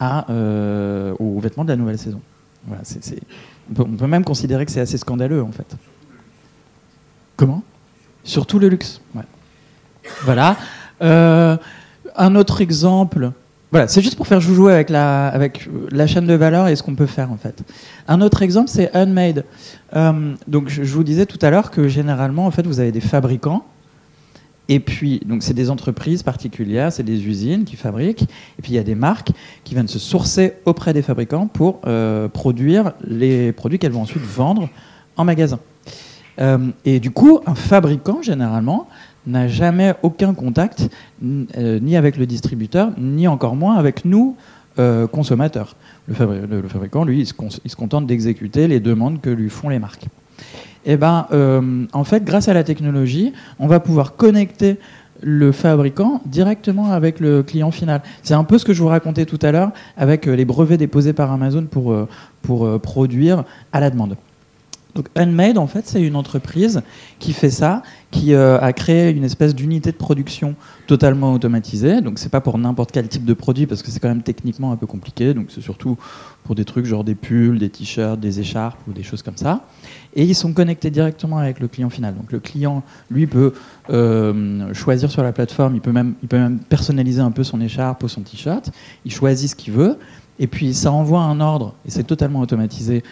euh, 0.01 1.13
aux 1.19 1.41
vêtements 1.41 1.65
de 1.65 1.69
la 1.69 1.75
nouvelle 1.75 1.97
saison. 1.97 2.21
On, 2.69 3.73
peut, 3.73 4.07
même 4.07 4.23
considérer 4.23 4.65
que 4.65 4.71
c'est 4.71 4.79
assez 4.79 4.97
scandaleux, 4.97 5.43
en 5.43 5.51
fait. 5.51 5.75
Comment? 7.35 7.63
Surtout 8.23 8.59
le 8.59 8.69
luxe. 8.69 9.01
Voilà. 10.24 10.58
Euh, 11.02 11.58
un 12.15 12.36
autre 12.36 12.62
exemple. 12.62 13.32
Voilà, 13.72 13.88
c'est 13.88 14.02
juste 14.02 14.15
pour 14.15 14.28
faire 14.28 14.41
joujou 14.41 14.67
avec 14.67 14.89
la, 14.89 15.28
avec 15.28 15.69
la 15.91 16.08
chaîne 16.08 16.26
de 16.26 16.34
valeur 16.34 16.67
et 16.67 16.76
ce 16.76 16.82
qu'on 16.82 16.95
peut 16.95 17.06
faire 17.06 17.32
en 17.32 17.38
fait. 17.38 17.62
Un 18.08 18.22
autre 18.22 18.41
exemple, 18.41 18.69
c'est 18.69 18.95
Unmade. 18.95 19.45
Euh, 19.95 20.34
donc, 20.48 20.69
je 20.69 20.93
vous 20.93 21.04
disais 21.04 21.28
tout 21.28 21.38
à 21.41 21.52
l'heure 21.52 21.69
que 21.69 21.88
généralement, 21.88 22.48
en 22.48 22.52
fait, 22.52 22.65
vous 22.65 22.80
avez 22.80 22.91
des 22.91 23.02
fabricants 23.02 23.63
et 24.72 24.80
puis, 24.80 25.19
donc, 25.26 25.41
c'est 25.41 25.56
des 25.56 25.72
entreprises 25.72 26.22
particulières, 26.22 26.91
c'est 26.91 27.04
des 27.04 27.26
usines 27.26 27.63
qui 27.63 27.76
fabriquent. 27.76 28.24
Et 28.24 28.62
puis, 28.62 28.72
il 28.74 28.76
y 28.76 28.80
a 28.80 28.84
des 28.84 28.95
marques 28.95 29.32
qui 29.63 29.74
viennent 29.74 29.88
se 29.88 29.98
sourcer 29.98 30.54
auprès 30.65 30.93
des 30.93 31.02
fabricants 31.02 31.48
pour 31.48 31.80
euh, 31.88 32.28
produire 32.28 32.93
les 33.04 33.52
produits 33.52 33.80
qu'elles 33.80 33.91
vont 33.91 34.04
ensuite 34.04 34.24
vendre 34.24 34.69
en 35.17 35.26
magasin. 35.26 35.60
et 36.86 37.00
du 37.00 37.12
coup, 37.12 37.39
un 37.45 37.56
fabricant, 37.56 38.22
généralement, 38.22 38.88
n'a 39.30 39.48
jamais 39.48 39.94
aucun 40.04 40.34
contact 40.34 40.89
euh, 41.24 41.80
ni 41.80 41.96
avec 41.96 42.18
le 42.18 42.26
distributeur, 42.26 42.92
ni 42.98 43.28
encore 43.28 43.56
moins 43.56 43.76
avec 43.76 44.06
nous, 44.06 44.36
euh, 44.80 45.08
consommateurs. 45.08 45.76
Le, 46.08 46.63
fabricant, 46.68 47.04
lui, 47.04 47.20
il 47.20 47.26
se, 47.26 47.76
contente 47.76 48.08
d'exécuter 48.08 48.68
les 48.68 48.80
demandes 48.80 49.22
que 49.22 49.30
lui 49.30 49.50
font 49.50 49.70
les 49.70 49.80
marques. 49.80 50.06
Et 50.86 50.94
eh 50.94 50.98
ben, 50.98 51.28
euh, 51.34 51.86
en 51.92 52.04
fait, 52.06 52.24
grâce 52.24 52.48
à 52.48 52.54
la 52.54 52.63
technologie, 52.63 53.34
on 53.60 53.68
va 53.68 53.80
pouvoir 53.80 54.15
connecter 54.15 54.78
le 55.22 55.52
fabricant 55.52 56.22
directement 56.26 56.92
avec 56.94 57.20
le 57.20 57.44
client 57.44 57.72
final. 57.72 58.02
C'est 58.24 58.34
un 58.34 58.46
peu 58.46 58.58
ce 58.58 58.63
que 58.63 58.72
je 58.72 58.82
vous 58.82 58.88
racontais 58.88 59.26
tout 59.26 59.39
à 59.42 59.52
l'heure 59.52 59.72
avec 59.98 60.26
les 60.26 60.46
brevets 60.46 60.78
déposés 60.78 61.12
par 61.12 61.32
Amazon 61.34 61.65
pour, 61.70 61.94
pour 62.42 62.80
produire 62.80 63.44
à 63.74 63.82
la 63.82 63.89
demande. 63.89 64.15
Donc 64.99 65.07
Unmade, 65.15 65.57
en 65.57 65.65
fait, 65.65 65.88
c'est 65.88 66.01
une 66.01 66.17
entreprise 66.17 66.81
qui 67.19 67.31
fait 67.31 67.49
ça, 67.49 67.83
qui 68.12 68.33
euh, 68.33 68.59
a 68.59 68.73
créé 68.73 69.12
une 69.12 69.23
espèce 69.23 69.55
d'unité 69.55 69.93
de 69.93 69.95
production 69.95 70.55
totalement 70.88 71.31
automatisée. 71.31 72.01
Donc 72.01 72.19
c'est 72.19 72.27
pas 72.27 72.41
pour 72.41 72.57
n'importe 72.57 72.91
quel 72.91 73.07
type 73.07 73.23
de 73.23 73.33
produit 73.33 73.65
parce 73.65 73.81
que 73.81 73.91
c'est 73.91 74.01
quand 74.01 74.09
même 74.09 74.23
techniquement 74.23 74.73
un 74.73 74.75
peu 74.75 74.88
compliqué. 74.88 75.33
Donc 75.33 75.51
c'est 75.55 75.62
surtout 75.62 75.95
pour 76.43 76.53
des 76.53 76.65
trucs 76.65 76.83
genre 76.83 77.05
des 77.05 77.15
pulls, 77.15 77.59
des 77.59 77.69
t-shirts, 77.69 78.19
des 78.19 78.41
écharpes 78.41 78.79
ou 78.89 78.91
des 78.91 79.03
choses 79.03 79.23
comme 79.23 79.38
ça. 79.38 79.65
Et 80.15 80.25
ils 80.25 80.35
sont 80.35 80.51
connectés 80.51 80.89
directement 80.89 81.38
avec 81.38 81.62
le 81.62 81.69
client 81.69 81.89
final. 81.89 82.13
Donc 82.13 82.33
le 82.33 82.41
client, 82.41 82.83
lui, 83.09 83.25
peut 83.25 83.53
euh, 83.89 84.73
choisir 84.73 85.09
sur 85.09 85.23
la 85.23 85.31
plateforme. 85.31 85.75
Il 85.75 85.81
peut 85.81 85.93
même, 85.93 86.15
il 86.23 86.27
peut 86.27 86.39
même 86.39 86.59
personnaliser 86.59 87.21
un 87.21 87.31
peu 87.31 87.45
son 87.45 87.62
écharpe 87.62 88.03
ou 88.03 88.09
son 88.09 88.19
t-shirt. 88.19 88.69
Il 89.05 89.13
choisit 89.13 89.49
ce 89.49 89.55
qu'il 89.55 89.71
veut. 89.71 89.97
Et 90.39 90.47
puis 90.47 90.73
ça 90.73 90.91
envoie 90.91 91.21
un 91.21 91.41
ordre, 91.41 91.75
et 91.85 91.91
c'est 91.91 92.05
totalement 92.05 92.39
automatisé, 92.39 93.03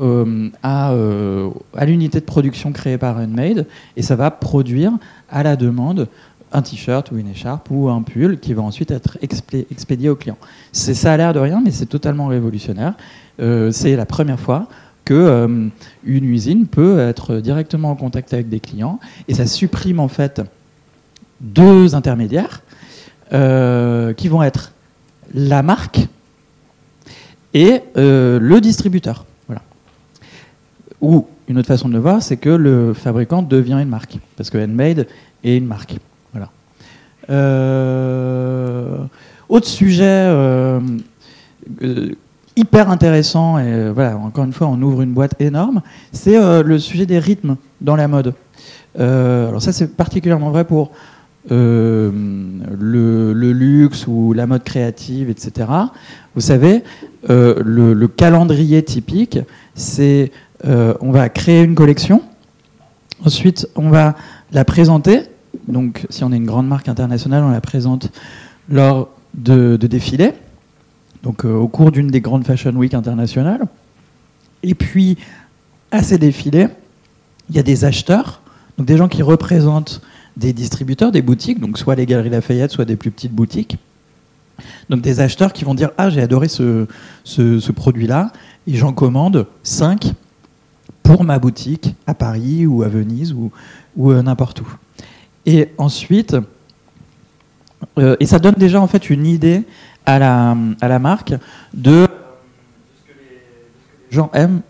euh, 0.00 0.48
à, 0.62 0.92
euh, 0.92 1.50
à 1.76 1.84
l'unité 1.84 2.18
de 2.18 2.24
production 2.24 2.72
créée 2.72 2.96
par 2.96 3.18
Unmade 3.18 3.66
et 3.94 4.00
ça 4.00 4.16
va 4.16 4.30
produire 4.30 4.92
à 5.28 5.42
la 5.42 5.54
demande 5.54 6.08
un 6.50 6.62
t-shirt 6.62 7.10
ou 7.10 7.18
une 7.18 7.28
écharpe 7.28 7.68
ou 7.70 7.90
un 7.90 8.00
pull 8.00 8.40
qui 8.40 8.54
va 8.54 8.62
ensuite 8.62 8.90
être 8.90 9.18
expédié 9.22 10.08
au 10.08 10.16
client. 10.16 10.38
Ça 10.72 11.12
a 11.12 11.16
l'air 11.18 11.34
de 11.34 11.40
rien, 11.40 11.60
mais 11.62 11.70
c'est 11.70 11.86
totalement 11.86 12.28
révolutionnaire. 12.28 12.94
Euh, 13.40 13.70
c'est 13.70 13.94
la 13.94 14.06
première 14.06 14.40
fois 14.40 14.66
que 15.04 15.70
une 16.04 16.24
usine 16.24 16.66
peut 16.68 17.00
être 17.00 17.36
directement 17.36 17.90
en 17.90 17.96
contact 17.96 18.32
avec 18.32 18.48
des 18.48 18.60
clients 18.60 18.98
et 19.28 19.34
ça 19.34 19.46
supprime 19.46 20.00
en 20.00 20.08
fait 20.08 20.40
deux 21.40 21.94
intermédiaires 21.94 22.62
qui 23.30 24.28
vont 24.28 24.42
être 24.42 24.72
la 25.34 25.62
marque 25.62 26.06
et 27.52 27.80
le 27.96 28.58
distributeur. 28.60 29.26
Ou 31.02 31.26
une 31.48 31.58
autre 31.58 31.66
façon 31.66 31.88
de 31.88 31.94
le 31.94 31.98
voir, 31.98 32.22
c'est 32.22 32.36
que 32.36 32.48
le 32.48 32.94
fabricant 32.94 33.42
devient 33.42 33.78
une 33.82 33.88
marque, 33.88 34.18
parce 34.36 34.48
que 34.50 34.56
Handmade 34.56 35.08
est 35.42 35.56
une 35.56 35.66
marque. 35.66 35.96
Voilà. 36.32 36.48
Euh, 37.28 38.98
autre 39.48 39.66
sujet 39.66 40.04
euh, 40.06 40.78
euh, 41.82 42.10
hyper 42.54 42.88
intéressant, 42.88 43.58
et 43.58 43.90
voilà, 43.90 44.16
encore 44.16 44.44
une 44.44 44.52
fois, 44.52 44.68
on 44.68 44.80
ouvre 44.80 45.02
une 45.02 45.12
boîte 45.12 45.34
énorme, 45.40 45.82
c'est 46.12 46.38
le 46.62 46.78
sujet 46.78 47.04
des 47.04 47.18
rythmes 47.18 47.56
dans 47.80 47.96
la 47.96 48.06
mode. 48.06 48.34
alors 48.96 49.60
ça, 49.60 49.72
c'est 49.72 49.96
particulièrement 49.96 50.50
vrai 50.50 50.64
pour 50.64 50.92
le, 51.50 52.12
luxe 53.34 54.06
ou 54.06 54.32
la 54.34 54.46
mode 54.46 54.62
créative, 54.62 55.30
etc. 55.30 55.68
Vous 56.36 56.40
savez, 56.40 56.84
le, 57.28 57.92
le, 57.94 58.08
calendrier 58.08 58.82
typique, 58.84 59.40
c'est 59.74 60.30
on 60.64 61.10
va 61.10 61.28
créer 61.28 61.62
une 61.62 61.74
collection. 61.74 62.22
Ensuite, 63.24 63.68
on 63.76 63.88
va 63.88 64.14
la 64.52 64.64
présenter. 64.64 65.22
Donc, 65.68 66.06
si 66.10 66.24
on 66.24 66.32
est 66.32 66.36
une 66.36 66.46
grande 66.46 66.66
marque 66.66 66.88
internationale, 66.88 67.44
on 67.44 67.50
la 67.50 67.60
présente 67.60 68.10
lors 68.68 69.08
de, 69.34 69.76
défilés, 69.76 70.32
donc 71.22 71.44
euh, 71.44 71.54
au 71.54 71.68
cours 71.68 71.90
d'une 71.90 72.08
des 72.08 72.20
grandes 72.20 72.44
Fashion 72.44 72.72
Week 72.72 72.94
internationales. 72.94 73.66
Et 74.62 74.74
puis, 74.74 75.18
à 75.90 76.02
ces 76.02 76.18
défilés, 76.18 76.68
il 77.48 77.56
y 77.56 77.58
a 77.58 77.62
des 77.62 77.84
acheteurs, 77.84 78.42
donc 78.78 78.86
des 78.86 78.96
gens 78.96 79.08
qui 79.08 79.22
représentent 79.22 80.00
des 80.36 80.52
distributeurs, 80.52 81.12
des 81.12 81.22
boutiques, 81.22 81.60
donc 81.60 81.78
soit 81.78 81.94
les 81.94 82.06
Galeries 82.06 82.30
Lafayette, 82.30 82.70
soit 82.70 82.84
des 82.84 82.96
plus 82.96 83.10
petites 83.10 83.32
boutiques. 83.32 83.76
Donc 84.88 85.00
des 85.00 85.20
acheteurs 85.20 85.52
qui 85.52 85.64
vont 85.64 85.74
dire 85.74 85.90
Ah, 85.98 86.08
j'ai 86.08 86.22
adoré 86.22 86.48
ce, 86.48 86.86
ce 87.24 87.72
produit-là, 87.72 88.32
et 88.66 88.74
j'en 88.74 88.92
commande 88.92 89.46
5 89.62 90.14
pour 91.02 91.24
ma 91.24 91.38
boutique 91.38 91.94
à 92.06 92.14
Paris 92.14 92.66
ou 92.66 92.82
à 92.82 92.88
Venise 92.88 93.34
ou, 93.34 93.50
euh, 94.10 94.22
n'importe 94.22 94.60
où. 94.60 94.66
Et 95.46 95.70
ensuite, 95.78 96.36
euh, 97.98 98.16
et 98.20 98.26
ça 98.26 98.38
donne 98.38 98.54
déjà 98.56 98.80
en 98.80 98.86
fait 98.86 99.10
une 99.10 99.26
idée 99.26 99.64
à 100.06 100.18
la, 100.18 100.98
marque 100.98 101.34
de, 101.74 102.06
ce 102.96 103.12
que 103.12 103.18
les 103.18 104.16
gens 104.16 104.30
aiment, 104.32 104.62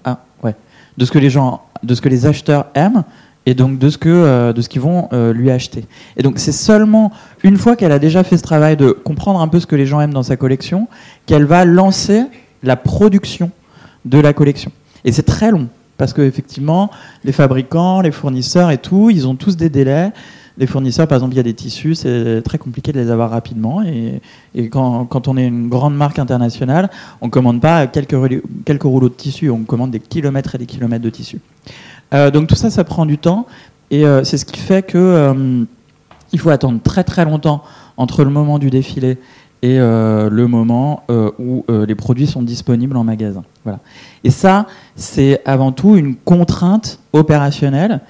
ouais, 0.42 0.54
de 0.96 1.04
ce 1.04 2.00
que 2.00 2.08
les 2.08 2.26
acheteurs 2.26 2.66
aiment 2.74 3.04
et 3.44 3.54
donc 3.54 3.78
de 3.78 3.90
ce 3.90 3.98
euh, 4.06 4.52
de 4.52 4.60
ce 4.60 4.68
qu'ils 4.68 4.80
vont 4.80 5.08
lui 5.32 5.50
acheter. 5.50 5.84
Et 6.16 6.22
donc 6.22 6.38
c'est 6.38 6.52
seulement 6.52 7.12
une 7.42 7.56
fois 7.56 7.76
qu'elle 7.76 7.92
a 7.92 7.98
déjà 7.98 8.24
fait 8.24 8.36
ce 8.36 8.42
travail 8.42 8.76
de 8.76 8.90
comprendre 8.90 9.40
un 9.40 9.48
peu 9.48 9.60
ce 9.60 9.66
que 9.66 9.76
les 9.76 9.86
gens 9.86 10.00
aiment 10.00 10.14
dans 10.14 10.22
sa 10.22 10.36
collection 10.36 10.88
qu'elle 11.26 11.44
va 11.44 11.64
lancer 11.64 12.24
la 12.62 12.76
production 12.76 13.50
de 14.04 14.18
la 14.18 14.32
collection. 14.32 14.72
Et 15.04 15.12
c'est 15.12 15.22
très 15.22 15.50
long, 15.50 15.68
parce 16.02 16.14
qu'effectivement, 16.14 16.90
les 17.22 17.30
fabricants, 17.30 18.00
les 18.00 18.10
fournisseurs 18.10 18.72
et 18.72 18.78
tout, 18.78 19.08
ils 19.10 19.28
ont 19.28 19.36
tous 19.36 19.56
des 19.56 19.68
délais. 19.68 20.10
Les 20.58 20.66
fournisseurs, 20.66 21.06
par 21.06 21.14
exemple, 21.14 21.34
il 21.34 21.36
y 21.36 21.40
a 21.40 21.44
des 21.44 21.54
tissus, 21.54 21.94
c'est 21.94 22.42
très 22.42 22.58
compliqué 22.58 22.90
de 22.90 22.98
les 22.98 23.08
avoir 23.08 23.30
rapidement. 23.30 23.84
Et, 23.84 24.20
quand, 24.68 25.28
on 25.28 25.36
est 25.36 25.46
une 25.46 25.68
grande 25.68 25.94
marque 25.94 26.18
internationale, 26.18 26.90
on 27.20 27.26
ne 27.26 27.30
commande 27.30 27.60
pas 27.60 27.86
quelques, 27.86 28.16
quelques 28.64 28.82
rouleaux 28.82 29.10
de 29.10 29.14
tissu, 29.14 29.48
on 29.48 29.62
commande 29.62 29.92
des 29.92 30.00
kilomètres 30.00 30.56
et 30.56 30.58
des 30.58 30.66
kilomètres 30.66 31.04
de 31.04 31.10
tissu. 31.10 31.38
Euh, 32.12 32.32
donc 32.32 32.48
tout 32.48 32.56
ça, 32.56 32.68
ça 32.68 32.82
prend 32.82 33.06
du 33.06 33.18
temps. 33.18 33.46
Et 33.92 34.04
euh, 34.04 34.24
c'est 34.24 34.38
ce 34.38 34.44
qui 34.44 34.58
fait 34.58 34.82
que 34.82 34.98
euh, 34.98 35.62
il 36.32 36.40
faut 36.40 36.50
attendre 36.50 36.80
très 36.82 37.04
très 37.04 37.24
longtemps 37.24 37.62
entre 37.96 38.24
le 38.24 38.30
moment 38.30 38.58
du 38.58 38.70
défilé 38.70 39.18
et 39.62 39.78
le 39.78 40.46
moment 40.46 41.04
où 41.38 41.64
les 41.68 41.94
produits 41.94 42.26
sont 42.26 42.42
disponibles 42.42 42.96
en 42.96 43.04
magasin. 43.04 43.44
Voilà. 43.64 43.78
Et 44.24 44.30
ça, 44.30 44.66
c'est 44.96 45.40
avant 45.44 45.72
tout 45.72 45.96
une 45.96 46.16
contrainte 46.16 46.98
opérationnelle 47.12 48.00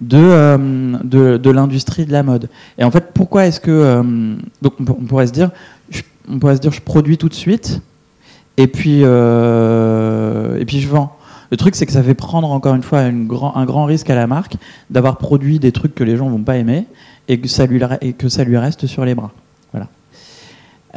de, 0.00 1.36
de, 1.36 1.50
l'industrie 1.50 2.06
de 2.06 2.12
la 2.12 2.22
mode. 2.22 2.48
Et 2.78 2.84
en 2.84 2.90
fait, 2.90 3.12
pourquoi 3.12 3.46
est-ce 3.46 3.60
que... 3.60 4.02
donc 4.62 4.74
on 4.80 4.84
pourrait 5.04 5.26
se 5.26 5.32
dire, 5.32 5.50
je, 5.90 6.02
on 6.28 6.38
pourrait 6.38 6.56
se 6.56 6.60
dire, 6.60 6.72
je 6.72 6.80
produis 6.80 7.18
tout 7.18 7.28
de 7.28 7.34
suite, 7.34 7.82
et 8.56 8.66
puis, 8.66 9.02
et 9.02 10.64
puis 10.66 10.80
je 10.80 10.88
vends. 10.88 11.16
Le 11.50 11.58
truc, 11.58 11.74
c'est 11.74 11.84
que 11.84 11.92
ça 11.92 12.02
fait 12.02 12.14
prendre 12.14 12.50
encore 12.50 12.74
une 12.74 12.82
fois 12.82 13.00
un 13.00 13.64
grand 13.66 13.84
risque 13.84 14.08
à 14.08 14.14
la 14.14 14.26
marque 14.26 14.56
d'avoir 14.88 15.18
produit 15.18 15.58
des 15.58 15.70
trucs 15.70 15.94
que 15.94 16.02
les 16.02 16.16
gens 16.16 16.30
vont 16.30 16.42
pas 16.42 16.56
aimer 16.56 16.86
et 17.28 17.38
que 17.38 17.46
ça 17.48 17.66
lui, 17.66 17.78
et 18.00 18.14
que 18.14 18.30
ça 18.30 18.44
lui 18.44 18.56
reste 18.56 18.86
sur 18.86 19.04
les 19.04 19.14
bras. 19.14 19.32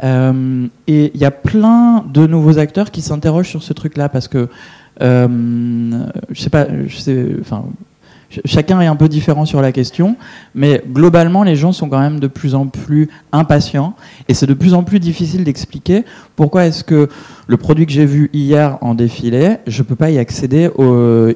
Euh, 0.04 0.66
et 0.86 1.10
il 1.14 1.20
y 1.20 1.24
a 1.24 1.30
plein 1.30 2.04
de 2.12 2.26
nouveaux 2.26 2.58
acteurs 2.58 2.90
qui 2.90 3.02
s'interrogent 3.02 3.48
sur 3.48 3.62
ce 3.62 3.72
truc-là 3.72 4.08
parce 4.08 4.28
que 4.28 4.48
euh, 5.02 6.06
je 6.30 6.40
sais 6.40 6.50
pas, 6.50 6.66
enfin, 7.40 7.64
Chacun 8.44 8.80
est 8.80 8.86
un 8.86 8.96
peu 8.96 9.08
différent 9.08 9.44
sur 9.44 9.62
la 9.62 9.70
question, 9.70 10.16
mais 10.54 10.82
globalement, 10.92 11.44
les 11.44 11.54
gens 11.54 11.70
sont 11.70 11.88
quand 11.88 12.00
même 12.00 12.18
de 12.18 12.26
plus 12.26 12.56
en 12.56 12.66
plus 12.66 13.08
impatients 13.30 13.94
et 14.28 14.34
c'est 14.34 14.46
de 14.46 14.52
plus 14.52 14.74
en 14.74 14.82
plus 14.82 14.98
difficile 14.98 15.44
d'expliquer 15.44 16.04
pourquoi 16.34 16.66
est-ce 16.66 16.82
que 16.82 17.08
le 17.46 17.56
produit 17.56 17.86
que 17.86 17.92
j'ai 17.92 18.04
vu 18.04 18.28
hier 18.32 18.78
en 18.80 18.94
défilé, 18.96 19.58
je 19.68 19.82
peux 19.82 19.94
pas 19.94 20.10
y 20.10 20.18
accéder 20.18 20.68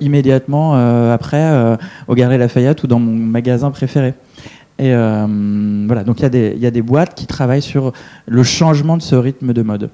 immédiatement 0.01 0.73
euh, 0.75 1.15
après 1.15 1.79
au 2.09 2.15
Galerie 2.15 2.39
Lafayette 2.39 2.83
ou 2.83 2.89
dans 2.89 2.99
mon 2.99 3.15
magasin 3.15 3.71
préféré. 3.71 4.15
Et 4.81 4.95
euh, 4.95 5.27
voilà, 5.87 6.05
donc 6.05 6.21
il 6.21 6.59
y, 6.59 6.67
a 6.67 6.71
des 6.71 6.83
boîtes 6.83 7.15
qui 7.15 7.27
travaillent 7.27 7.61
sur 7.61 7.93
le 8.27 8.43
changement 8.43 8.97
de 8.97 9.03
ce 9.03 9.15
rythme 9.15 9.53
de 9.53 9.61
mode. 9.61 9.91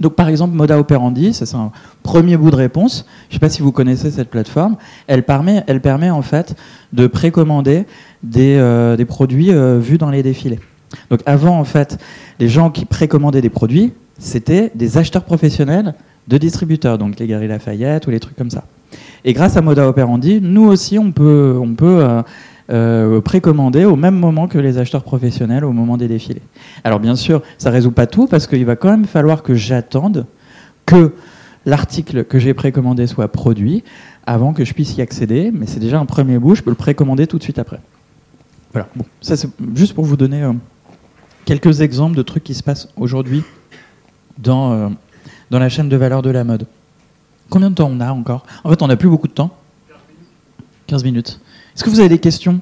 Donc 0.00 0.16
par 0.16 0.28
exemple, 0.28 0.54
Moda 0.54 0.78
Operandi, 0.78 1.32
c'est 1.32 1.54
un 1.54 1.72
premier 2.02 2.36
bout 2.36 2.50
de 2.50 2.56
réponse. 2.56 3.06
Je 3.30 3.30
ne 3.30 3.32
sais 3.36 3.40
pas 3.40 3.48
si 3.48 3.62
vous 3.62 3.72
connaissez 3.72 4.10
cette 4.10 4.28
plateforme. 4.28 4.76
Elle 5.06 5.22
permet, 5.22 6.10
en 6.10 6.20
fait 6.20 6.54
de 6.92 7.06
précommander 7.06 7.86
des, 8.22 8.56
euh, 8.58 9.02
produits 9.06 9.50
euh, 9.50 9.78
vus 9.78 9.96
dans 9.96 10.10
les 10.10 10.22
défilés. 10.22 10.60
Donc 11.08 11.20
avant, 11.24 11.58
en 11.58 11.64
fait, 11.64 11.96
les 12.38 12.50
gens 12.50 12.68
qui 12.68 12.84
précommandaient 12.84 13.40
des 13.40 13.48
produits, 13.48 13.94
c'était 14.18 14.70
des 14.74 14.98
acheteurs 14.98 15.24
professionnels 15.24 15.94
de 16.28 16.36
distributeurs, 16.36 16.98
donc 16.98 17.18
les 17.18 17.26
Galeries 17.26 17.48
Lafayette 17.48 18.06
ou 18.06 18.10
les 18.10 18.20
trucs 18.20 18.36
comme 18.36 18.50
ça. 18.50 18.64
Et 19.24 19.32
grâce 19.32 19.56
à 19.56 19.62
Moda 19.62 19.88
Operandi, 19.88 20.38
nous 20.42 20.64
aussi, 20.64 20.98
on 20.98 21.12
peut, 21.12 21.58
euh, 22.72 23.20
au 23.20 23.96
même 23.96 24.14
moment 24.14 24.48
que 24.48 24.58
les 24.58 24.78
acheteurs 24.78 25.02
professionnels 25.02 25.64
au 25.64 25.72
moment 25.72 25.96
des 25.96 26.08
défilés. 26.08 26.42
Alors 26.84 27.00
bien 27.00 27.16
sûr, 27.16 27.42
ça 27.58 27.70
résout 27.70 27.90
pas 27.90 28.06
tout 28.06 28.26
parce 28.26 28.46
qu'il 28.46 28.64
va 28.64 28.76
quand 28.76 28.90
même 28.90 29.04
falloir 29.04 29.42
que 29.42 29.54
j'attende 29.54 30.26
que 30.86 31.12
l'article 31.66 32.24
que 32.24 32.38
j'ai 32.38 32.54
précommandé 32.54 33.06
soit 33.06 33.28
produit 33.28 33.84
avant 34.26 34.52
que 34.52 34.64
je 34.64 34.72
puisse 34.72 34.96
y 34.96 35.02
accéder, 35.02 35.50
mais 35.52 35.66
c'est 35.66 35.80
déjà 35.80 35.98
un 35.98 36.06
premier 36.06 36.38
bout, 36.38 36.54
je 36.54 36.62
peux 36.62 36.70
le 36.70 36.76
précommander 36.76 37.26
tout 37.26 37.38
de 37.38 37.42
suite 37.42 37.58
après. 37.58 37.80
Voilà, 38.72 38.88
bon, 38.96 39.04
ça 39.20 39.36
c'est 39.36 39.48
juste 39.74 39.94
pour 39.94 40.04
vous 40.04 40.16
donner 40.16 40.42
euh, 40.42 40.52
quelques 41.44 41.80
exemples 41.80 42.16
de 42.16 42.22
trucs 42.22 42.44
qui 42.44 42.54
se 42.54 42.62
passent 42.62 42.88
aujourd'hui 42.96 43.42
dans, 44.38 44.72
euh, 44.72 44.88
dans 45.50 45.58
la 45.58 45.68
chaîne 45.68 45.88
de 45.88 45.96
valeur 45.96 46.22
de 46.22 46.30
la 46.30 46.44
mode. 46.44 46.66
Combien 47.50 47.70
de 47.70 47.74
temps 47.74 47.90
on 47.92 48.00
a 48.00 48.10
encore? 48.12 48.46
En 48.64 48.70
fait, 48.70 48.80
on 48.80 48.86
n'a 48.86 48.96
plus 48.96 49.10
beaucoup 49.10 49.28
de 49.28 49.32
temps. 49.32 49.50
15 50.86 51.04
minutes. 51.04 51.40
Est-ce 51.74 51.84
que 51.84 51.90
vous 51.90 52.00
avez 52.00 52.08
des 52.08 52.18
questions? 52.18 52.60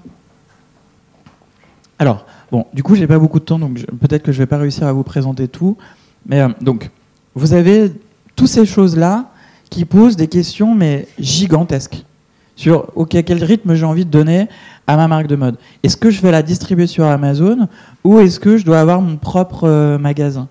Alors, 1.99 2.25
bon, 2.51 2.67
du 2.73 2.83
coup, 2.83 2.95
j'ai 2.95 3.07
pas 3.07 3.19
beaucoup 3.19 3.41
de 3.41 3.45
temps, 3.45 3.59
donc 3.59 3.85
peut-être 4.01 4.23
que 4.23 4.33
je 4.33 4.39
vais 4.39 4.47
pas 4.47 4.59
réussir 4.59 4.87
à 4.87 4.93
vous 4.93 5.03
présenter 5.03 5.49
tout. 5.49 5.77
Mais 6.27 6.41
euh, 6.41 6.49
donc, 6.61 6.91
vous 7.35 7.53
avez 7.53 7.93
toutes 8.37 8.49
ces 8.49 8.65
choses-là 8.65 9.31
qui 9.69 9.85
posent 9.85 10.17
des 10.17 10.29
questions, 10.29 10.75
mais 10.75 11.09
gigantesques. 11.19 12.05
Sur, 12.57 12.91
OK, 12.95 13.11
quel 13.25 13.43
rythme 13.43 13.75
j'ai 13.75 13.85
envie 13.85 14.05
de 14.05 14.11
donner 14.11 14.49
à 14.87 14.97
ma 14.97 15.09
marque 15.09 15.27
de 15.27 15.37
mode? 15.37 15.57
Est-ce 15.83 15.97
que 15.97 16.11
je 16.11 16.21
vais 16.21 16.31
la 16.31 16.43
distribuer 16.43 16.87
sur 16.87 17.05
Amazon 17.05 17.69
ou 18.05 18.19
est-ce 18.21 18.39
que 18.39 18.57
je 18.57 18.65
dois 18.65 18.81
avoir 18.81 19.01
mon 19.01 19.17
propre 19.17 19.65
euh, 19.65 19.99
magasin? 19.99 20.49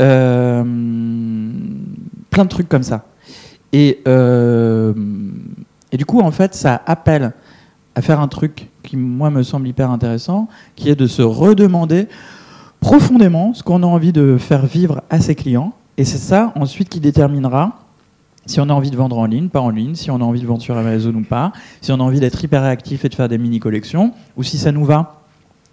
Euh, 0.00 0.64
Plein 2.30 2.44
de 2.44 2.48
trucs 2.48 2.68
comme 2.68 2.82
ça. 2.82 3.04
Et 3.72 4.00
du 5.92 6.04
coup, 6.06 6.20
en 6.20 6.30
fait, 6.30 6.54
ça 6.54 6.82
appelle 6.86 7.32
à 7.94 8.02
faire 8.02 8.20
un 8.20 8.28
truc 8.28 8.68
qui, 8.82 8.96
moi, 8.96 9.30
me 9.30 9.42
semble 9.42 9.68
hyper 9.68 9.90
intéressant, 9.90 10.48
qui 10.76 10.88
est 10.88 10.94
de 10.96 11.06
se 11.06 11.22
redemander 11.22 12.08
profondément 12.80 13.54
ce 13.54 13.62
qu'on 13.62 13.82
a 13.82 13.86
envie 13.86 14.12
de 14.12 14.36
faire 14.38 14.66
vivre 14.66 15.02
à 15.10 15.20
ses 15.20 15.34
clients. 15.34 15.72
Et 15.98 16.04
c'est 16.04 16.18
ça, 16.18 16.52
ensuite, 16.56 16.88
qui 16.88 17.00
déterminera 17.00 17.78
si 18.46 18.60
on 18.60 18.68
a 18.68 18.72
envie 18.72 18.90
de 18.90 18.96
vendre 18.96 19.18
en 19.18 19.26
ligne, 19.26 19.48
pas 19.48 19.60
en 19.60 19.70
ligne, 19.70 19.94
si 19.94 20.10
on 20.10 20.16
a 20.16 20.24
envie 20.24 20.40
de 20.40 20.46
vendre 20.46 20.62
sur 20.62 20.76
Amazon 20.76 21.14
ou 21.14 21.22
pas, 21.22 21.52
si 21.80 21.92
on 21.92 22.00
a 22.00 22.02
envie 22.02 22.18
d'être 22.18 22.42
hyper 22.42 22.62
réactif 22.62 23.04
et 23.04 23.08
de 23.08 23.14
faire 23.14 23.28
des 23.28 23.38
mini-collections, 23.38 24.12
ou 24.36 24.42
si 24.42 24.58
ça 24.58 24.72
nous 24.72 24.84
va 24.84 25.21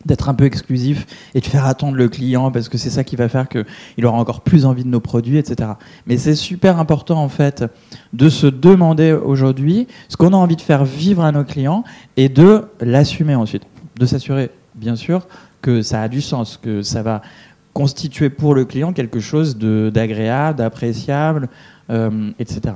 d'être 0.06 0.30
un 0.30 0.34
peu 0.34 0.46
exclusif 0.46 1.06
et 1.36 1.42
de 1.42 1.46
faire 1.46 1.66
attendre 1.66 1.96
le 1.96 2.08
client 2.08 2.52
parce 2.52 2.70
que 2.70 2.78
c'est 2.78 2.90
ça 2.90 3.04
qui 3.04 3.16
va 3.16 3.28
faire 3.28 3.48
qu'il 3.50 4.06
aura 4.06 4.18
encore 4.18 4.42
plus 4.42 4.66
envie 4.66 4.84
de 4.84 4.90
nos 4.90 5.00
produits, 5.02 5.38
etc. 5.38 5.72
Mais 6.08 6.18
c'est 6.18 6.36
super 6.36 6.80
important 6.80 7.22
en 7.22 7.30
fait 7.30 7.66
de 8.14 8.30
se 8.30 8.48
demander 8.48 9.12
aujourd'hui 9.12 9.88
ce 10.08 10.18
qu'on 10.18 10.34
a 10.34 10.38
envie 10.38 10.56
de 10.56 10.62
faire 10.62 10.86
vivre 10.86 11.24
à 11.24 11.32
nos 11.32 11.44
clients 11.44 11.84
et 12.18 12.30
de 12.30 12.66
l'assumer 12.80 13.36
ensuite. 13.36 13.64
De 13.98 14.06
s'assurer 14.06 14.52
bien 14.76 14.96
sûr 14.96 15.28
que 15.62 15.82
ça 15.82 16.02
a 16.02 16.08
du 16.08 16.22
sens, 16.22 16.58
que 16.58 16.82
ça 16.82 17.04
va 17.04 17.22
constituer 17.74 18.30
pour 18.30 18.56
le 18.56 18.66
client 18.66 18.94
quelque 18.94 19.20
chose 19.20 19.58
d'agréable, 19.58 20.58
d'appréciable, 20.58 21.50
euh, 21.90 22.32
etc. 22.40 22.76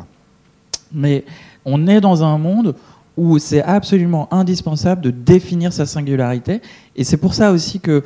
Mais 0.92 1.26
on 1.66 1.88
est 1.88 2.02
dans 2.02 2.24
un 2.24 2.38
monde 2.38 2.76
où 3.18 3.38
c'est 3.38 3.62
absolument 3.62 4.28
indispensable 4.34 5.02
de 5.02 5.12
définir 5.12 5.72
sa 5.72 5.86
singularité. 5.86 6.62
Et 6.96 7.04
c'est 7.04 7.18
pour 7.18 7.34
ça 7.34 7.52
aussi 7.52 7.80
que 7.80 8.04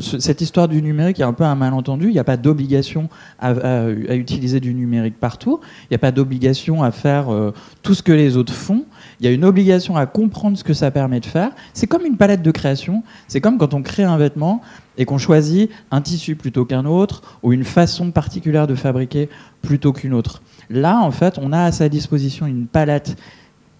cette 0.00 0.40
histoire 0.40 0.68
du 0.68 0.82
numérique 0.82 1.20
est 1.20 1.24
un 1.24 1.32
peu 1.32 1.44
un 1.44 1.54
malentendu. 1.54 2.08
Il 2.08 2.12
n'y 2.12 2.18
a 2.18 2.24
pas 2.24 2.36
d'obligation 2.36 3.08
à, 3.38 3.88
utiliser 3.88 4.60
du 4.60 4.74
numérique 4.74 5.18
partout. 5.18 5.60
Il 5.84 5.92
n'y 5.92 5.94
a 5.96 5.98
pas 5.98 6.12
d'obligation 6.12 6.82
à 6.82 6.90
faire 6.90 7.32
euh, 7.32 7.52
tout 7.82 7.94
ce 7.94 8.02
que 8.02 8.12
les 8.12 8.36
autres 8.36 8.52
font. 8.52 8.84
Il 9.20 9.26
y 9.26 9.28
a 9.28 9.32
une 9.32 9.44
obligation 9.44 9.96
à 9.96 10.06
comprendre 10.06 10.58
ce 10.58 10.64
que 10.64 10.74
ça 10.74 10.90
permet 10.90 11.20
de 11.20 11.26
faire. 11.26 11.50
C'est 11.72 11.86
comme 11.86 12.04
une 12.04 12.16
palette 12.16 12.42
de 12.42 12.50
création. 12.50 13.02
C'est 13.28 13.40
comme 13.40 13.56
quand 13.56 13.72
on 13.72 13.82
crée 13.82 14.04
un 14.04 14.18
vêtement 14.18 14.60
et 14.98 15.04
qu'on 15.04 15.18
choisit 15.18 15.70
un 15.90 16.02
tissu 16.02 16.36
plutôt 16.36 16.64
qu'un 16.64 16.84
autre 16.84 17.38
ou 17.42 17.52
une 17.52 17.64
façon 17.64 18.10
particulière 18.10 18.66
de 18.66 18.74
fabriquer 18.74 19.28
plutôt 19.62 19.92
qu'une 19.92 20.12
autre. 20.12 20.42
Là, 20.68 21.00
en 21.00 21.10
fait, 21.10 21.38
on 21.40 21.52
a 21.52 21.62
à 21.62 21.72
sa 21.72 21.88
disposition 21.88 22.46
une 22.46 22.66
palette 22.66 23.16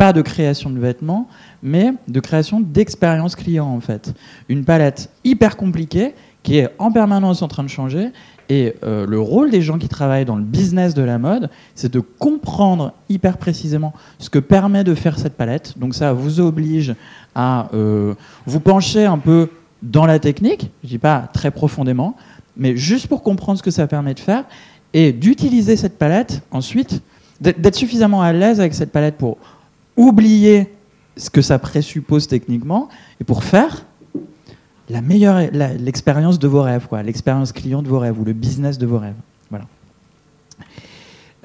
pas 0.03 0.12
de 0.12 0.20
création 0.20 0.68
de 0.68 0.80
vêtements, 0.80 1.28
mais 1.62 1.94
de 2.09 2.18
création 2.18 2.59
d'expérience 2.59 3.36
client 3.36 3.68
en 3.68 3.78
fait. 3.78 4.12
Une 4.48 4.64
palette 4.64 5.09
hyper 5.22 5.57
compliquée 5.57 6.16
qui 6.42 6.59
est 6.59 6.70
en 6.80 6.90
permanence 6.90 7.40
en 7.40 7.46
train 7.46 7.62
de 7.62 7.68
changer. 7.68 8.09
Et 8.48 8.74
euh, 8.82 9.07
le 9.07 9.20
rôle 9.20 9.53
des 9.53 9.62
gens 9.62 9.78
qui 9.78 9.86
travaillent 9.86 10.24
dans 10.24 10.34
le 10.34 10.42
business 10.42 10.94
de 10.94 11.03
la 11.03 11.18
mode, 11.20 11.50
c'est 11.76 11.92
de 11.92 12.00
comprendre 12.00 12.94
hyper 13.09 13.38
précisément 13.38 13.92
ce 14.18 14.28
que 14.28 14.40
permet 14.40 14.82
de 14.82 14.96
faire 14.96 15.20
cette 15.20 15.34
palette. 15.34 15.78
Donc 15.78 15.94
ça 15.94 16.12
vous 16.12 16.40
oblige 16.40 16.96
à 17.36 17.68
euh, 17.72 18.14
vous 18.44 18.59
pencher 18.59 19.05
un 19.05 19.18
peu 19.18 19.50
dans 19.84 20.05
la 20.05 20.18
technique, 20.18 20.72
je 20.82 20.88
dis 20.88 20.98
pas 20.98 21.28
très 21.32 21.53
profondément, 21.53 22.16
mais 22.57 22.76
juste 22.76 23.07
pour 23.07 23.22
comprendre 23.22 23.59
ce 23.59 23.62
que 23.62 23.70
ça 23.70 23.86
permet 23.86 24.14
de 24.14 24.20
faire 24.20 24.46
et 24.94 25.12
d'utiliser 25.12 25.76
cette 25.76 25.96
palette 25.96 26.42
ensuite, 26.50 27.03
d'être 27.40 27.76
suffisamment 27.76 28.20
à 28.20 28.32
l'aise 28.32 28.59
avec 28.59 28.74
cette 28.74 28.90
palette 28.90 29.16
pour 29.16 29.38
oublier 29.97 30.72
ce 31.16 31.30
que 31.30 31.43
ça 31.43 31.59
présuppose 31.59 32.26
techniquement 32.26 32.88
et 33.20 33.24
pour 33.24 33.45
faire 33.45 33.84
la 34.88 35.01
meilleure 35.01 35.40
l'expérience 35.78 36.38
de 36.38 36.49
vos 36.49 36.62
rêves, 36.62 36.86
quoi, 36.88 37.03
l'expérience 37.03 37.53
client 37.53 37.82
de 37.82 37.88
vos 37.88 37.99
rêves 37.99 38.18
ou 38.18 38.24
le 38.24 38.32
business 38.32 38.78
de 38.78 38.86
vos 38.86 38.99
rêves. 38.99 39.14
Voilà. 39.51 39.66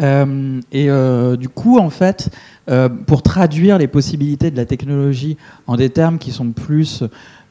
Euh, 0.02 0.62
et 0.72 0.90
euh, 0.90 1.36
du 1.36 1.50
coup, 1.50 1.80
en 1.80 1.90
fait, 1.90 2.30
euh, 2.70 2.90
pour 2.90 3.24
traduire 3.24 3.78
les 3.78 3.88
possibilités 3.88 4.52
de 4.52 4.58
la 4.58 4.66
technologie 4.66 5.38
en 5.66 5.76
des 5.76 5.90
termes 5.90 6.20
qui 6.20 6.32
sont 6.32 6.52
plus 6.52 7.04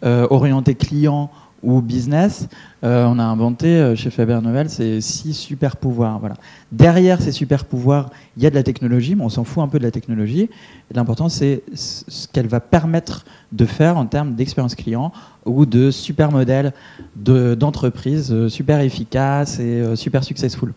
orientés 0.02 0.76
clients 0.76 1.32
ou 1.62 1.80
business, 1.80 2.48
euh, 2.84 3.06
on 3.06 3.18
a 3.18 3.24
inventé 3.24 3.66
euh, 3.66 3.96
chez 3.96 4.10
Faber 4.10 4.38
Novel 4.42 4.68
ces 4.68 5.00
six 5.00 5.34
super 5.34 5.76
pouvoirs. 5.76 6.18
Voilà. 6.18 6.36
Derrière 6.70 7.20
ces 7.20 7.32
super 7.32 7.64
pouvoirs, 7.64 8.10
il 8.36 8.42
y 8.42 8.46
a 8.46 8.50
de 8.50 8.54
la 8.54 8.62
technologie, 8.62 9.14
mais 9.14 9.24
on 9.24 9.28
s'en 9.28 9.44
fout 9.44 9.62
un 9.62 9.68
peu 9.68 9.78
de 9.78 9.84
la 9.84 9.90
technologie. 9.90 10.50
L'important, 10.94 11.28
c'est 11.28 11.62
ce 11.74 12.28
qu'elle 12.28 12.46
va 12.46 12.60
permettre 12.60 13.24
de 13.52 13.64
faire 13.64 13.96
en 13.96 14.06
termes 14.06 14.34
d'expérience 14.34 14.74
client 14.74 15.12
ou 15.44 15.66
de 15.66 15.90
super 15.90 16.30
modèles 16.30 16.72
d'entreprise 17.16 18.32
euh, 18.32 18.48
super 18.48 18.80
efficaces 18.80 19.58
et 19.58 19.96
super 19.96 20.24
successful. 20.24 20.72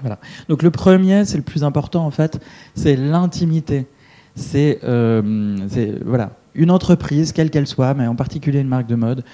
Voilà. 0.00 0.18
Donc 0.48 0.62
le 0.62 0.70
premier, 0.70 1.24
c'est 1.24 1.36
le 1.36 1.42
plus 1.42 1.64
important 1.64 2.06
en 2.06 2.10
fait, 2.10 2.40
c'est 2.74 2.96
l'intimité. 2.96 3.86
C'est 4.34 4.80
voilà, 4.82 6.30
une 6.54 6.70
entreprise, 6.70 7.32
quelle 7.32 7.50
qu'elle 7.50 7.66
soit, 7.66 7.94
mais 7.94 8.06
en 8.06 8.14
particulier 8.14 8.60
une 8.60 8.68
marque 8.68 8.86
de 8.86 8.94
mode, 8.94 9.24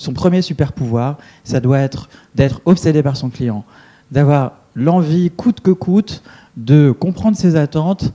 son 0.00 0.14
premier 0.14 0.40
super 0.40 0.72
pouvoir, 0.72 1.18
ça 1.44 1.60
doit 1.60 1.78
être 1.78 2.08
d'être 2.34 2.62
obsédé 2.64 3.02
par 3.02 3.18
son 3.18 3.28
client, 3.28 3.64
d'avoir 4.10 4.52
l'envie, 4.74 5.30
coûte 5.30 5.60
que 5.60 5.72
coûte, 5.72 6.22
de 6.56 6.90
comprendre 6.90 7.36
ses 7.36 7.54
attentes 7.54 8.10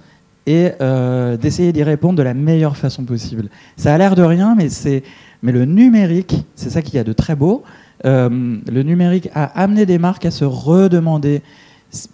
et 0.47 0.71
euh, 0.81 1.37
d'essayer 1.37 1.71
d'y 1.71 1.83
répondre 1.83 2.17
de 2.17 2.23
la 2.23 2.33
meilleure 2.33 2.75
façon 2.75 3.03
possible. 3.03 3.49
Ça 3.77 3.93
a 3.93 3.97
l'air 3.99 4.15
de 4.15 4.23
rien, 4.23 4.55
mais, 4.55 4.69
mais 5.43 5.51
le 5.51 5.65
numérique, 5.65 6.43
c'est 6.55 6.71
ça 6.71 6.81
qu'il 6.81 6.95
y 6.95 6.97
a 6.97 7.03
de 7.03 7.13
très 7.13 7.35
beau. 7.35 7.63
Euh, 8.03 8.57
le 8.67 8.81
numérique 8.81 9.29
a 9.35 9.43
amené 9.43 9.85
des 9.85 9.99
marques 9.99 10.25
à 10.25 10.31
se 10.31 10.43
redemander 10.43 11.43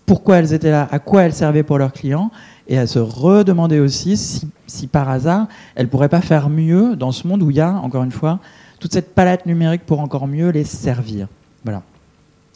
pourquoi 0.05 0.39
elles 0.39 0.53
étaient 0.53 0.71
là, 0.71 0.85
à 0.91 0.99
quoi 0.99 1.23
elles 1.23 1.33
servaient 1.33 1.63
pour 1.63 1.77
leurs 1.77 1.93
clients, 1.93 2.29
et 2.67 2.77
à 2.77 2.87
se 2.87 2.99
redemander 2.99 3.79
aussi 3.79 4.17
si, 4.17 4.49
si 4.67 4.87
par 4.87 5.09
hasard 5.09 5.47
elles 5.75 5.87
pourraient 5.87 6.09
pas 6.09 6.21
faire 6.21 6.49
mieux 6.49 6.97
dans 6.97 7.13
ce 7.13 7.25
monde 7.25 7.41
où 7.41 7.51
il 7.51 7.57
y 7.57 7.61
a, 7.61 7.71
encore 7.71 8.03
une 8.03 8.11
fois, 8.11 8.39
toute 8.81 8.91
cette 8.91 9.13
palette 9.13 9.45
numérique 9.45 9.85
pour 9.85 10.01
encore 10.01 10.27
mieux 10.27 10.49
les 10.49 10.65
servir. 10.65 11.27
Voilà. 11.63 11.83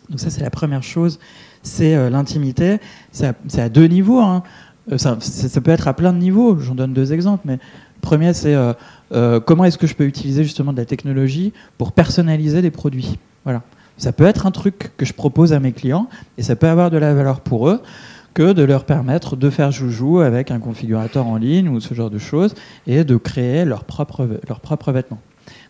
Donc 0.10 0.20
ça, 0.20 0.30
c'est 0.30 0.42
la 0.42 0.50
première 0.50 0.84
chose, 0.84 1.20
c'est 1.62 1.96
euh, 1.96 2.10
l'intimité. 2.10 2.80
C'est 3.12 3.60
à, 3.60 3.70
deux 3.70 3.86
niveaux. 3.86 4.20
Hein. 4.20 4.44
Euh, 4.92 4.98
ça, 4.98 5.18
peut 5.62 5.72
être 5.72 5.88
à 5.88 5.94
plein 5.94 6.12
de 6.12 6.18
niveaux. 6.18 6.60
J'en 6.60 6.76
donne 6.76 6.94
deux 6.94 7.14
exemples. 7.14 7.44
Mais 7.46 7.54
le 7.54 8.02
premier, 8.02 8.34
c'est 8.34 8.56
euh, 8.56 9.40
comment 9.40 9.66
est-ce 9.66 9.78
que 9.78 9.88
je 9.88 9.94
peux 9.94 10.06
utiliser 10.06 10.44
justement 10.44 10.74
de 10.74 10.78
la 10.78 10.86
technologie 10.86 11.54
pour 11.78 11.92
personnaliser 11.92 12.62
des 12.64 12.72
produits? 12.72 13.20
Voilà. 13.44 13.62
Ça 13.98 14.12
peut 14.12 14.26
être 14.26 14.48
un 14.48 14.52
truc 14.52 14.92
que 14.98 15.06
je 15.06 15.14
propose 15.14 15.54
à 15.54 15.60
mes 15.60 15.72
clients 15.72 16.10
et 16.38 16.44
ça 16.44 16.56
peut 16.56 16.68
avoir 16.68 16.90
de 16.90 16.98
la 16.98 17.14
valeur 17.14 17.40
pour 17.40 17.70
eux 17.70 17.82
que 18.34 18.52
de 18.52 18.64
leur 18.64 18.84
permettre 18.84 19.38
de 19.38 19.50
faire 19.50 19.72
joujou 19.72 20.20
avec 20.20 20.52
un 20.52 20.60
configurateur 20.60 21.26
en 21.26 21.38
ligne 21.38 21.70
ou 21.70 21.80
ce 21.80 21.94
genre 21.94 22.10
de 22.10 22.18
choses 22.18 22.56
et 22.88 23.06
de 23.06 23.16
créer 23.16 23.64
leurs 23.64 23.86
propres 23.86 24.92
vêtements. 24.92 25.22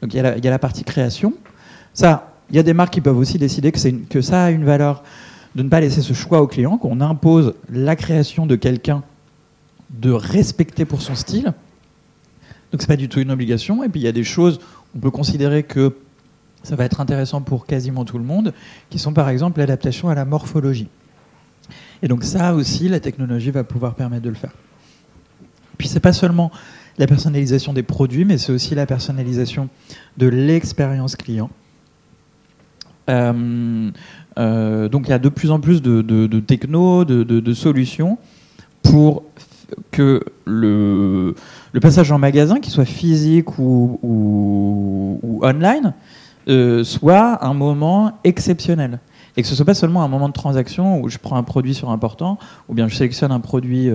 Donc 0.05 0.13
il 0.13 0.17
y, 0.17 0.47
a 0.47 0.51
la, 0.51 0.59
partie 0.59 0.83
création. 0.83 1.33
Ça, 1.95 2.31
il 2.51 2.55
y 2.55 2.59
a 2.59 2.63
des 2.63 2.75
marques 2.75 2.93
qui 2.93 3.01
peuvent 3.01 3.17
aussi 3.17 3.39
décider 3.39 3.71
que, 3.71 4.21
ça 4.21 4.43
a 4.43 4.51
une 4.51 4.63
valeur 4.63 5.01
de 5.55 5.63
ne 5.63 5.69
pas 5.69 5.79
laisser 5.79 6.03
ce 6.03 6.13
choix 6.13 6.43
au 6.43 6.47
client, 6.47 6.77
qu'on 6.77 7.01
impose 7.01 7.55
la 7.71 7.95
création 7.95 8.45
de 8.45 8.55
quelqu'un 8.55 9.01
de 9.89 10.11
respecter 10.11 10.85
pour 10.85 11.01
son 11.01 11.15
style. 11.15 11.55
Donc 12.71 12.81
c'est 12.81 12.87
pas 12.87 12.97
du 12.97 13.09
tout 13.09 13.19
une 13.19 13.31
obligation. 13.31 13.83
Et 13.83 13.89
puis 13.89 13.99
il 13.99 14.03
y 14.03 14.07
a 14.07 14.11
des 14.11 14.23
choses, 14.23 14.59
on 14.95 14.99
peut 14.99 15.09
considérer 15.09 15.63
que 15.63 15.95
ça 16.61 16.75
va 16.75 16.85
être 16.85 17.01
intéressant 17.01 17.41
pour 17.41 17.65
quasiment 17.65 18.05
tout 18.05 18.19
le 18.19 18.25
monde, 18.25 18.53
qui 18.91 18.99
sont 18.99 19.11
par 19.11 19.29
exemple 19.29 19.57
l'adaptation 19.57 20.09
à 20.09 20.13
la 20.13 20.25
morphologie. 20.25 20.87
Et 22.03 22.07
donc 22.07 22.23
ça 22.23 22.53
aussi, 22.53 22.89
la 22.89 22.99
technologie 22.99 23.49
va 23.49 23.63
pouvoir 23.63 23.95
permettre 23.95 24.21
de 24.21 24.29
le 24.29 24.35
faire. 24.35 24.53
Puis 25.79 25.87
c'est 25.87 25.99
pas 25.99 26.13
seulement 26.13 26.51
la 26.97 27.07
personnalisation 27.07 27.73
des 27.73 27.83
produits, 27.83 28.25
mais 28.25 28.37
c'est 28.37 28.51
aussi 28.51 28.75
la 28.75 28.85
personnalisation 28.85 29.69
de 30.17 30.27
l'expérience 30.27 31.15
client. 31.15 31.49
Euh, 33.09 33.91
euh, 34.37 34.89
donc 34.89 35.07
il 35.07 35.11
y 35.11 35.13
a 35.13 35.19
de 35.19 35.29
plus 35.29 35.51
en 35.51 35.59
plus 35.59 35.81
de, 35.81 36.01
de, 36.01 36.39
techno, 36.39 37.05
de, 37.05 37.53
solutions 37.53 38.17
pour 38.83 39.23
que 39.91 40.23
le, 40.45 41.35
passage 41.81 42.11
en 42.11 42.17
magasin, 42.17 42.59
qu'il 42.59 42.71
soit 42.71 42.85
physique 42.85 43.59
ou, 43.59 43.99
ou, 44.01 45.39
online, 45.43 45.93
euh, 46.47 46.83
soit 46.83 47.43
un 47.43 47.53
moment 47.53 48.13
exceptionnel. 48.23 48.99
Et 49.37 49.41
que 49.41 49.47
ce 49.49 49.55
soit 49.55 49.65
pas 49.65 49.73
seulement 49.73 50.01
un 50.01 50.07
moment 50.07 50.29
de 50.29 50.33
transaction 50.33 51.01
où 51.01 51.09
je 51.09 51.17
prends 51.17 51.35
un 51.35 51.43
produit 51.43 51.73
sur 51.73 51.89
un 51.89 51.97
portant, 51.97 52.37
ou 52.69 52.73
bien 52.73 52.87
je 52.87 52.95
sélectionne 52.95 53.33
un 53.33 53.41
produit 53.41 53.91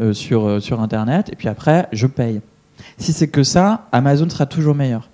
euh, 0.00 0.12
sur, 0.12 0.46
euh, 0.46 0.60
sur 0.60 0.80
Internet, 0.80 1.30
et 1.32 1.36
puis 1.36 1.48
après, 1.48 1.88
je 1.92 2.06
paye. 2.06 2.40
Si 2.98 3.12
c'est 3.12 3.28
que 3.28 3.42
ça, 3.42 3.86
Amazon 3.92 4.28
sera 4.28 4.44
toujours 4.44 4.74
meilleur. 4.74 5.08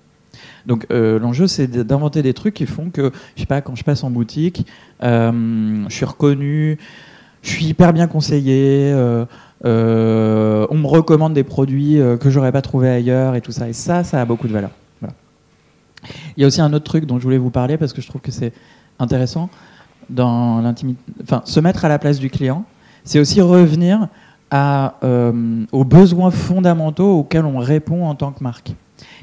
Donc 0.67 0.87
euh, 0.91 1.19
l'enjeu, 1.19 1.47
c'est 1.47 1.69
d'inventer 1.69 2.23
des 2.23 2.35
trucs 2.35 2.55
qui 2.55 2.67
font 2.67 2.91
que, 2.91 3.13
je 3.37 3.41
sais 3.41 3.47
pas, 3.47 3.61
quand 3.61 3.77
je 3.77 3.85
passe 3.85 4.03
en 4.05 4.11
boutique, 4.11 4.67
je 5.01 5.87
suis 5.89 6.05
reconnu, 6.05 6.79
je 7.43 7.51
suis 7.51 7.67
hyper 7.67 7.93
bien 7.93 8.07
conseillé, 8.07 8.93
on 9.65 9.67
me 9.67 10.87
recommande 10.87 11.35
des 11.35 11.45
produits 11.45 11.99
que 12.21 12.31
j'aurais 12.31 12.53
pas 12.53 12.63
trouvé 12.63 12.89
ailleurs 12.89 13.35
et 13.35 13.41
tout 13.41 13.53
ça. 13.53 13.69
Et 13.69 13.73
ça, 13.73 14.05
ça 14.05 14.21
a 14.21 14.25
beaucoup 14.25 14.47
de 14.47 14.53
valeur. 14.53 14.71
Il 16.37 16.41
y 16.41 16.45
a 16.45 16.47
aussi 16.47 16.61
un 16.61 16.73
autre 16.73 16.85
truc 16.85 17.07
dont 17.07 17.19
je 17.19 17.25
voulais 17.25 17.39
vous 17.39 17.51
parler 17.51 17.77
parce 17.77 17.93
que 17.93 18.03
je 18.03 18.09
trouve 18.09 18.21
que 18.21 18.33
c'est 18.33 18.53
intéressant 18.99 19.51
dans 20.11 20.61
l'intimité. 20.61 21.01
Enfin, 21.23 21.43
se 21.45 21.61
mettre 21.61 21.85
à 21.85 21.89
la 21.89 21.99
place 21.99 22.19
du 22.19 22.31
client, 22.31 22.65
c'est 23.05 23.19
aussi 23.19 23.41
revenir 23.41 24.09
euh, 24.53 25.65
aux 25.73 25.85
besoins 25.85 26.31
fondamentaux 26.31 27.19
auxquels 27.19 27.47
on 27.47 27.59
répond 27.59 28.05
en 28.07 28.15
tant 28.15 28.33
que 28.33 28.43
marque. 28.45 28.75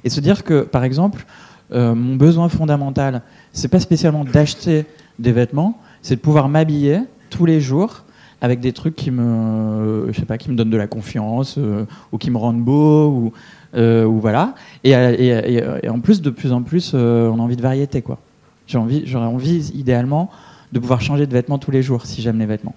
Et 0.04 0.10
se 0.10 0.20
dire 0.22 0.44
que, 0.44 0.62
par 0.62 0.84
exemple, 0.84 1.26
euh, 1.72 1.94
mon 1.94 2.16
besoin 2.16 2.50
fondamental, 2.50 3.22
c'est 3.54 3.68
pas 3.68 3.80
spécialement 3.80 4.24
d'acheter 4.24 4.86
des 5.20 5.32
vêtements, 5.32 5.78
c'est 6.02 6.16
de 6.16 6.22
pouvoir 6.22 6.50
m'habiller 6.50 7.02
tous 7.30 7.46
les 7.46 7.62
jours 7.62 8.06
avec 8.42 8.60
des 8.60 8.74
trucs 8.74 8.96
qui 8.96 9.12
me, 9.12 10.08
je 10.12 10.20
sais 10.20 10.26
pas, 10.26 10.38
qui 10.38 10.50
me 10.50 10.56
donnent 10.56 10.70
de 10.70 10.78
la 10.78 10.88
confiance 10.88 11.58
euh, 11.58 11.86
ou 12.12 12.18
qui 12.18 12.32
me 12.32 12.38
rendent 12.38 12.64
beau 12.64 13.08
ou, 13.10 13.34
ou 13.78 14.20
voilà. 14.20 14.56
Et, 14.84 14.96
en 14.96 16.00
plus, 16.00 16.22
de 16.22 16.30
plus 16.32 16.52
en 16.54 16.64
plus, 16.64 16.94
on 16.96 16.98
a 17.38 17.42
envie 17.42 17.58
de 17.58 17.62
variété, 17.62 18.02
quoi. 18.02 18.18
J'ai 18.66 18.78
envie, 18.78 19.04
j'aurais 19.06 19.28
envie, 19.28 19.72
idéalement, 19.76 20.30
de 20.72 20.80
pouvoir 20.80 21.02
changer 21.02 21.28
de 21.28 21.34
vêtements 21.34 21.58
tous 21.58 21.72
les 21.72 21.82
jours 21.82 22.06
si 22.06 22.22
j'aime 22.22 22.40
les 22.40 22.46
vêtements. 22.46 22.76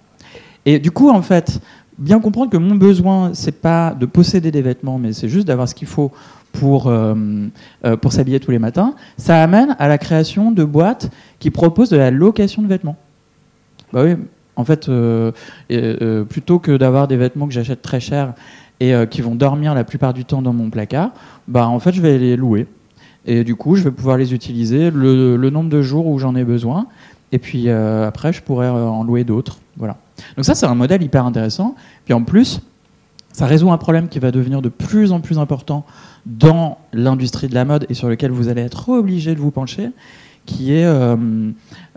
Et 0.65 0.79
du 0.79 0.91
coup, 0.91 1.11
en 1.11 1.23
fait, 1.23 1.61
bien 1.99 2.21
comprendre 2.21 2.51
que 2.51 2.57
mon 2.57 2.75
besoin, 2.75 3.31
c'est 3.35 3.61
pas 3.61 3.95
de 3.99 4.07
posséder 4.07 4.51
des 4.51 4.63
vêtements, 4.63 4.99
mais 4.99 5.13
c'est 5.13 5.29
juste 5.29 5.47
d'avoir 5.47 5.69
ce 5.69 5.75
qu'il 5.75 5.89
faut 5.89 6.13
pour, 6.53 6.87
euh, 6.87 7.15
euh, 7.85 7.97
pour 7.97 8.13
s'habiller 8.13 8.39
tous 8.41 8.51
les 8.51 8.59
matins, 8.59 8.95
ça 9.17 9.43
amène 9.43 9.75
à 9.79 9.89
la 9.89 9.99
création 9.99 10.53
de 10.53 10.65
boîtes 10.65 11.11
qui 11.39 11.51
proposent 11.51 11.89
de 11.89 11.97
la 11.97 12.11
location 12.11 12.63
de 12.63 12.69
vêtements. 12.69 12.97
Bah 13.93 14.05
oui, 14.05 14.17
en 14.57 14.65
fait, 14.65 14.89
euh, 14.89 15.33
plutôt 16.29 16.59
que 16.59 16.77
d'avoir 16.77 17.09
des 17.09 17.17
vêtements 17.17 17.47
que 17.47 17.53
j'achète 17.53 17.83
très 17.83 18.01
cher 18.01 18.35
et 18.81 18.93
qui 19.11 19.23
vont 19.23 19.35
dormir 19.35 19.75
la 19.75 19.85
plupart 19.85 20.13
du 20.13 20.25
temps 20.25 20.43
dans 20.43 20.53
mon 20.53 20.69
placard, 20.69 21.11
bah 21.47 21.69
en 21.69 21.79
fait, 21.79 21.93
je 21.93 22.03
vais 22.03 22.19
les 22.19 22.37
louer. 22.37 22.67
Et 23.25 23.45
du 23.45 23.55
coup, 23.55 23.77
je 23.77 23.85
vais 23.85 23.93
pouvoir 23.93 24.17
les 24.17 24.35
utiliser 24.35 24.91
le, 24.91 25.37
le 25.37 25.51
nombre 25.51 25.71
de 25.71 25.83
jours 25.83 26.07
où 26.07 26.19
j'en 26.19 26.35
ai 26.35 26.43
besoin. 26.43 26.87
Et 27.31 27.39
puis 27.39 27.71
après, 27.71 28.33
je 28.33 28.43
pourrais 28.43 28.69
en 28.69 29.05
louer 29.05 29.25
d'autres. 29.25 29.59
Voilà. 29.77 29.97
Donc 30.37 30.45
ça, 30.45 30.55
c'est 30.55 30.67
un 30.67 30.75
modèle 30.75 31.03
hyper 31.03 31.25
intéressant. 31.25 31.75
Puis 32.05 32.15
en 32.15 32.23
plus, 32.23 32.61
ça 33.33 33.47
résout 33.47 33.71
un 33.73 33.79
problème 33.79 34.09
qui 34.09 34.19
va 34.19 34.31
devenir 34.31 34.63
de 34.63 34.69
plus 34.69 35.13
en 35.13 35.21
plus 35.21 35.39
important 35.39 35.85
dans 36.27 36.79
l'industrie 36.93 37.49
de 37.49 37.55
la 37.55 37.65
mode 37.65 37.87
et 37.89 37.95
sur 37.95 38.09
lequel 38.09 38.31
vous 38.31 38.49
allez 38.49 38.63
être 38.63 38.91
obligé 38.91 39.35
de 39.35 39.41
vous 39.41 39.51
pencher, 39.51 39.91
qui 40.45 40.75
est 40.75 40.85
euh, 40.85 41.17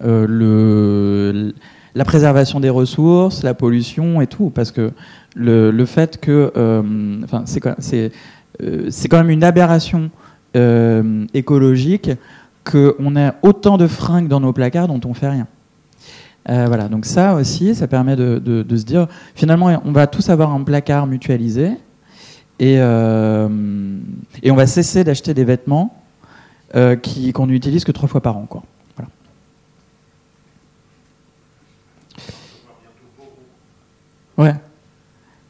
euh, 0.03 1.51
la 1.93 2.05
préservation 2.05 2.59
des 2.59 2.69
ressources, 2.69 3.43
la 3.43 3.53
pollution 3.53 4.21
et 4.21 4.27
tout. 4.27 4.49
Parce 4.49 4.71
que 4.71 4.91
le, 5.35 5.85
fait 5.85 6.19
que... 6.19 6.51
Euh, 6.55 6.81
c'est 8.89 9.09
quand 9.09 9.17
même 9.17 9.29
une 9.29 9.43
aberration 9.43 10.09
écologique 11.33 12.11
qu'on 12.63 13.15
ait 13.17 13.33
autant 13.41 13.77
de 13.77 13.87
fringues 13.87 14.29
dans 14.29 14.39
nos 14.39 14.53
placards 14.53 14.87
dont 14.87 15.01
on 15.03 15.13
fait 15.13 15.27
rien. 15.27 15.47
Euh, 16.47 16.65
voilà, 16.67 16.87
donc 16.89 17.05
ça 17.05 17.33
aussi, 17.33 17.73
ça 17.73 17.87
permet 17.87 18.15
de, 18.15 18.65
se 18.69 18.83
dire, 18.83 19.07
finalement, 19.33 19.81
on 19.83 19.91
va 19.91 20.05
tous 20.05 20.29
avoir 20.29 20.51
un 20.51 20.63
placard 20.63 21.07
mutualisé 21.07 21.71
et, 22.59 22.75
euh, 22.79 23.49
on 24.45 24.55
va 24.55 24.67
cesser 24.67 25.03
d'acheter 25.03 25.33
des 25.33 25.43
vêtements 25.43 26.03
euh, 26.75 26.95
qu'on 27.33 27.47
n'utilise 27.47 27.83
que 27.83 27.91
trois 27.91 28.07
fois 28.07 28.21
par 28.21 28.37
an. 28.37 28.45
Quoi. 28.47 28.63
Voilà. 28.95 29.09
Ouais, 34.37 34.55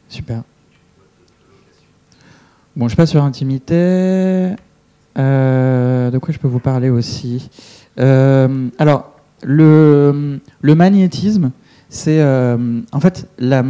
super. 0.08 0.42
Bon, 2.74 2.88
je 2.88 2.96
passe 2.96 3.10
sur 3.10 3.22
intimité. 3.22 4.54
de 5.14 6.18
quoi 6.18 6.32
je 6.32 6.38
peux 6.38 6.48
vous 6.48 6.58
parler 6.58 6.88
aussi? 6.88 7.50
Alors, 7.98 9.15
le, 9.42 10.40
magnétisme, 10.62 11.50
c'est 11.88 12.20
euh, 12.20 12.80
en 12.92 13.00
fait 13.00 13.28
la, 13.38 13.64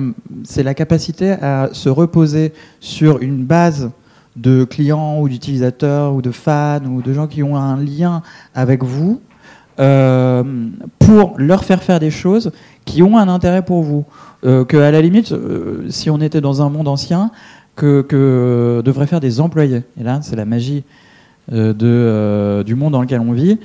c'est 0.44 0.62
la 0.62 0.74
capacité 0.74 1.32
à 1.32 1.68
se 1.72 1.88
reposer 1.88 2.52
sur 2.80 3.20
une 3.20 3.44
base 3.44 3.90
de 4.36 4.64
clients 4.64 5.20
ou 5.20 5.28
d'utilisateurs 5.28 6.14
ou 6.14 6.22
de 6.22 6.30
fans 6.30 6.84
ou 6.84 7.02
de 7.02 7.12
gens 7.12 7.26
qui 7.26 7.42
ont 7.42 7.56
un 7.56 7.76
lien 7.76 8.22
avec 8.54 8.84
vous 8.84 9.20
euh, 9.78 10.42
pour 10.98 11.34
leur 11.38 11.64
faire 11.64 11.82
faire 11.82 12.00
des 12.00 12.10
choses 12.10 12.52
qui 12.84 13.02
ont 13.02 13.18
un 13.18 13.28
intérêt 13.28 13.64
pour 13.64 13.82
vous. 13.82 14.04
Euh, 14.44 14.64
que 14.64 14.76
à 14.76 14.90
la 14.90 15.00
limite, 15.00 15.34
si 15.88 16.10
on 16.10 16.20
était 16.20 16.40
dans 16.40 16.62
un 16.62 16.68
monde 16.68 16.88
ancien, 16.88 17.30
que, 17.74 18.80
devraient 18.84 19.06
faire 19.06 19.20
des 19.20 19.40
employés. 19.40 19.82
Et 20.00 20.02
là, 20.02 20.20
c'est 20.22 20.36
la 20.36 20.46
magie 20.46 20.84
du 21.50 21.54
monde 22.74 22.92
dans 22.92 23.02
lequel 23.02 23.20
on 23.20 23.32
vit. 23.32 23.58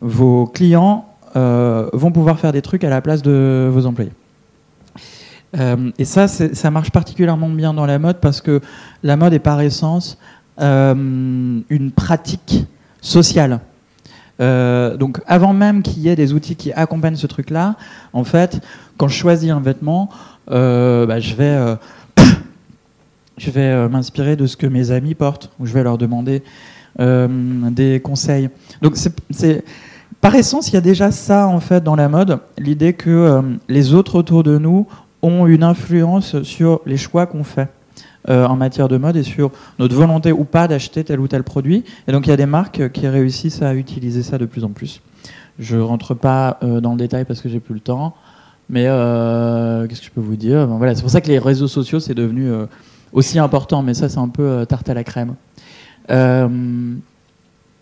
Vos 0.00 0.46
clients 0.46 1.09
vont 1.34 2.12
pouvoir 2.12 2.38
faire 2.38 2.52
des 2.52 2.62
trucs 2.62 2.84
à 2.84 2.90
la 2.90 3.00
place 3.00 3.22
de 3.22 3.68
vos 3.72 3.86
employés. 3.86 4.12
et 5.98 6.04
ça, 6.04 6.28
ça 6.28 6.70
marche 6.70 6.90
particulièrement 6.90 7.48
bien 7.48 7.74
dans 7.74 7.86
la 7.86 7.98
mode 7.98 8.18
parce 8.18 8.40
que 8.40 8.60
la 9.02 9.16
mode 9.16 9.32
est 9.32 9.38
par 9.38 9.60
essence 9.60 10.18
une 10.58 11.92
pratique 11.94 12.66
sociale. 13.00 13.60
Euh, 14.40 14.96
donc 14.96 15.20
avant 15.26 15.52
même 15.52 15.82
qu'il 15.82 15.98
y 16.02 16.08
ait 16.08 16.16
des 16.16 16.32
outils 16.32 16.56
qui 16.56 16.72
accompagnent 16.72 17.16
ce 17.16 17.26
truc-là, 17.26 17.76
en 18.12 18.24
fait, 18.24 18.60
quand 18.96 19.08
je 19.08 19.16
choisis 19.16 19.50
un 19.50 19.60
vêtement, 19.60 20.08
euh, 20.50 21.06
bah, 21.06 21.20
je 21.20 21.34
vais, 21.34 21.44
euh, 21.44 21.76
je 23.36 23.50
vais 23.50 23.88
m'inspirer 23.88 24.36
de 24.36 24.46
ce 24.46 24.56
que 24.56 24.66
mes 24.66 24.90
amis 24.90 25.14
portent, 25.14 25.50
ou 25.58 25.66
je 25.66 25.74
vais 25.74 25.82
leur 25.82 25.98
demander 25.98 26.42
des 26.98 28.00
conseils. 28.00 28.50
Donc 28.82 28.96
c'est 29.30 29.64
par 30.20 30.34
essence, 30.34 30.68
il 30.68 30.74
y 30.74 30.76
a 30.76 30.82
déjà 30.82 31.10
ça 31.10 31.46
en 31.48 31.60
fait 31.60 31.82
dans 31.82 31.96
la 31.96 32.08
mode, 32.08 32.40
l'idée 32.58 32.92
que 32.92 33.42
les 33.68 33.94
autres 33.94 34.16
autour 34.16 34.42
de 34.42 34.58
nous 34.58 34.86
ont 35.22 35.46
une 35.46 35.62
influence 35.62 36.42
sur 36.42 36.80
les 36.86 36.96
choix 36.96 37.26
qu'on 37.26 37.44
fait. 37.44 37.68
Euh, 38.28 38.46
en 38.46 38.54
matière 38.54 38.88
de 38.88 38.98
mode 38.98 39.16
et 39.16 39.22
sur 39.22 39.50
notre 39.78 39.94
volonté 39.94 40.30
ou 40.30 40.44
pas 40.44 40.68
d'acheter 40.68 41.04
tel 41.04 41.20
ou 41.20 41.26
tel 41.26 41.42
produit. 41.42 41.84
Et 42.06 42.12
donc 42.12 42.26
il 42.26 42.30
y 42.30 42.32
a 42.34 42.36
des 42.36 42.44
marques 42.44 42.92
qui 42.92 43.08
réussissent 43.08 43.62
à 43.62 43.74
utiliser 43.74 44.22
ça 44.22 44.36
de 44.36 44.44
plus 44.44 44.62
en 44.62 44.68
plus. 44.68 45.00
Je 45.58 45.78
rentre 45.78 46.12
pas 46.12 46.58
euh, 46.62 46.82
dans 46.82 46.90
le 46.92 46.98
détail 46.98 47.24
parce 47.24 47.40
que 47.40 47.48
j'ai 47.48 47.60
plus 47.60 47.72
le 47.72 47.80
temps, 47.80 48.14
mais 48.68 48.84
euh, 48.86 49.86
qu'est-ce 49.86 50.00
que 50.00 50.06
je 50.06 50.10
peux 50.10 50.20
vous 50.20 50.36
dire? 50.36 50.68
C'est 50.94 51.00
pour 51.00 51.08
ça 51.08 51.22
que 51.22 51.28
les 51.28 51.38
réseaux 51.38 51.66
sociaux 51.66 51.98
c'est 51.98 52.12
devenu 52.12 52.50
aussi 53.14 53.38
important, 53.38 53.82
mais 53.82 53.94
ça 53.94 54.10
c'est 54.10 54.18
un 54.18 54.28
peu 54.28 54.66
tarte 54.68 54.90
à 54.90 54.94
la 54.94 55.02
crème. 55.02 55.34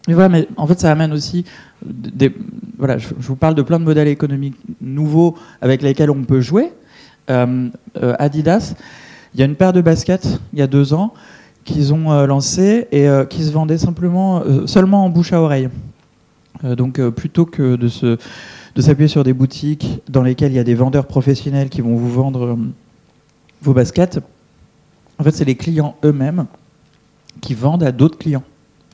Mais 0.08 0.14
voilà, 0.14 0.28
mais 0.30 0.48
en 0.56 0.66
fait, 0.66 0.80
ça 0.80 0.90
amène 0.90 1.12
aussi 1.12 1.44
des. 1.84 2.34
Voilà, 2.78 2.98
je, 2.98 3.08
vous 3.16 3.36
parle 3.36 3.54
de 3.54 3.62
plein 3.62 3.78
de 3.78 3.84
modèles 3.84 4.08
économiques 4.08 4.56
nouveaux 4.80 5.36
avec 5.60 5.82
lesquels 5.82 6.10
on 6.10 6.24
peut 6.24 6.40
jouer. 6.40 6.72
Adidas, 7.28 8.74
il 9.34 9.40
y 9.40 9.42
a 9.42 9.46
une 9.46 9.54
paire 9.54 9.74
de 9.74 9.82
baskets, 9.82 10.40
il 10.54 10.58
y 10.58 10.62
a 10.62 10.66
deux 10.66 10.94
ans, 10.94 11.12
qu'ils 11.64 11.92
ont 11.92 12.10
euh, 12.10 12.26
lancé 12.26 12.88
et 12.90 13.06
euh, 13.06 13.26
qui 13.26 13.44
se 13.44 13.52
vendaient 13.52 13.76
simplement, 13.76 14.40
euh, 14.40 14.66
seulement 14.66 15.04
en 15.04 15.10
bouche 15.10 15.34
à 15.34 15.42
oreille. 15.42 15.68
donc 16.64 17.00
plutôt 17.10 17.44
que 17.44 17.76
de 17.76 17.86
se 17.86 18.16
de 18.74 18.82
s'appuyer 18.82 19.08
sur 19.08 19.22
des 19.22 19.32
boutiques 19.32 20.00
dans 20.08 20.22
lesquelles 20.22 20.52
il 20.52 20.56
y 20.56 20.58
a 20.58 20.64
des 20.64 20.74
vendeurs 20.74 21.06
professionnels 21.06 21.68
qui 21.68 21.82
vont 21.82 21.94
vous 21.96 22.10
vendre 22.10 22.58
vos 23.60 23.74
baskets, 23.74 24.20
en 25.18 25.24
fait, 25.24 25.32
c'est 25.32 25.44
les 25.44 25.56
clients 25.56 25.96
eux-mêmes 26.04 26.46
qui 27.40 27.54
vendent 27.54 27.82
à 27.82 27.92
d'autres 27.92 28.18
clients. 28.18 28.44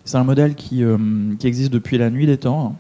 C'est 0.04 0.16
un 0.16 0.24
modèle 0.24 0.54
qui, 0.54 0.82
qui, 1.38 1.46
existe 1.46 1.72
depuis 1.72 1.98
la 1.98 2.10
nuit 2.10 2.26
des 2.26 2.36
temps. 2.36 2.76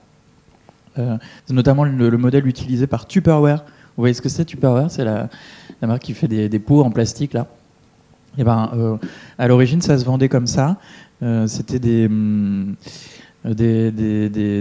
c'est 0.96 1.52
notamment 1.54 1.84
le, 1.84 2.18
modèle 2.18 2.46
utilisé 2.46 2.86
par 2.86 3.06
Tupperware. 3.06 3.64
Vous 3.96 4.02
voyez 4.02 4.14
ce 4.14 4.20
que 4.20 4.28
c'est 4.28 4.44
Tupperware? 4.44 4.90
C'est 4.90 5.04
la, 5.04 5.28
marque 5.82 6.02
qui 6.02 6.14
fait 6.14 6.28
des, 6.28 6.58
pots 6.58 6.82
en 6.82 6.90
plastique 6.90 7.32
là. 7.32 7.46
Et 8.36 8.40
eh 8.40 8.44
ben, 8.44 8.70
euh, 8.74 8.96
à 9.38 9.46
l'origine, 9.46 9.80
ça 9.80 9.96
se 9.96 10.04
vendait 10.04 10.28
comme 10.28 10.48
ça. 10.48 10.76
Euh, 11.22 11.46
c'était 11.46 11.78
des, 11.78 12.10
hum, 13.44 13.54
des, 13.54 13.90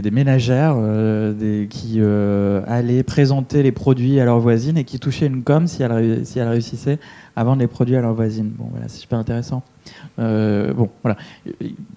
des, 0.01 0.11
ménagères 0.11 0.75
euh, 0.77 1.65
qui 1.67 1.99
allaient 2.67 3.03
présenter 3.03 3.63
les 3.63 3.71
produits 3.71 4.19
à 4.19 4.25
leurs 4.25 4.39
voisines 4.39 4.77
et 4.77 4.83
qui 4.83 4.99
touchaient 4.99 5.27
une 5.27 5.43
com 5.43 5.67
si 5.67 5.83
elles, 5.83 6.25
si 6.25 6.41
réussissaient 6.41 6.99
à 7.35 7.43
vendre 7.43 7.61
les 7.61 7.67
produits 7.67 7.95
à 7.95 8.01
leurs 8.01 8.13
voisines. 8.13 8.51
Bon, 8.57 8.67
voilà, 8.71 8.87
c'est 8.87 8.99
super 8.99 9.19
intéressant. 9.19 9.63
bon, 10.17 10.89
voilà. 11.01 11.17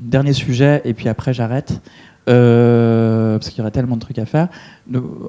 Dernier 0.01 0.32
sujet, 0.32 0.82
et 0.84 0.95
puis 0.95 1.09
après 1.09 1.34
j'arrête. 1.34 1.80
parce 2.26 3.49
qu'il 3.49 3.59
y 3.59 3.61
aurait 3.61 3.70
tellement 3.70 3.97
de 3.97 4.01
trucs 4.01 4.18
à 4.18 4.26
faire. 4.26 4.49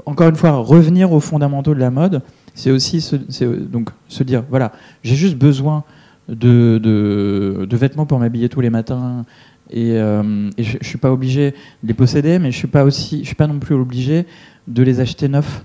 encore 0.05 0.30
une 0.30 0.36
fois, 0.36 0.51
revenir 0.51 1.12
aux 1.12 1.20
fondamentaux 1.20 1.74
de 1.74 1.80
la 1.80 1.91
mode 1.91 2.22
c'est 2.58 2.72
aussi 2.72 3.01
se, 3.01 3.16
donc, 3.55 3.91
se 4.10 4.24
dire, 4.24 4.43
voilà, 4.49 4.74
j'ai 5.03 5.16
juste 5.16 5.38
besoin 5.38 5.84
de, 6.28 6.80
de, 6.84 7.78
vêtements 7.78 8.08
pour 8.08 8.20
m'habiller 8.20 8.49
tous 8.49 8.62
les 8.62 8.72
matins 8.72 9.26
et, 9.70 9.93
euh, 9.93 10.49
je 10.57 10.78
ne 10.78 10.84
suis 10.84 10.97
pas 10.97 11.11
obligé 11.11 11.51
de 11.51 11.88
les 11.88 11.93
posséder, 11.93 12.39
mais 12.39 12.51
je 12.51 12.57
suis, 12.57 12.68
pas 12.68 12.84
aussi, 12.84 13.20
je 13.22 13.26
suis 13.26 13.36
pas 13.36 13.47
non 13.47 13.59
plus 13.59 13.76
obligé 13.76 14.26
de 14.68 14.84
les 14.84 14.99
acheter 14.99 15.28
neufs. 15.28 15.63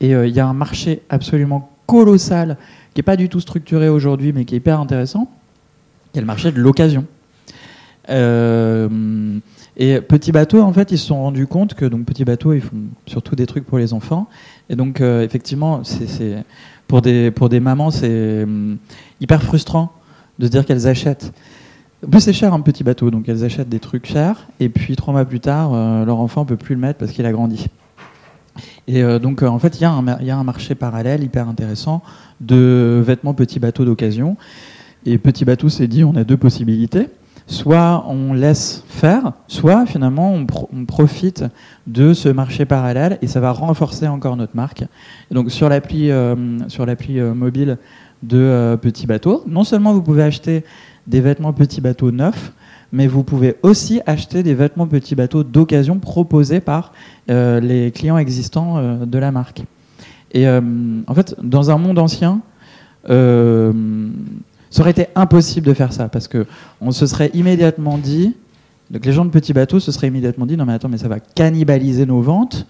Et 0.00 0.14
euh, 0.14 0.26
il 0.26 0.34
y 0.34 0.40
a 0.40 0.46
un 0.46 0.54
marché 0.54 1.02
absolument 1.08 1.70
colossal 1.86 2.56
qui 2.92 2.98
n'est 2.98 3.04
pas 3.04 3.16
du 3.16 3.28
tout 3.28 3.40
structuré 3.40 3.88
aujourd'hui, 3.88 4.32
mais 4.32 4.44
qui 4.44 4.54
est 4.54 4.58
hyper 4.58 4.80
intéressant, 4.80 5.30
qui 6.12 6.18
est 6.18 6.22
le 6.22 6.26
marché 6.26 6.52
de 6.52 6.60
l'occasion. 6.60 7.06
Euh, 8.10 9.38
et 9.76 10.00
Petit 10.00 10.30
Bateau, 10.30 10.60
en 10.60 10.72
fait, 10.72 10.92
ils 10.92 10.98
se 10.98 11.06
sont 11.06 11.22
rendus 11.22 11.46
compte 11.46 11.74
que 11.74 11.84
donc 11.84 12.04
Petit 12.04 12.24
Bateau, 12.24 12.52
ils 12.52 12.60
font 12.60 12.76
surtout 13.06 13.34
des 13.34 13.46
trucs 13.46 13.64
pour 13.64 13.78
les 13.78 13.92
enfants. 13.92 14.28
Et 14.68 14.76
donc, 14.76 15.00
effectivement, 15.00 15.82
c'est 15.84 16.44
pour 16.86 17.02
des 17.02 17.30
pour 17.30 17.48
des 17.48 17.60
mamans, 17.60 17.90
c'est 17.90 18.44
hum, 18.44 18.78
hyper 19.20 19.42
frustrant 19.42 19.92
de 20.38 20.46
se 20.46 20.50
dire 20.50 20.64
qu'elles 20.64 20.86
achètent. 20.86 21.32
En 22.04 22.10
plus, 22.10 22.20
c'est 22.20 22.32
cher 22.32 22.52
un 22.52 22.60
petit 22.60 22.84
bateau, 22.84 23.10
donc 23.10 23.28
elles 23.28 23.44
achètent 23.44 23.68
des 23.68 23.80
trucs 23.80 24.06
chers, 24.06 24.46
et 24.60 24.68
puis 24.68 24.96
trois 24.96 25.12
mois 25.12 25.24
plus 25.24 25.40
tard, 25.40 25.72
euh, 25.72 26.04
leur 26.04 26.18
enfant 26.18 26.44
peut 26.44 26.56
plus 26.56 26.74
le 26.74 26.80
mettre 26.80 26.98
parce 26.98 27.12
qu'il 27.12 27.24
a 27.26 27.32
grandi. 27.32 27.66
Et 28.86 29.02
euh, 29.02 29.18
donc, 29.18 29.42
en 29.42 29.58
fait, 29.58 29.80
il 29.80 29.86
y, 29.86 30.24
y, 30.26 30.30
a 30.30 30.36
un 30.36 30.44
marché 30.44 30.74
parallèle 30.74 31.22
hyper 31.22 31.48
intéressant 31.48 32.02
de 32.40 33.02
vêtements 33.04 33.34
petits 33.34 33.58
bateaux 33.58 33.84
d'occasion. 33.84 34.36
Et 35.06 35.18
petit 35.18 35.44
bateau 35.44 35.68
s'est 35.68 35.88
dit, 35.88 36.04
on 36.04 36.14
a 36.14 36.24
deux 36.24 36.36
possibilités 36.36 37.08
soit 37.46 38.04
on 38.08 38.32
laisse 38.32 38.84
faire, 38.88 39.32
soit 39.48 39.86
finalement 39.86 40.32
on, 40.32 40.84
profite 40.86 41.44
de 41.86 42.14
ce 42.14 42.28
marché 42.28 42.64
parallèle 42.64 43.18
et 43.22 43.26
ça 43.26 43.40
va 43.40 43.52
renforcer 43.52 44.08
encore 44.08 44.36
notre 44.36 44.56
marque. 44.56 44.84
donc 45.30 45.50
sur 45.50 45.68
l'appli 45.68 46.10
euh, 46.10 46.34
euh, 46.34 47.34
mobile 47.34 47.78
de 48.22 48.38
euh, 48.38 48.76
Petit 48.76 49.06
Bateau, 49.06 49.44
non 49.46 49.64
seulement 49.64 49.92
vous 49.92 50.02
pouvez 50.02 50.22
acheter 50.22 50.64
des 51.06 51.20
vêtements 51.20 51.52
Petit 51.52 51.80
Bateau 51.80 52.10
neufs, 52.10 52.52
mais 52.92 53.06
vous 53.06 53.22
pouvez 53.22 53.56
aussi 53.62 54.00
acheter 54.06 54.42
des 54.42 54.54
vêtements 54.54 54.86
Petit 54.86 55.14
Bateau 55.14 55.42
d'occasion 55.44 55.98
proposés 55.98 56.60
par 56.60 56.92
les 57.28 57.92
clients 57.94 58.18
existants 58.18 59.04
de 59.04 59.18
la 59.18 59.32
marque. 59.32 59.62
Et 60.32 60.48
en 60.48 61.14
fait, 61.14 61.34
dans 61.42 61.70
un 61.70 61.78
monde 61.78 61.98
ancien, 61.98 62.40
ça 64.74 64.80
aurait 64.80 64.90
été 64.90 65.06
impossible 65.14 65.66
de 65.68 65.72
faire 65.72 65.92
ça 65.92 66.08
parce 66.08 66.26
que 66.26 66.46
on 66.80 66.90
se 66.90 67.06
serait 67.06 67.30
immédiatement 67.32 67.96
dit, 67.96 68.34
donc 68.90 69.06
les 69.06 69.12
gens 69.12 69.24
de 69.24 69.30
petits 69.30 69.52
bateaux 69.52 69.78
se 69.78 69.92
seraient 69.92 70.08
immédiatement 70.08 70.46
dit 70.46 70.56
non 70.56 70.64
mais 70.64 70.72
attends 70.72 70.88
mais 70.88 70.98
ça 70.98 71.06
va 71.06 71.20
cannibaliser 71.20 72.06
nos 72.06 72.20
ventes. 72.20 72.66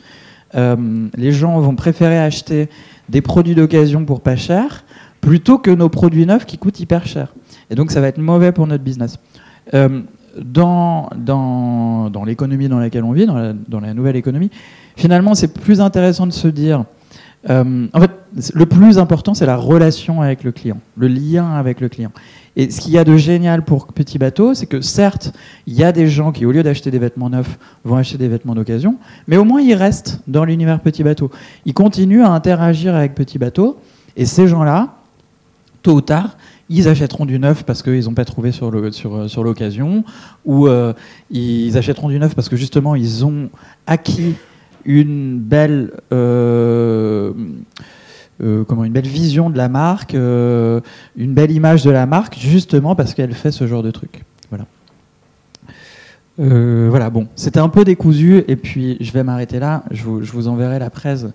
Euh, 0.55 0.77
les 1.17 1.33
gens 1.33 1.59
vont 1.61 1.75
préférer 1.75 2.19
acheter 2.19 2.69
des 3.09 3.23
produits 3.23 3.55
d'occasion 3.55 4.05
pour 4.05 4.21
pas 4.21 4.37
cher 4.37 4.85
plutôt 5.23 5.57
que 5.59 5.71
nos 5.71 5.89
produits 5.89 6.27
neufs 6.27 6.45
qui 6.45 6.59
coûtent 6.59 6.79
hyper 6.79 7.07
cher. 7.07 7.35
Et 7.71 7.75
donc 7.75 7.91
ça 7.91 8.01
va 8.01 8.09
être 8.09 8.19
mauvais 8.19 8.53
pour 8.53 8.67
notre 8.67 8.85
business. 8.85 9.19
Euh, 9.73 10.01
dans, 10.41 11.09
dans, 11.17 12.11
dans 12.11 12.25
l'économie 12.25 12.69
dans 12.69 12.79
laquelle 12.79 13.05
on 13.05 13.13
vit, 13.13 13.27
dans 13.27 13.81
la, 13.81 13.95
nouvelle 13.95 14.17
économie, 14.17 14.51
finalement 14.97 15.35
c'est 15.35 15.55
plus 15.55 15.81
intéressant 15.81 16.27
de 16.27 16.33
se 16.33 16.49
dire 16.49 16.85
euh, 17.51 17.87
en 17.93 18.01
fait, 18.01 18.11
le 18.55 18.67
plus 18.67 18.99
important, 18.99 19.35
c'est 19.35 19.47
la 19.47 19.57
relation 19.57 20.23
avec 20.23 20.45
le 20.45 20.53
client, 20.53 20.79
le 20.97 21.09
lien 21.09 21.55
avec 21.55 21.81
le 21.81 21.89
client. 21.89 22.11
Et 22.57 22.71
ce 22.71 22.81
qu'il 22.81 22.93
y 22.93 22.99
a 22.99 23.05
de 23.05 23.17
génial 23.17 23.65
pour 23.65 23.89
Petit 23.89 24.19
Bateau, 24.19 24.55
c'est 24.55 24.67
que 24.67 24.81
certes, 24.81 25.33
il 25.67 25.75
y 25.75 25.85
a 25.85 25.93
des 25.93 26.09
gens 26.09 26.33
qui, 26.33 26.47
au 26.47 26.53
lieu 26.53 26.63
d'acheter 26.63 26.91
des 26.91 26.99
vêtements 26.99 27.29
neufs, 27.29 27.59
vont 27.85 27.97
acheter 27.97 28.17
des 28.17 28.29
vêtements 28.29 28.55
d'occasion, 28.55 28.97
mais 29.27 29.37
au 29.37 29.45
moins 29.45 29.61
ils 29.61 29.75
restent 29.75 30.21
dans 30.27 30.45
l'univers 30.45 30.81
Petit 30.81 31.03
Bateau. 31.03 31.31
Ils 31.67 31.75
continuent 31.75 32.23
à 32.23 32.31
interagir 32.31 32.95
avec 32.95 33.15
Petit 33.15 33.39
Bateau, 33.39 33.79
et 34.17 34.25
ces 34.25 34.47
gens-là, 34.47 34.95
tôt 35.83 35.95
ou 35.95 36.01
tard, 36.01 36.37
ils 36.69 36.89
achèteront 36.89 37.27
du 37.27 37.39
neuf 37.39 37.65
parce 37.65 37.83
qu'ils 37.83 38.05
n'ont 38.05 38.15
pas 38.15 38.25
trouvé 38.25 38.53
sur 38.53 38.71
l'occasion, 38.71 40.05
ou 40.45 40.67
euh, 40.67 40.93
ils 41.31 41.77
achèteront 41.77 42.09
du 42.09 42.19
neuf 42.19 42.35
parce 42.35 42.49
que 42.49 42.57
justement 42.57 42.95
ils 42.95 43.25
ont 43.25 43.51
acquis 43.87 44.35
une 44.85 45.39
belle, 45.39 45.93
euh, 46.13 47.33
euh, 48.43 48.65
une 48.69 48.93
belle 48.93 49.07
vision 49.07 49.51
de 49.51 49.57
la 49.57 49.69
marque, 49.69 50.15
euh, 50.15 50.81
une 51.17 51.35
belle 51.35 51.51
image 51.51 51.83
de 51.83 51.91
la 51.91 52.07
marque, 52.07 52.39
justement 52.39 52.95
parce 52.95 53.15
qu'elle 53.15 53.35
fait 53.35 53.51
ce 53.51 53.67
genre 53.67 53.83
de 53.83 53.91
truc. 53.91 54.25
Voilà. 54.51 54.67
voilà, 56.37 57.11
bon, 57.11 57.29
c'était 57.37 57.61
un 57.61 57.69
peu 57.69 57.85
décousu, 57.85 58.45
et 58.49 58.57
puis 58.57 58.97
je 59.01 59.13
vais 59.13 59.23
m'arrêter 59.23 59.59
là. 59.59 59.85
Je 59.91 60.03
vous, 60.05 60.23
je 60.23 60.33
vous, 60.33 60.49
enverrai 60.49 60.79
la 60.79 60.91
presse 60.91 61.27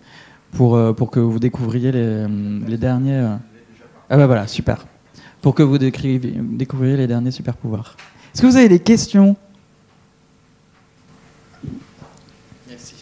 pour, 0.52 0.80
pour 0.96 1.12
que 1.12 1.20
vous 1.20 1.40
découvriez 1.40 1.92
les, 1.92 2.26
les 2.68 2.78
derniers. 2.78 3.26
Ah 4.10 4.18
bah 4.18 4.26
voilà, 4.28 4.48
super. 4.48 4.86
Pour 5.42 5.56
que 5.56 5.64
vous 5.64 5.78
découvriez 5.78 6.98
les 6.98 7.08
derniers 7.08 7.32
super 7.32 7.56
pouvoirs. 7.56 7.96
Est-ce 8.34 8.42
que 8.42 8.48
vous 8.48 8.58
avez 8.58 8.70
des 8.70 8.80
questions? 8.80 9.36
Merci. 12.68 12.96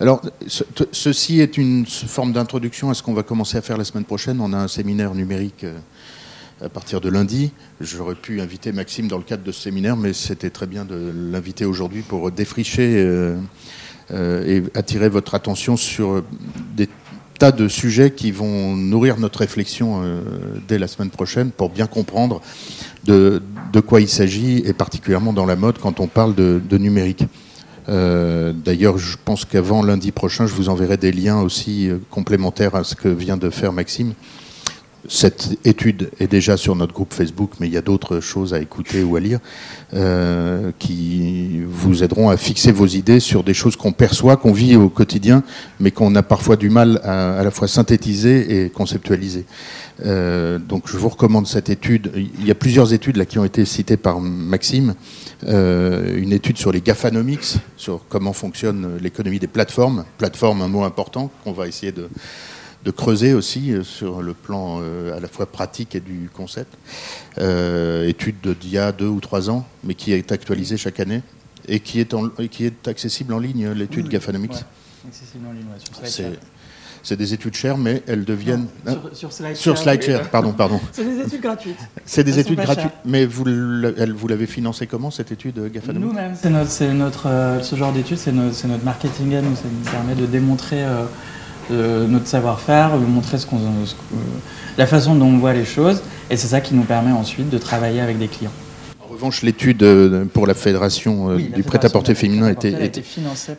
Alors, 0.00 0.20
ceci 0.46 1.40
est 1.40 1.56
une 1.56 1.86
forme 1.86 2.32
d'introduction 2.32 2.90
à 2.90 2.94
ce 2.94 3.02
qu'on 3.02 3.14
va 3.14 3.22
commencer 3.22 3.56
à 3.56 3.62
faire 3.62 3.78
la 3.78 3.84
semaine 3.84 4.04
prochaine. 4.04 4.40
On 4.40 4.52
a 4.52 4.58
un 4.58 4.68
séminaire 4.68 5.14
numérique 5.14 5.62
euh, 5.64 5.78
à 6.60 6.68
partir 6.68 7.00
de 7.00 7.08
lundi. 7.08 7.52
J'aurais 7.80 8.16
pu 8.16 8.40
inviter 8.40 8.72
Maxime 8.72 9.06
dans 9.06 9.18
le 9.18 9.22
cadre 9.22 9.44
de 9.44 9.52
ce 9.52 9.62
séminaire, 9.62 9.96
mais 9.96 10.12
c'était 10.12 10.50
très 10.50 10.66
bien 10.66 10.84
de 10.84 11.12
l'inviter 11.30 11.64
aujourd'hui 11.64 12.02
pour 12.02 12.32
défricher 12.32 12.96
euh, 12.96 13.36
euh, 14.10 14.44
et 14.46 14.78
attirer 14.78 15.08
votre 15.08 15.34
attention 15.34 15.76
sur 15.76 16.24
des 16.76 16.88
tas 17.38 17.52
de 17.52 17.68
sujets 17.68 18.10
qui 18.10 18.30
vont 18.30 18.76
nourrir 18.76 19.18
notre 19.18 19.40
réflexion 19.40 20.00
euh, 20.02 20.20
dès 20.68 20.78
la 20.78 20.88
semaine 20.88 21.10
prochaine 21.10 21.50
pour 21.50 21.70
bien 21.70 21.86
comprendre 21.86 22.40
de, 23.04 23.42
quoi 23.86 24.00
il 24.00 24.08
s'agit, 24.08 24.58
et 24.58 24.72
particulièrement 24.72 25.32
dans 25.32 25.46
la 25.46 25.56
mode 25.56 25.78
quand 25.78 26.00
on 26.00 26.06
parle 26.06 26.34
de, 26.34 26.78
numérique. 26.78 27.24
D'ailleurs, 27.86 28.96
je 28.96 29.18
pense 29.22 29.44
qu'avant 29.44 29.82
lundi 29.82 30.10
prochain, 30.10 30.46
je 30.46 30.54
vous 30.54 30.70
enverrai 30.70 30.96
des 30.96 31.12
liens 31.12 31.40
aussi 31.40 31.90
complémentaires 32.10 32.74
à 32.74 32.84
ce 32.84 32.94
que 32.94 33.08
vient 33.08 33.36
de 33.36 33.50
faire 33.50 33.74
Maxime 33.74 34.14
cette 35.08 35.58
étude 35.64 36.10
est 36.18 36.26
déjà 36.26 36.56
sur 36.56 36.74
notre 36.76 36.92
groupe 36.92 37.12
Facebook, 37.12 37.52
mais 37.60 37.66
il 37.66 37.72
y 37.72 37.76
a 37.76 37.82
d'autres 37.82 38.20
choses 38.20 38.54
à 38.54 38.60
écouter 38.60 39.02
ou 39.02 39.16
à 39.16 39.20
lire 39.20 39.38
euh, 39.92 40.72
qui 40.78 41.60
vous 41.66 42.02
aideront 42.02 42.30
à 42.30 42.36
fixer 42.36 42.72
vos 42.72 42.86
idées 42.86 43.20
sur 43.20 43.44
des 43.44 43.54
choses 43.54 43.76
qu'on 43.76 43.92
perçoit, 43.92 44.36
qu'on 44.36 44.52
vit 44.52 44.76
au 44.76 44.88
quotidien, 44.88 45.42
mais 45.80 45.90
qu'on 45.90 46.14
a 46.14 46.22
parfois 46.22 46.56
du 46.56 46.70
mal 46.70 47.00
à, 47.04 47.38
à 47.38 47.42
la 47.44 47.50
fois 47.50 47.68
synthétiser 47.68 48.64
et 48.64 48.70
conceptualiser. 48.70 49.44
Euh, 50.04 50.58
donc 50.58 50.84
je 50.88 50.96
vous 50.96 51.08
recommande 51.08 51.46
cette 51.46 51.70
étude. 51.70 52.10
Il 52.14 52.46
y 52.46 52.50
a 52.50 52.54
plusieurs 52.54 52.92
études 52.92 53.16
là 53.16 53.26
qui 53.26 53.38
ont 53.38 53.44
été 53.44 53.64
citées 53.64 53.96
par 53.96 54.20
Maxime. 54.20 54.94
Euh, 55.46 56.16
une 56.16 56.32
étude 56.32 56.56
sur 56.56 56.72
les 56.72 56.80
GAFAnomics, 56.80 57.56
sur 57.76 58.00
comment 58.08 58.32
fonctionne 58.32 58.96
l'économie 59.00 59.38
des 59.38 59.46
plateformes. 59.46 60.04
Plateforme, 60.16 60.62
un 60.62 60.68
mot 60.68 60.84
important 60.84 61.30
qu'on 61.42 61.52
va 61.52 61.68
essayer 61.68 61.92
de 61.92 62.08
de 62.84 62.90
creuser 62.90 63.32
aussi 63.32 63.72
euh, 63.72 63.82
sur 63.82 64.22
le 64.22 64.34
plan 64.34 64.78
euh, 64.80 65.16
à 65.16 65.20
la 65.20 65.28
fois 65.28 65.46
pratique 65.46 65.94
et 65.94 66.00
du 66.00 66.28
concept. 66.32 66.76
Euh, 67.38 68.06
étude 68.06 68.36
d'il 68.60 68.70
y 68.70 68.78
a 68.78 68.92
deux 68.92 69.08
ou 69.08 69.20
trois 69.20 69.50
ans, 69.50 69.66
mais 69.82 69.94
qui 69.94 70.12
est 70.12 70.32
actualisée 70.32 70.76
chaque 70.76 71.00
année 71.00 71.22
et 71.66 71.80
qui 71.80 71.98
est, 71.98 72.14
qui 72.50 72.66
est 72.66 72.88
accessible 72.88 73.32
en 73.32 73.38
ligne, 73.38 73.70
l'étude 73.70 74.08
Gafanomics. 74.08 74.52
accessible 75.08 75.46
en 75.48 75.52
ligne, 75.52 75.64
sur 76.04 76.24
c'est 77.06 77.18
des 77.18 77.34
études 77.34 77.54
chères, 77.54 77.76
mais 77.76 78.02
elles 78.06 78.24
deviennent. 78.24 78.66
Hein 78.86 78.96
sur, 79.12 79.30
sur, 79.30 79.76
SlideShare. 79.76 80.30
pardon, 80.30 80.54
pardon. 80.54 80.80
C'est 80.92 81.04
des 81.04 81.20
études 81.20 81.42
gratuites. 81.42 81.78
C'est 82.06 82.24
des 82.24 82.38
études 82.38 82.58
gratuites. 82.58 82.94
Mais 83.04 83.26
vous, 83.26 83.44
l'avez 83.44 84.46
financé 84.46 84.86
comment, 84.86 85.10
cette 85.10 85.30
étude 85.30 85.70
Gafanomics? 85.70 86.08
Nous-mêmes, 86.08 86.34
c'est 86.66 86.94
notre, 86.94 87.60
ce 87.62 87.76
genre 87.76 87.92
d'étude, 87.92 88.16
c'est 88.16 88.32
notre, 88.32 88.66
notre, 88.66 88.84
marketing 88.84 89.38
nous. 89.42 89.54
Ça 89.54 89.64
nous 89.70 89.90
permet 89.90 90.14
de 90.14 90.24
démontrer 90.24 90.82
notre 91.70 92.26
savoir-faire, 92.26 92.96
montrer 92.96 93.38
ce 93.38 93.46
qu'on, 93.46 93.58
la 94.76 94.86
façon 94.86 95.14
dont 95.14 95.26
on 95.26 95.38
voit 95.38 95.52
les 95.52 95.64
choses. 95.64 96.00
Et 96.30 96.36
c'est 96.36 96.48
ça 96.48 96.60
qui 96.60 96.74
nous 96.74 96.82
permet 96.82 97.12
ensuite 97.12 97.50
de 97.50 97.58
travailler 97.58 98.00
avec 98.00 98.18
des 98.18 98.28
clients. 98.28 98.52
En 99.00 99.12
revanche, 99.12 99.42
l'étude 99.42 99.82
euh, 99.82 100.24
pour 100.24 100.46
la 100.46 100.54
fédération 100.54 101.30
euh, 101.30 101.36
du 101.36 101.62
prêt-à-porter 101.62 102.14
féminin 102.14 102.48
était, 102.48 102.86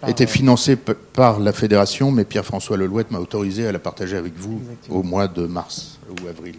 était, 0.08 0.26
financée 0.26 0.76
par, 0.76 1.40
la 1.40 1.54
fédération, 1.54 2.12
mais 2.12 2.26
Pierre-François 2.26 2.78
Lelouette 2.78 3.12
m'a 3.12 3.20
autorisé 3.20 3.68
à 3.68 3.72
la 3.72 3.80
partager 3.80 4.18
avec 4.18 4.34
vous 4.36 4.60
au 4.90 5.04
mois 5.04 5.28
de 5.28 5.46
mars 5.46 6.00
ou 6.10 6.28
avril. 6.28 6.56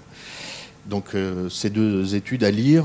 Donc 0.86 1.14
euh, 1.14 1.48
ces 1.48 1.68
deux 1.68 2.14
études 2.14 2.44
à 2.44 2.50
lire. 2.50 2.84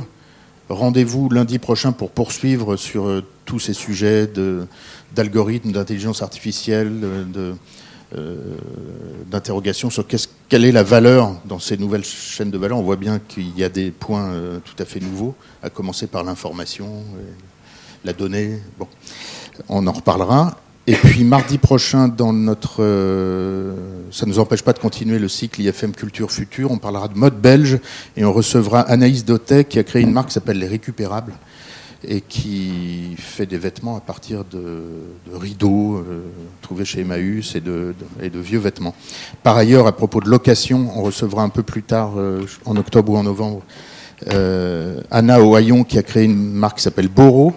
Rendez-vous 0.69 1.29
lundi 1.29 1.59
prochain 1.59 1.91
pour 1.91 2.11
poursuivre 2.11 2.77
sur 2.77 3.21
tous 3.45 3.59
ces 3.59 3.73
sujets 3.73 4.29
d'algorithmes, 5.13 5.71
d'intelligence 5.71 6.21
artificielle, 6.21 7.01
de, 7.01 7.07
euh, 7.37 7.53
d'interrogation 9.29 9.89
sur 9.89 10.05
quelle 10.49 10.65
est 10.65 10.71
la 10.71 10.83
valeur 10.83 11.35
dans 11.45 11.59
ces 11.59 11.77
nouvelles 11.77 12.03
chaînes 12.03 12.51
de 12.51 12.57
valeur. 12.57 12.77
On 12.77 12.83
voit 12.83 12.97
bien 12.97 13.19
qu'il 13.19 13.57
y 13.57 13.63
a 13.63 13.69
des 13.69 13.91
points 13.91 14.31
euh, 14.31 14.59
tout 14.63 14.75
à 14.81 14.85
fait 14.85 14.99
nouveaux, 14.99 15.33
à 15.63 15.69
commencer 15.69 16.07
par 16.07 16.23
l'information, 16.23 17.03
la 18.03 18.13
donnée. 18.13 18.59
Bon, 18.77 18.87
on 19.69 19.87
en 19.87 19.91
reparlera. 19.91 20.57
Et 20.87 20.93
puis 20.93 21.23
mardi 21.23 21.57
prochain, 21.59 22.07
dans 22.07 22.33
notre, 22.33 22.77
euh, 22.83 23.75
ça 24.11 24.25
ne 24.25 24.31
nous 24.31 24.39
empêche 24.39 24.63
pas 24.63 24.73
de 24.73 24.79
continuer 24.79 25.19
le 25.19 25.27
cycle 25.27 25.61
IFM 25.61 25.91
Culture 25.91 26.31
Future. 26.31 26.71
On 26.71 26.79
parlera 26.79 27.07
de 27.07 27.17
mode 27.17 27.39
belge 27.39 27.79
et 28.17 28.25
on 28.25 28.33
recevra 28.33 28.81
Anaïs 28.81 29.23
Dotet 29.23 29.65
qui 29.65 29.77
a 29.77 29.83
créé 29.83 30.01
une 30.01 30.11
marque 30.11 30.29
qui 30.29 30.33
s'appelle 30.33 30.57
Les 30.57 30.67
Récupérables 30.67 31.33
et 32.03 32.21
qui 32.21 33.15
fait 33.17 33.45
des 33.45 33.57
vêtements 33.57 33.95
à 33.95 33.99
partir 33.99 34.43
de, 34.43 34.81
rideaux 35.31 35.97
euh, 35.97 36.21
trouvés 36.61 36.85
chez 36.85 37.01
Emmaüs 37.01 37.55
et 37.55 37.61
de, 37.61 37.93
vieux 38.33 38.59
vêtements. 38.59 38.95
Par 39.43 39.57
ailleurs, 39.57 39.87
à 39.87 39.91
propos 39.91 40.19
de 40.19 40.29
location, 40.29 40.91
on 40.95 41.03
recevra 41.03 41.43
un 41.43 41.49
peu 41.49 41.63
plus 41.63 41.83
tard, 41.83 42.13
euh, 42.17 42.45
en 42.65 42.75
octobre 42.75 43.13
ou 43.13 43.17
en 43.17 43.23
novembre, 43.23 43.61
euh, 44.27 45.01
Anna 45.09 45.41
Ohayon 45.41 45.83
qui 45.83 45.97
a 45.97 46.03
créé 46.03 46.25
une 46.25 46.51
marque 46.53 46.77
qui 46.77 46.83
s'appelle 46.83 47.07
Boro, 47.07 47.53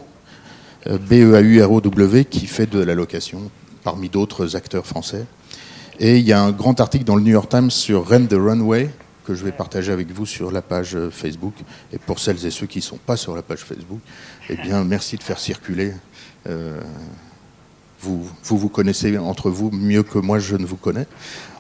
B-E-A-U-R-O-W, 0.87 2.27
qui 2.27 2.47
fait 2.47 2.67
de 2.67 2.79
la 2.81 2.95
location 2.95 3.51
parmi 3.83 4.11
d'autres 4.11 4.57
acteurs 4.57 4.87
français. 4.87 5.25
Et 5.99 6.19
il 6.19 6.27
y 6.27 6.33
a 6.33 6.43
un 6.43 6.51
grand 6.51 6.79
article 6.81 7.05
dans 7.05 7.17
le 7.17 7.23
New 7.23 7.33
York 7.33 7.49
Times 7.49 7.71
sur 7.71 8.09
Rent 8.09 8.27
the 8.27 8.35
Runway, 8.35 8.91
que 9.25 9.35
je 9.35 9.45
vais 9.45 9.53
partager 9.53 9.93
avec 9.93 10.11
vous 10.13 10.27
sur 10.27 10.53
la 10.53 10.63
page 10.63 10.97
Facebook. 11.11 11.55
Et 11.93 11.99
pour 11.99 12.19
celles 12.19 12.45
et 12.45 12.51
ceux 12.51 12.67
qui 12.67 12.79
ne 12.79 12.83
sont 12.83 12.99
pas 12.99 13.17
sur 13.17 13.35
la 13.35 13.43
page 13.43 13.61
Facebook, 13.61 14.01
eh 14.49 14.57
bien, 14.57 14.85
merci 14.85 15.17
de 15.17 15.23
faire 15.23 15.39
circuler. 15.39 15.93
Euh, 16.47 16.81
vous, 18.01 18.29
vous 18.45 18.59
vous 18.59 18.69
connaissez 18.69 19.17
entre 19.17 19.51
vous 19.51 19.71
mieux 19.71 20.03
que 20.03 20.19
moi 20.19 20.39
je 20.39 20.57
ne 20.57 20.67
vous 20.67 20.77
connais, 20.77 21.07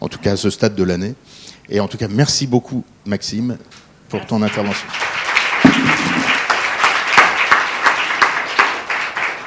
en 0.01 0.09
tout 0.09 0.19
cas 0.19 0.33
à 0.33 0.37
ce 0.37 0.51
stade 0.51 0.75
de 0.75 0.83
l'année. 0.83 1.15
Et 1.71 1.81
en 1.81 1.89
tout 1.89 1.97
cas, 1.97 2.09
merci 2.09 2.47
beaucoup, 2.47 2.85
Maxime, 3.07 3.57
pour 4.11 4.27
ton 4.27 4.43
intervention. 4.43 4.87